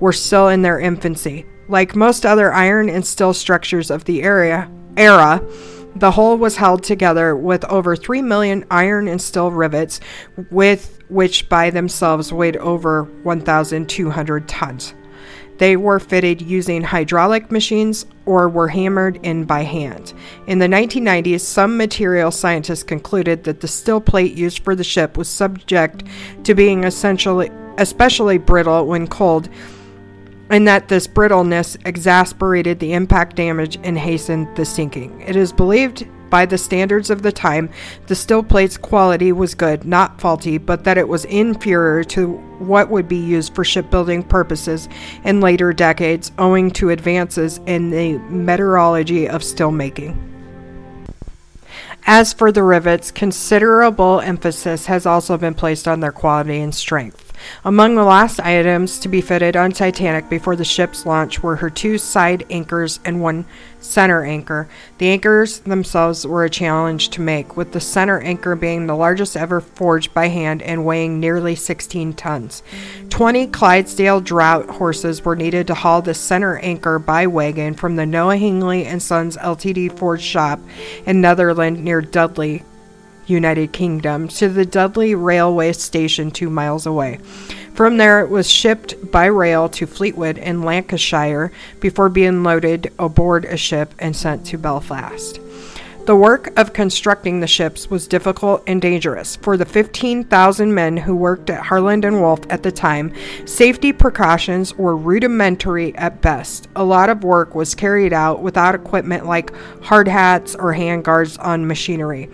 were 0.00 0.12
still 0.12 0.48
in 0.48 0.62
their 0.62 0.80
infancy. 0.80 1.46
Like 1.68 1.94
most 1.94 2.26
other 2.26 2.52
iron 2.52 2.88
and 2.88 3.06
steel 3.06 3.32
structures 3.32 3.90
of 3.90 4.04
the 4.04 4.22
area 4.22 4.70
era 4.96 5.40
the 5.94 6.10
whole 6.10 6.36
was 6.36 6.56
held 6.56 6.82
together 6.82 7.36
with 7.36 7.64
over 7.66 7.96
3 7.96 8.22
million 8.22 8.64
iron 8.70 9.08
and 9.08 9.20
steel 9.20 9.50
rivets, 9.50 10.00
with 10.50 10.98
which 11.08 11.48
by 11.48 11.70
themselves 11.70 12.32
weighed 12.32 12.56
over 12.56 13.04
1,200 13.22 14.48
tons. 14.48 14.94
They 15.58 15.76
were 15.76 16.00
fitted 16.00 16.42
using 16.42 16.82
hydraulic 16.82 17.52
machines 17.52 18.06
or 18.26 18.48
were 18.48 18.68
hammered 18.68 19.20
in 19.22 19.44
by 19.44 19.62
hand. 19.62 20.12
In 20.46 20.58
the 20.58 20.66
1990s, 20.66 21.40
some 21.40 21.76
material 21.76 22.30
scientists 22.30 22.82
concluded 22.82 23.44
that 23.44 23.60
the 23.60 23.68
steel 23.68 24.00
plate 24.00 24.34
used 24.34 24.64
for 24.64 24.74
the 24.74 24.82
ship 24.82 25.16
was 25.16 25.28
subject 25.28 26.04
to 26.44 26.54
being 26.54 26.84
essentially 26.84 27.50
especially 27.78 28.38
brittle 28.38 28.86
when 28.86 29.06
cold 29.06 29.48
and 30.52 30.68
that 30.68 30.88
this 30.88 31.06
brittleness 31.06 31.78
exasperated 31.86 32.78
the 32.78 32.92
impact 32.92 33.36
damage 33.36 33.78
and 33.82 33.98
hastened 33.98 34.54
the 34.54 34.66
sinking. 34.66 35.18
It 35.22 35.34
is 35.34 35.50
believed 35.50 36.06
by 36.28 36.46
the 36.46 36.58
standards 36.58 37.10
of 37.10 37.22
the 37.22 37.32
time, 37.32 37.70
the 38.06 38.14
steel 38.14 38.42
plate's 38.42 38.76
quality 38.76 39.32
was 39.32 39.54
good, 39.54 39.84
not 39.84 40.20
faulty, 40.20 40.58
but 40.58 40.84
that 40.84 40.98
it 40.98 41.08
was 41.08 41.24
inferior 41.26 42.04
to 42.04 42.36
what 42.58 42.90
would 42.90 43.08
be 43.08 43.16
used 43.16 43.54
for 43.54 43.64
shipbuilding 43.64 44.22
purposes 44.22 44.88
in 45.24 45.40
later 45.40 45.72
decades, 45.72 46.32
owing 46.38 46.70
to 46.72 46.90
advances 46.90 47.58
in 47.66 47.90
the 47.90 48.18
metallurgy 48.30 49.28
of 49.28 49.42
steelmaking. 49.42 50.16
As 52.06 52.32
for 52.32 52.52
the 52.52 52.62
rivets, 52.62 53.10
considerable 53.10 54.20
emphasis 54.20 54.86
has 54.86 55.06
also 55.06 55.38
been 55.38 55.54
placed 55.54 55.86
on 55.88 56.00
their 56.00 56.12
quality 56.12 56.60
and 56.60 56.74
strength. 56.74 57.31
Among 57.64 57.94
the 57.94 58.04
last 58.04 58.40
items 58.40 58.98
to 59.00 59.08
be 59.08 59.20
fitted 59.20 59.56
on 59.56 59.72
Titanic 59.72 60.28
before 60.28 60.56
the 60.56 60.64
ship's 60.64 61.06
launch 61.06 61.42
were 61.42 61.56
her 61.56 61.70
two 61.70 61.98
side 61.98 62.44
anchors 62.50 63.00
and 63.04 63.20
one 63.20 63.44
center 63.80 64.24
anchor. 64.24 64.68
The 64.98 65.08
anchors 65.08 65.60
themselves 65.60 66.26
were 66.26 66.44
a 66.44 66.50
challenge 66.50 67.10
to 67.10 67.20
make, 67.20 67.56
with 67.56 67.72
the 67.72 67.80
center 67.80 68.20
anchor 68.20 68.54
being 68.56 68.86
the 68.86 68.96
largest 68.96 69.36
ever 69.36 69.60
forged 69.60 70.14
by 70.14 70.28
hand 70.28 70.62
and 70.62 70.84
weighing 70.84 71.20
nearly 71.20 71.54
16 71.54 72.14
tons. 72.14 72.62
20 73.10 73.48
Clydesdale 73.48 74.20
draught 74.20 74.68
horses 74.70 75.24
were 75.24 75.36
needed 75.36 75.66
to 75.66 75.74
haul 75.74 76.02
the 76.02 76.14
center 76.14 76.58
anchor 76.58 76.98
by 76.98 77.26
wagon 77.26 77.74
from 77.74 77.96
the 77.96 78.06
Noah 78.06 78.36
Hingley 78.36 78.84
and 78.84 79.02
Sons 79.02 79.36
Ltd 79.36 79.98
forge 79.98 80.22
shop 80.22 80.60
in 81.06 81.20
Netherton 81.20 81.84
near 81.84 82.00
Dudley, 82.00 82.62
United 83.26 83.72
Kingdom, 83.72 84.28
to 84.28 84.48
the 84.48 84.66
Dudley 84.66 85.14
railway 85.14 85.72
station 85.72 86.30
two 86.30 86.50
miles 86.50 86.86
away. 86.86 87.18
From 87.74 87.96
there, 87.96 88.20
it 88.20 88.28
was 88.28 88.50
shipped 88.50 89.10
by 89.10 89.26
rail 89.26 89.68
to 89.70 89.86
Fleetwood 89.86 90.36
in 90.36 90.62
Lancashire 90.62 91.50
before 91.80 92.08
being 92.08 92.42
loaded 92.42 92.92
aboard 92.98 93.44
a 93.46 93.56
ship 93.56 93.94
and 93.98 94.14
sent 94.14 94.44
to 94.46 94.58
Belfast. 94.58 95.40
The 96.04 96.16
work 96.16 96.52
of 96.58 96.72
constructing 96.72 97.38
the 97.38 97.46
ships 97.46 97.88
was 97.88 98.08
difficult 98.08 98.64
and 98.66 98.82
dangerous. 98.82 99.36
For 99.36 99.56
the 99.56 99.64
15,000 99.64 100.74
men 100.74 100.96
who 100.96 101.14
worked 101.14 101.48
at 101.48 101.62
Harland 101.62 102.04
and 102.04 102.20
Wolff 102.20 102.40
at 102.50 102.64
the 102.64 102.72
time, 102.72 103.14
safety 103.46 103.92
precautions 103.92 104.74
were 104.74 104.96
rudimentary 104.96 105.94
at 105.94 106.20
best. 106.20 106.66
A 106.74 106.82
lot 106.82 107.08
of 107.08 107.22
work 107.22 107.54
was 107.54 107.76
carried 107.76 108.12
out 108.12 108.42
without 108.42 108.74
equipment 108.74 109.26
like 109.26 109.54
hard 109.80 110.08
hats 110.08 110.56
or 110.56 110.74
handguards 110.74 111.38
on 111.40 111.68
machinery. 111.68 112.28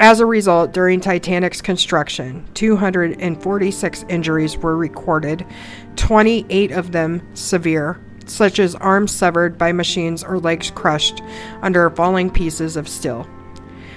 As 0.00 0.18
a 0.18 0.26
result, 0.26 0.72
during 0.72 1.00
Titanic's 1.00 1.62
construction, 1.62 2.44
246 2.54 4.04
injuries 4.08 4.58
were 4.58 4.76
recorded, 4.76 5.46
28 5.96 6.72
of 6.72 6.90
them 6.90 7.22
severe, 7.34 8.00
such 8.26 8.58
as 8.58 8.74
arms 8.76 9.12
severed 9.12 9.56
by 9.56 9.70
machines 9.70 10.24
or 10.24 10.38
legs 10.38 10.70
crushed 10.70 11.22
under 11.62 11.88
falling 11.90 12.30
pieces 12.30 12.76
of 12.76 12.88
steel. 12.88 13.26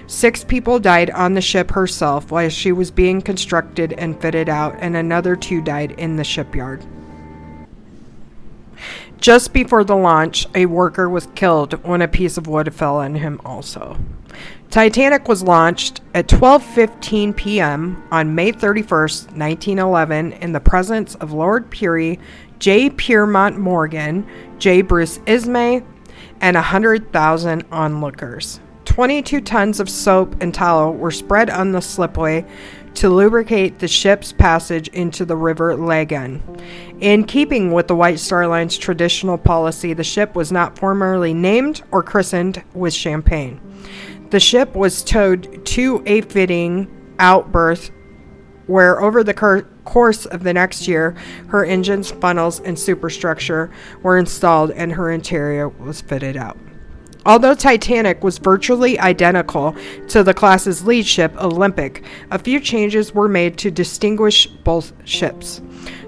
Six 0.05 0.43
people 0.43 0.79
died 0.79 1.09
on 1.09 1.33
the 1.33 1.41
ship 1.41 1.71
herself 1.71 2.31
while 2.31 2.49
she 2.49 2.71
was 2.71 2.91
being 2.91 3.21
constructed 3.21 3.93
and 3.93 4.21
fitted 4.21 4.49
out, 4.49 4.75
and 4.79 4.95
another 4.95 5.35
two 5.35 5.61
died 5.61 5.91
in 5.93 6.15
the 6.15 6.23
shipyard. 6.23 6.85
Just 9.19 9.51
before 9.51 9.83
the 9.83 9.95
launch, 9.95 10.45
a 10.53 10.67
worker 10.67 11.09
was 11.09 11.27
killed 11.33 11.83
when 11.83 12.03
a 12.03 12.07
piece 12.07 12.37
of 12.37 12.45
wood 12.45 12.73
fell 12.73 12.97
on 12.97 13.15
him 13.15 13.41
also. 13.43 13.97
Titanic 14.69 15.29
was 15.29 15.43
launched 15.43 16.01
at 16.13 16.27
12:15 16.27 17.35
p.m. 17.35 18.03
on 18.11 18.35
May 18.35 18.51
31, 18.51 18.89
1911 18.89 20.33
in 20.33 20.51
the 20.51 20.59
presence 20.59 21.15
of 21.15 21.31
Lord 21.31 21.71
Pirrie, 21.71 22.19
J. 22.59 22.89
Pierpont 22.89 23.57
Morgan, 23.57 24.27
J. 24.59 24.81
Bruce 24.81 25.19
Ismay, 25.25 25.83
and 26.41 26.55
100,000 26.55 27.65
onlookers. 27.71 28.59
22 28.83 29.41
tons 29.41 29.79
of 29.79 29.89
soap 29.89 30.35
and 30.41 30.53
tallow 30.53 30.91
were 30.91 31.11
spread 31.11 31.49
on 31.49 31.71
the 31.71 31.81
slipway 31.81 32.45
to 32.95 33.09
lubricate 33.09 33.79
the 33.79 33.87
ship's 33.87 34.33
passage 34.33 34.87
into 34.89 35.23
the 35.23 35.35
river 35.35 35.75
Lagan. 35.75 36.41
In 36.99 37.23
keeping 37.23 37.71
with 37.71 37.87
the 37.87 37.95
White 37.95 38.19
Star 38.19 38.47
Line's 38.47 38.77
traditional 38.77 39.37
policy, 39.37 39.93
the 39.93 40.03
ship 40.03 40.35
was 40.35 40.51
not 40.51 40.77
formally 40.77 41.33
named 41.33 41.83
or 41.91 42.01
christened 42.01 42.63
with 42.73 42.93
champagne. 42.93 43.61
The 44.29 44.39
ship 44.39 44.75
was 44.75 45.03
towed 45.03 45.65
to 45.67 46.03
a 46.05 46.21
fitting 46.21 47.15
out 47.19 47.51
berth 47.51 47.91
where, 48.65 49.01
over 49.01 49.23
the 49.23 49.33
cur- 49.33 49.65
course 49.85 50.25
of 50.25 50.43
the 50.43 50.53
next 50.53 50.87
year, 50.87 51.15
her 51.47 51.63
engines, 51.63 52.11
funnels, 52.11 52.59
and 52.59 52.77
superstructure 52.77 53.71
were 54.03 54.17
installed 54.17 54.71
and 54.71 54.91
her 54.91 55.09
interior 55.09 55.69
was 55.69 56.01
fitted 56.01 56.35
out. 56.35 56.57
Although 57.25 57.55
Titanic 57.55 58.23
was 58.23 58.37
virtually 58.37 58.99
identical 58.99 59.75
to 60.09 60.23
the 60.23 60.33
class's 60.33 60.85
lead 60.85 61.05
ship, 61.05 61.33
Olympic, 61.41 62.03
a 62.31 62.39
few 62.39 62.59
changes 62.59 63.13
were 63.13 63.27
made 63.27 63.57
to 63.59 63.71
distinguish 63.71 64.47
both 64.47 64.93
ships. 65.05 65.61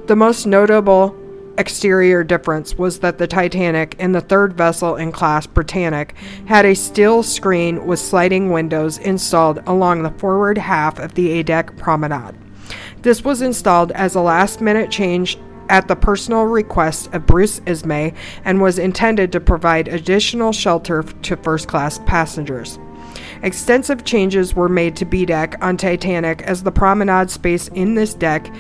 The 0.07 0.15
most 0.15 0.45
notable 0.45 1.15
exterior 1.60 2.24
difference 2.24 2.76
was 2.76 2.99
that 2.99 3.18
the 3.18 3.28
Titanic 3.28 3.95
and 3.99 4.16
the 4.16 4.22
third 4.22 4.53
vessel 4.53 4.95
in 4.95 5.12
class, 5.12 5.45
Britannic, 5.45 6.16
had 6.45 6.66
a 6.66 6.74
steel 6.74 7.22
screen 7.22 7.86
with 7.86 7.99
sliding 7.99 8.49
windows 8.49 8.97
installed 8.97 9.62
along 9.68 10.01
the 10.01 10.12
forward 10.12 10.57
half 10.57 10.97
of 10.97 11.14
the 11.14 11.32
A 11.32 11.43
deck 11.43 11.76
promenade. 11.78 12.36
This 13.01 13.24
was 13.24 13.41
installed 13.41 13.91
as 13.91 14.16
a 14.16 14.22
last 14.22 14.62
minute 14.62 14.89
change 14.89 15.38
at 15.70 15.88
the 15.88 15.95
personal 15.95 16.43
request 16.43 17.14
of 17.14 17.28
Bruce 17.28 17.60
Ismay 17.66 18.14
and 18.45 18.62
was 18.62 18.80
intended 18.80 19.32
to 19.34 19.39
provide 19.39 19.88
additional 19.88 20.51
shelter 20.51 21.03
to 21.03 21.38
first 21.38 21.68
class 21.68 21.99
passengers. 21.99 22.80
Extensive 23.43 24.03
changes 24.03 24.53
were 24.53 24.70
made 24.70 24.95
to 24.97 25.05
B 25.05 25.26
deck 25.26 25.55
on 25.62 25.78
Titanic 25.78 26.41
as 26.41 26.64
the 26.64 26.72
promenade 26.72 27.30
space 27.30 27.70
in 27.70 27.95
this 27.95 28.14
deck, 28.14 28.51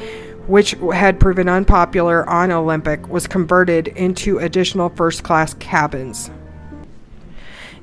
which 0.49 0.75
had 0.93 1.19
proven 1.19 1.47
unpopular 1.47 2.27
on 2.29 2.51
Olympic, 2.51 3.07
was 3.07 3.27
converted 3.27 3.87
into 3.87 4.39
additional 4.39 4.89
first 4.89 5.23
class 5.23 5.53
cabins 5.53 6.31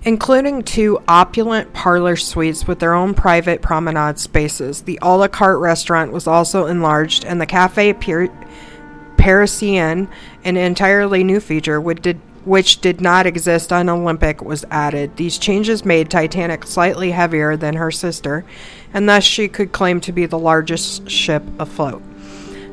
including 0.07 0.63
two 0.63 1.03
opulent 1.09 1.73
parlor 1.73 2.15
suites 2.15 2.67
with 2.69 2.79
their 2.79 2.95
own 2.95 3.13
private 3.13 3.61
promenade 3.61 4.19
spaces. 4.21 4.83
The 4.83 4.99
a 5.03 5.17
la 5.17 5.27
carte 5.27 5.59
restaurant 5.59 6.13
was 6.13 6.29
also 6.29 6.67
enlarged, 6.67 7.25
and 7.25 7.41
the 7.41 7.47
Cafe 7.47 7.93
Parisien, 9.17 10.09
an 10.45 10.57
entirely 10.57 11.25
new 11.25 11.41
feature, 11.41 11.81
did, 11.81 12.21
which 12.45 12.81
did 12.81 13.01
not 13.01 13.27
exist 13.27 13.73
on 13.73 13.89
Olympic, 13.89 14.41
was 14.41 14.65
added. 14.71 15.17
These 15.17 15.39
changes 15.39 15.85
made 15.85 16.09
Titanic 16.09 16.65
slightly 16.69 17.11
heavier 17.11 17.57
than 17.57 17.75
her 17.75 17.91
sister, 17.91 18.45
and 18.95 19.09
thus 19.09 19.25
she 19.25 19.49
could 19.49 19.73
claim 19.73 20.01
to 20.03 20.13
be 20.13 20.25
the 20.25 20.39
largest 20.39 21.11
ship 21.11 21.43
afloat. 21.59 22.01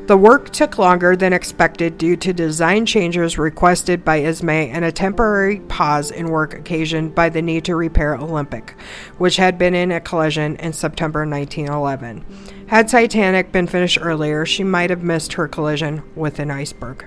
The 0.06 0.18
work 0.18 0.50
took 0.50 0.76
longer 0.76 1.16
than 1.16 1.32
expected 1.32 1.96
due 1.96 2.16
to 2.16 2.34
design 2.34 2.84
changes 2.84 3.38
requested 3.38 4.04
by 4.04 4.20
Ismay 4.20 4.68
and 4.68 4.84
a 4.84 4.92
temporary 4.92 5.60
pause 5.60 6.10
in 6.10 6.28
work 6.28 6.52
occasioned 6.52 7.14
by 7.14 7.30
the 7.30 7.40
need 7.40 7.64
to 7.64 7.74
repair 7.74 8.14
Olympic, 8.14 8.74
which 9.16 9.38
had 9.38 9.56
been 9.56 9.74
in 9.74 9.90
a 9.90 10.02
collision 10.02 10.56
in 10.56 10.74
September 10.74 11.20
1911. 11.20 12.22
Had 12.66 12.88
Titanic 12.88 13.50
been 13.50 13.66
finished 13.66 13.98
earlier, 13.98 14.44
she 14.44 14.62
might 14.62 14.90
have 14.90 15.02
missed 15.02 15.32
her 15.32 15.48
collision 15.48 16.02
with 16.14 16.38
an 16.38 16.50
iceberg. 16.50 17.06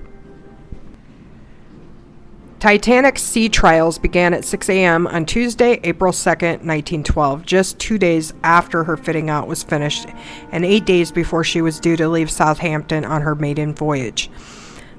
Titanic's 2.59 3.21
sea 3.21 3.49
trials 3.49 3.99
began 3.99 4.33
at 4.33 4.43
6 4.43 4.67
a.m. 4.69 5.05
on 5.05 5.27
Tuesday, 5.27 5.79
April 5.83 6.11
2, 6.11 6.29
1912, 6.29 7.45
just 7.45 7.77
two 7.77 7.99
days 7.99 8.33
after 8.43 8.83
her 8.83 8.97
fitting 8.97 9.29
out 9.29 9.47
was 9.47 9.61
finished 9.61 10.07
and 10.51 10.65
eight 10.65 10.83
days 10.83 11.11
before 11.11 11.43
she 11.43 11.61
was 11.61 11.79
due 11.79 11.95
to 11.95 12.09
leave 12.09 12.31
Southampton 12.31 13.05
on 13.05 13.21
her 13.21 13.35
maiden 13.35 13.75
voyage. 13.75 14.31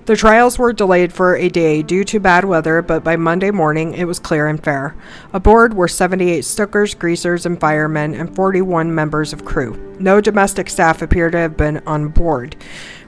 The 0.08 0.16
trials 0.16 0.58
were 0.58 0.72
delayed 0.72 1.12
for 1.12 1.36
a 1.36 1.50
day 1.50 1.82
due 1.82 2.02
to 2.04 2.18
bad 2.18 2.46
weather, 2.46 2.80
but 2.80 3.04
by 3.04 3.16
Monday 3.16 3.50
morning 3.50 3.92
it 3.92 4.06
was 4.06 4.18
clear 4.18 4.46
and 4.46 4.62
fair. 4.62 4.96
Aboard 5.34 5.74
were 5.74 5.86
78 5.86 6.46
stokers, 6.46 6.94
greasers, 6.94 7.44
and 7.44 7.60
firemen, 7.60 8.14
and 8.14 8.34
41 8.34 8.94
members 8.94 9.34
of 9.34 9.44
crew. 9.44 9.96
No 9.98 10.22
domestic 10.22 10.70
staff 10.70 11.02
appear 11.02 11.28
to 11.30 11.36
have 11.36 11.58
been 11.58 11.82
on 11.86 12.08
board. 12.08 12.56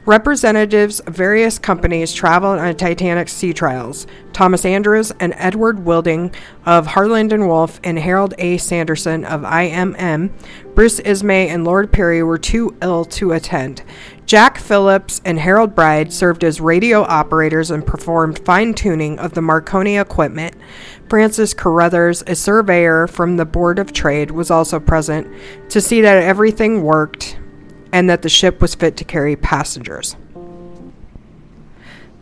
Representatives 0.06 1.00
of 1.00 1.14
various 1.14 1.58
companies 1.58 2.14
traveled 2.14 2.58
on 2.58 2.74
Titanic's 2.74 3.34
sea 3.34 3.52
trials. 3.52 4.06
Thomas 4.32 4.64
Andrews 4.64 5.12
and 5.20 5.34
Edward 5.36 5.84
Wilding 5.84 6.34
of 6.64 6.86
Harland 6.86 7.34
and 7.34 7.46
Wolff 7.46 7.78
and 7.84 7.98
Harold 7.98 8.32
A. 8.38 8.56
Sanderson 8.56 9.26
of 9.26 9.42
IMM, 9.42 10.30
Bruce 10.74 11.00
Ismay 11.00 11.48
and 11.48 11.66
Lord 11.66 11.92
Pirrie 11.92 12.26
were 12.26 12.38
too 12.38 12.74
ill 12.80 13.04
to 13.06 13.32
attend. 13.32 13.82
Jack 14.24 14.56
Phillips 14.56 15.20
and 15.26 15.38
Harold 15.38 15.74
Bride 15.74 16.12
served 16.12 16.44
as 16.44 16.62
radio 16.62 17.02
operators 17.02 17.70
and 17.70 17.86
performed 17.86 18.42
fine 18.46 18.72
tuning 18.72 19.18
of 19.18 19.34
the 19.34 19.42
Marconi 19.42 19.98
equipment. 19.98 20.54
Francis 21.10 21.52
Carruthers, 21.52 22.22
a 22.26 22.34
surveyor 22.34 23.06
from 23.06 23.36
the 23.36 23.44
Board 23.44 23.78
of 23.78 23.92
Trade, 23.92 24.30
was 24.30 24.50
also 24.50 24.80
present 24.80 25.28
to 25.68 25.80
see 25.80 26.00
that 26.00 26.22
everything 26.22 26.82
worked 26.84 27.36
and 27.92 28.08
that 28.08 28.22
the 28.22 28.28
ship 28.28 28.60
was 28.60 28.74
fit 28.74 28.96
to 28.96 29.04
carry 29.04 29.36
passengers. 29.36 30.16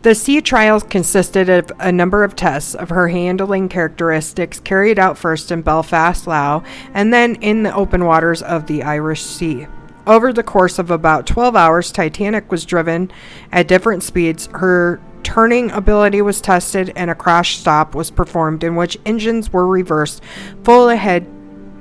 The 0.01 0.15
sea 0.15 0.39
trials 0.39 0.83
consisted 0.83 1.49
of 1.49 1.73
a 1.77 1.91
number 1.91 2.23
of 2.23 2.33
tests 2.33 2.73
of 2.73 2.87
her 2.87 3.09
handling 3.09 3.67
characteristics 3.67 4.57
carried 4.57 4.97
out 4.97 5.17
first 5.17 5.51
in 5.51 5.61
Belfast, 5.61 6.25
Lough, 6.25 6.63
and 6.93 7.13
then 7.13 7.35
in 7.35 7.63
the 7.63 7.75
open 7.75 8.05
waters 8.05 8.41
of 8.41 8.67
the 8.67 8.83
Irish 8.83 9.21
Sea. 9.21 9.67
Over 10.07 10.31
the 10.31 10.41
course 10.41 10.79
of 10.79 10.89
about 10.89 11.27
12 11.27 11.53
hours, 11.53 11.91
Titanic 11.91 12.49
was 12.49 12.63
driven 12.63 13.11
at 13.51 13.67
different 13.67 14.01
speeds. 14.01 14.47
Her 14.53 15.01
turning 15.23 15.69
ability 15.71 16.21
was 16.21 16.39
tested, 16.39 16.93
and 16.95 17.11
a 17.11 17.15
crash 17.15 17.57
stop 17.57 17.93
was 17.93 18.09
performed 18.09 18.63
in 18.63 18.77
which 18.77 18.97
engines 19.05 19.51
were 19.51 19.67
reversed 19.67 20.23
full 20.63 20.87
ahead 20.89 21.27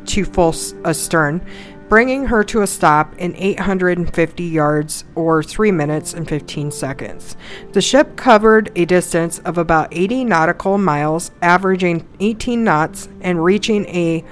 to 0.07 0.25
full 0.25 0.55
astern 0.85 1.41
bringing 1.89 2.27
her 2.27 2.45
to 2.45 2.63
a 2.63 2.67
stop 2.67 3.15
in 3.17 3.35
850 3.37 4.45
yards 4.45 5.05
or 5.15 5.43
3 5.43 5.71
minutes 5.71 6.15
and 6.15 6.29
15 6.29 6.71
seconds. 6.71 7.37
The 7.73 7.81
ship 7.81 8.17
covered 8.17 8.71
a 8.77 8.85
distance 8.85 9.39
of 9.41 9.59
about 9.59 9.89
80 9.93 10.25
nautical 10.25 10.79
miles, 10.79 11.31
averaging 11.41 12.07
18 12.21 12.63
knots 12.63 13.09
and 13.21 13.43
reaching 13.43 13.87
a 13.87 14.25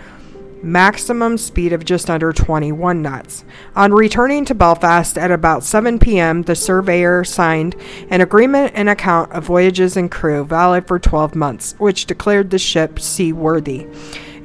maximum 0.63 1.39
speed 1.39 1.73
of 1.73 1.85
just 1.85 2.11
under 2.11 2.33
21 2.33 3.01
knots. 3.01 3.45
On 3.75 3.93
returning 3.93 4.45
to 4.47 4.55
Belfast 4.55 5.17
at 5.17 5.31
about 5.31 5.63
7 5.63 5.99
p.m., 5.99 6.43
the 6.43 6.55
surveyor 6.55 7.25
signed 7.25 7.77
an 8.11 8.21
agreement 8.21 8.73
and 8.75 8.89
account 8.89 9.33
of 9.33 9.45
voyages 9.45 9.97
and 9.97 10.11
crew 10.11 10.45
valid 10.45 10.87
for 10.87 10.99
12 10.99 11.35
months, 11.35 11.75
which 11.79 12.07
declared 12.07 12.51
the 12.51 12.59
ship 12.59 12.99
seaworthy. 12.99 13.87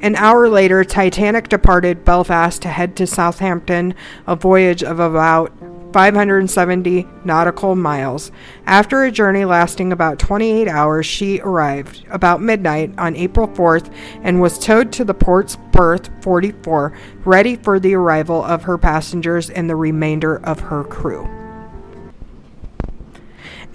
An 0.02 0.16
hour 0.16 0.48
later, 0.48 0.82
Titanic 0.82 1.48
departed 1.48 2.04
Belfast 2.04 2.60
to 2.62 2.68
head 2.68 2.96
to 2.96 3.06
Southampton, 3.06 3.94
a 4.26 4.34
voyage 4.34 4.82
of 4.82 4.98
about 4.98 5.52
570 5.92 7.06
nautical 7.24 7.76
miles. 7.76 8.32
After 8.66 9.04
a 9.04 9.12
journey 9.12 9.44
lasting 9.44 9.92
about 9.92 10.18
28 10.18 10.66
hours, 10.66 11.06
she 11.06 11.40
arrived 11.40 12.04
about 12.10 12.42
midnight 12.42 12.92
on 12.98 13.14
April 13.14 13.46
4th 13.46 13.94
and 14.24 14.40
was 14.40 14.58
towed 14.58 14.90
to 14.94 15.04
the 15.04 15.14
port's 15.14 15.56
berth 15.70 16.10
44, 16.20 16.92
ready 17.24 17.54
for 17.54 17.78
the 17.78 17.94
arrival 17.94 18.42
of 18.42 18.64
her 18.64 18.78
passengers 18.78 19.50
and 19.50 19.70
the 19.70 19.76
remainder 19.76 20.36
of 20.44 20.58
her 20.58 20.82
crew. 20.82 21.28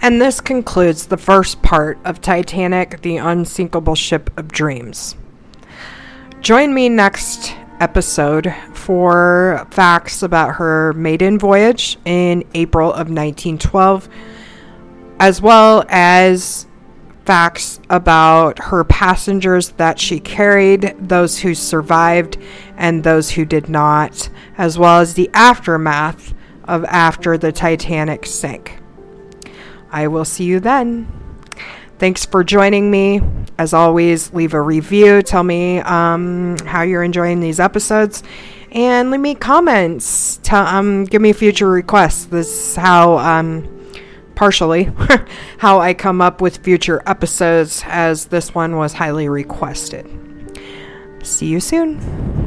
And 0.01 0.21
this 0.21 0.41
concludes 0.41 1.07
the 1.07 1.15
first 1.15 1.61
part 1.61 1.97
of 2.03 2.19
Titanic, 2.19 3.01
the 3.01 3.15
unsinkable 3.15 3.95
ship 3.95 4.29
of 4.37 4.49
dreams. 4.49 5.15
Join 6.47 6.73
me 6.73 6.87
next 6.87 7.53
episode 7.81 8.55
for 8.71 9.67
facts 9.69 10.23
about 10.23 10.55
her 10.55 10.93
maiden 10.93 11.37
voyage 11.37 11.97
in 12.05 12.45
April 12.53 12.87
of 12.87 13.09
1912, 13.09 14.07
as 15.19 15.41
well 15.41 15.83
as 15.89 16.65
facts 17.25 17.81
about 17.89 18.59
her 18.59 18.85
passengers 18.85 19.71
that 19.71 19.99
she 19.99 20.21
carried, 20.21 20.95
those 20.97 21.37
who 21.37 21.53
survived 21.53 22.37
and 22.77 23.03
those 23.03 23.31
who 23.31 23.43
did 23.43 23.67
not, 23.67 24.29
as 24.57 24.79
well 24.79 25.01
as 25.01 25.15
the 25.15 25.29
aftermath 25.33 26.33
of 26.63 26.85
after 26.85 27.37
the 27.37 27.51
Titanic 27.51 28.25
sank. 28.25 28.79
I 29.91 30.07
will 30.07 30.23
see 30.23 30.45
you 30.45 30.61
then. 30.61 31.26
Thanks 31.99 32.25
for 32.25 32.43
joining 32.43 32.91
me. 32.91 33.21
As 33.57 33.73
always, 33.73 34.31
leave 34.31 34.53
a 34.53 34.61
review. 34.61 35.23
Tell 35.23 35.43
me 35.43 35.79
um, 35.79 36.57
how 36.59 36.83
you're 36.83 37.01
enjoying 37.01 37.39
these 37.39 37.59
episodes 37.59 38.21
and 38.71 39.09
leave 39.09 39.21
me 39.21 39.33
comments. 39.33 40.39
Tell, 40.43 40.65
um, 40.67 41.05
give 41.05 41.21
me 41.21 41.33
future 41.33 41.69
requests. 41.69 42.25
This 42.25 42.47
is 42.47 42.75
how, 42.75 43.17
um, 43.17 43.67
partially, 44.35 44.91
how 45.57 45.79
I 45.79 45.95
come 45.95 46.21
up 46.21 46.39
with 46.39 46.57
future 46.57 47.01
episodes, 47.07 47.83
as 47.87 48.25
this 48.25 48.53
one 48.53 48.77
was 48.77 48.93
highly 48.93 49.27
requested. 49.27 50.05
See 51.23 51.47
you 51.47 51.59
soon. 51.59 52.46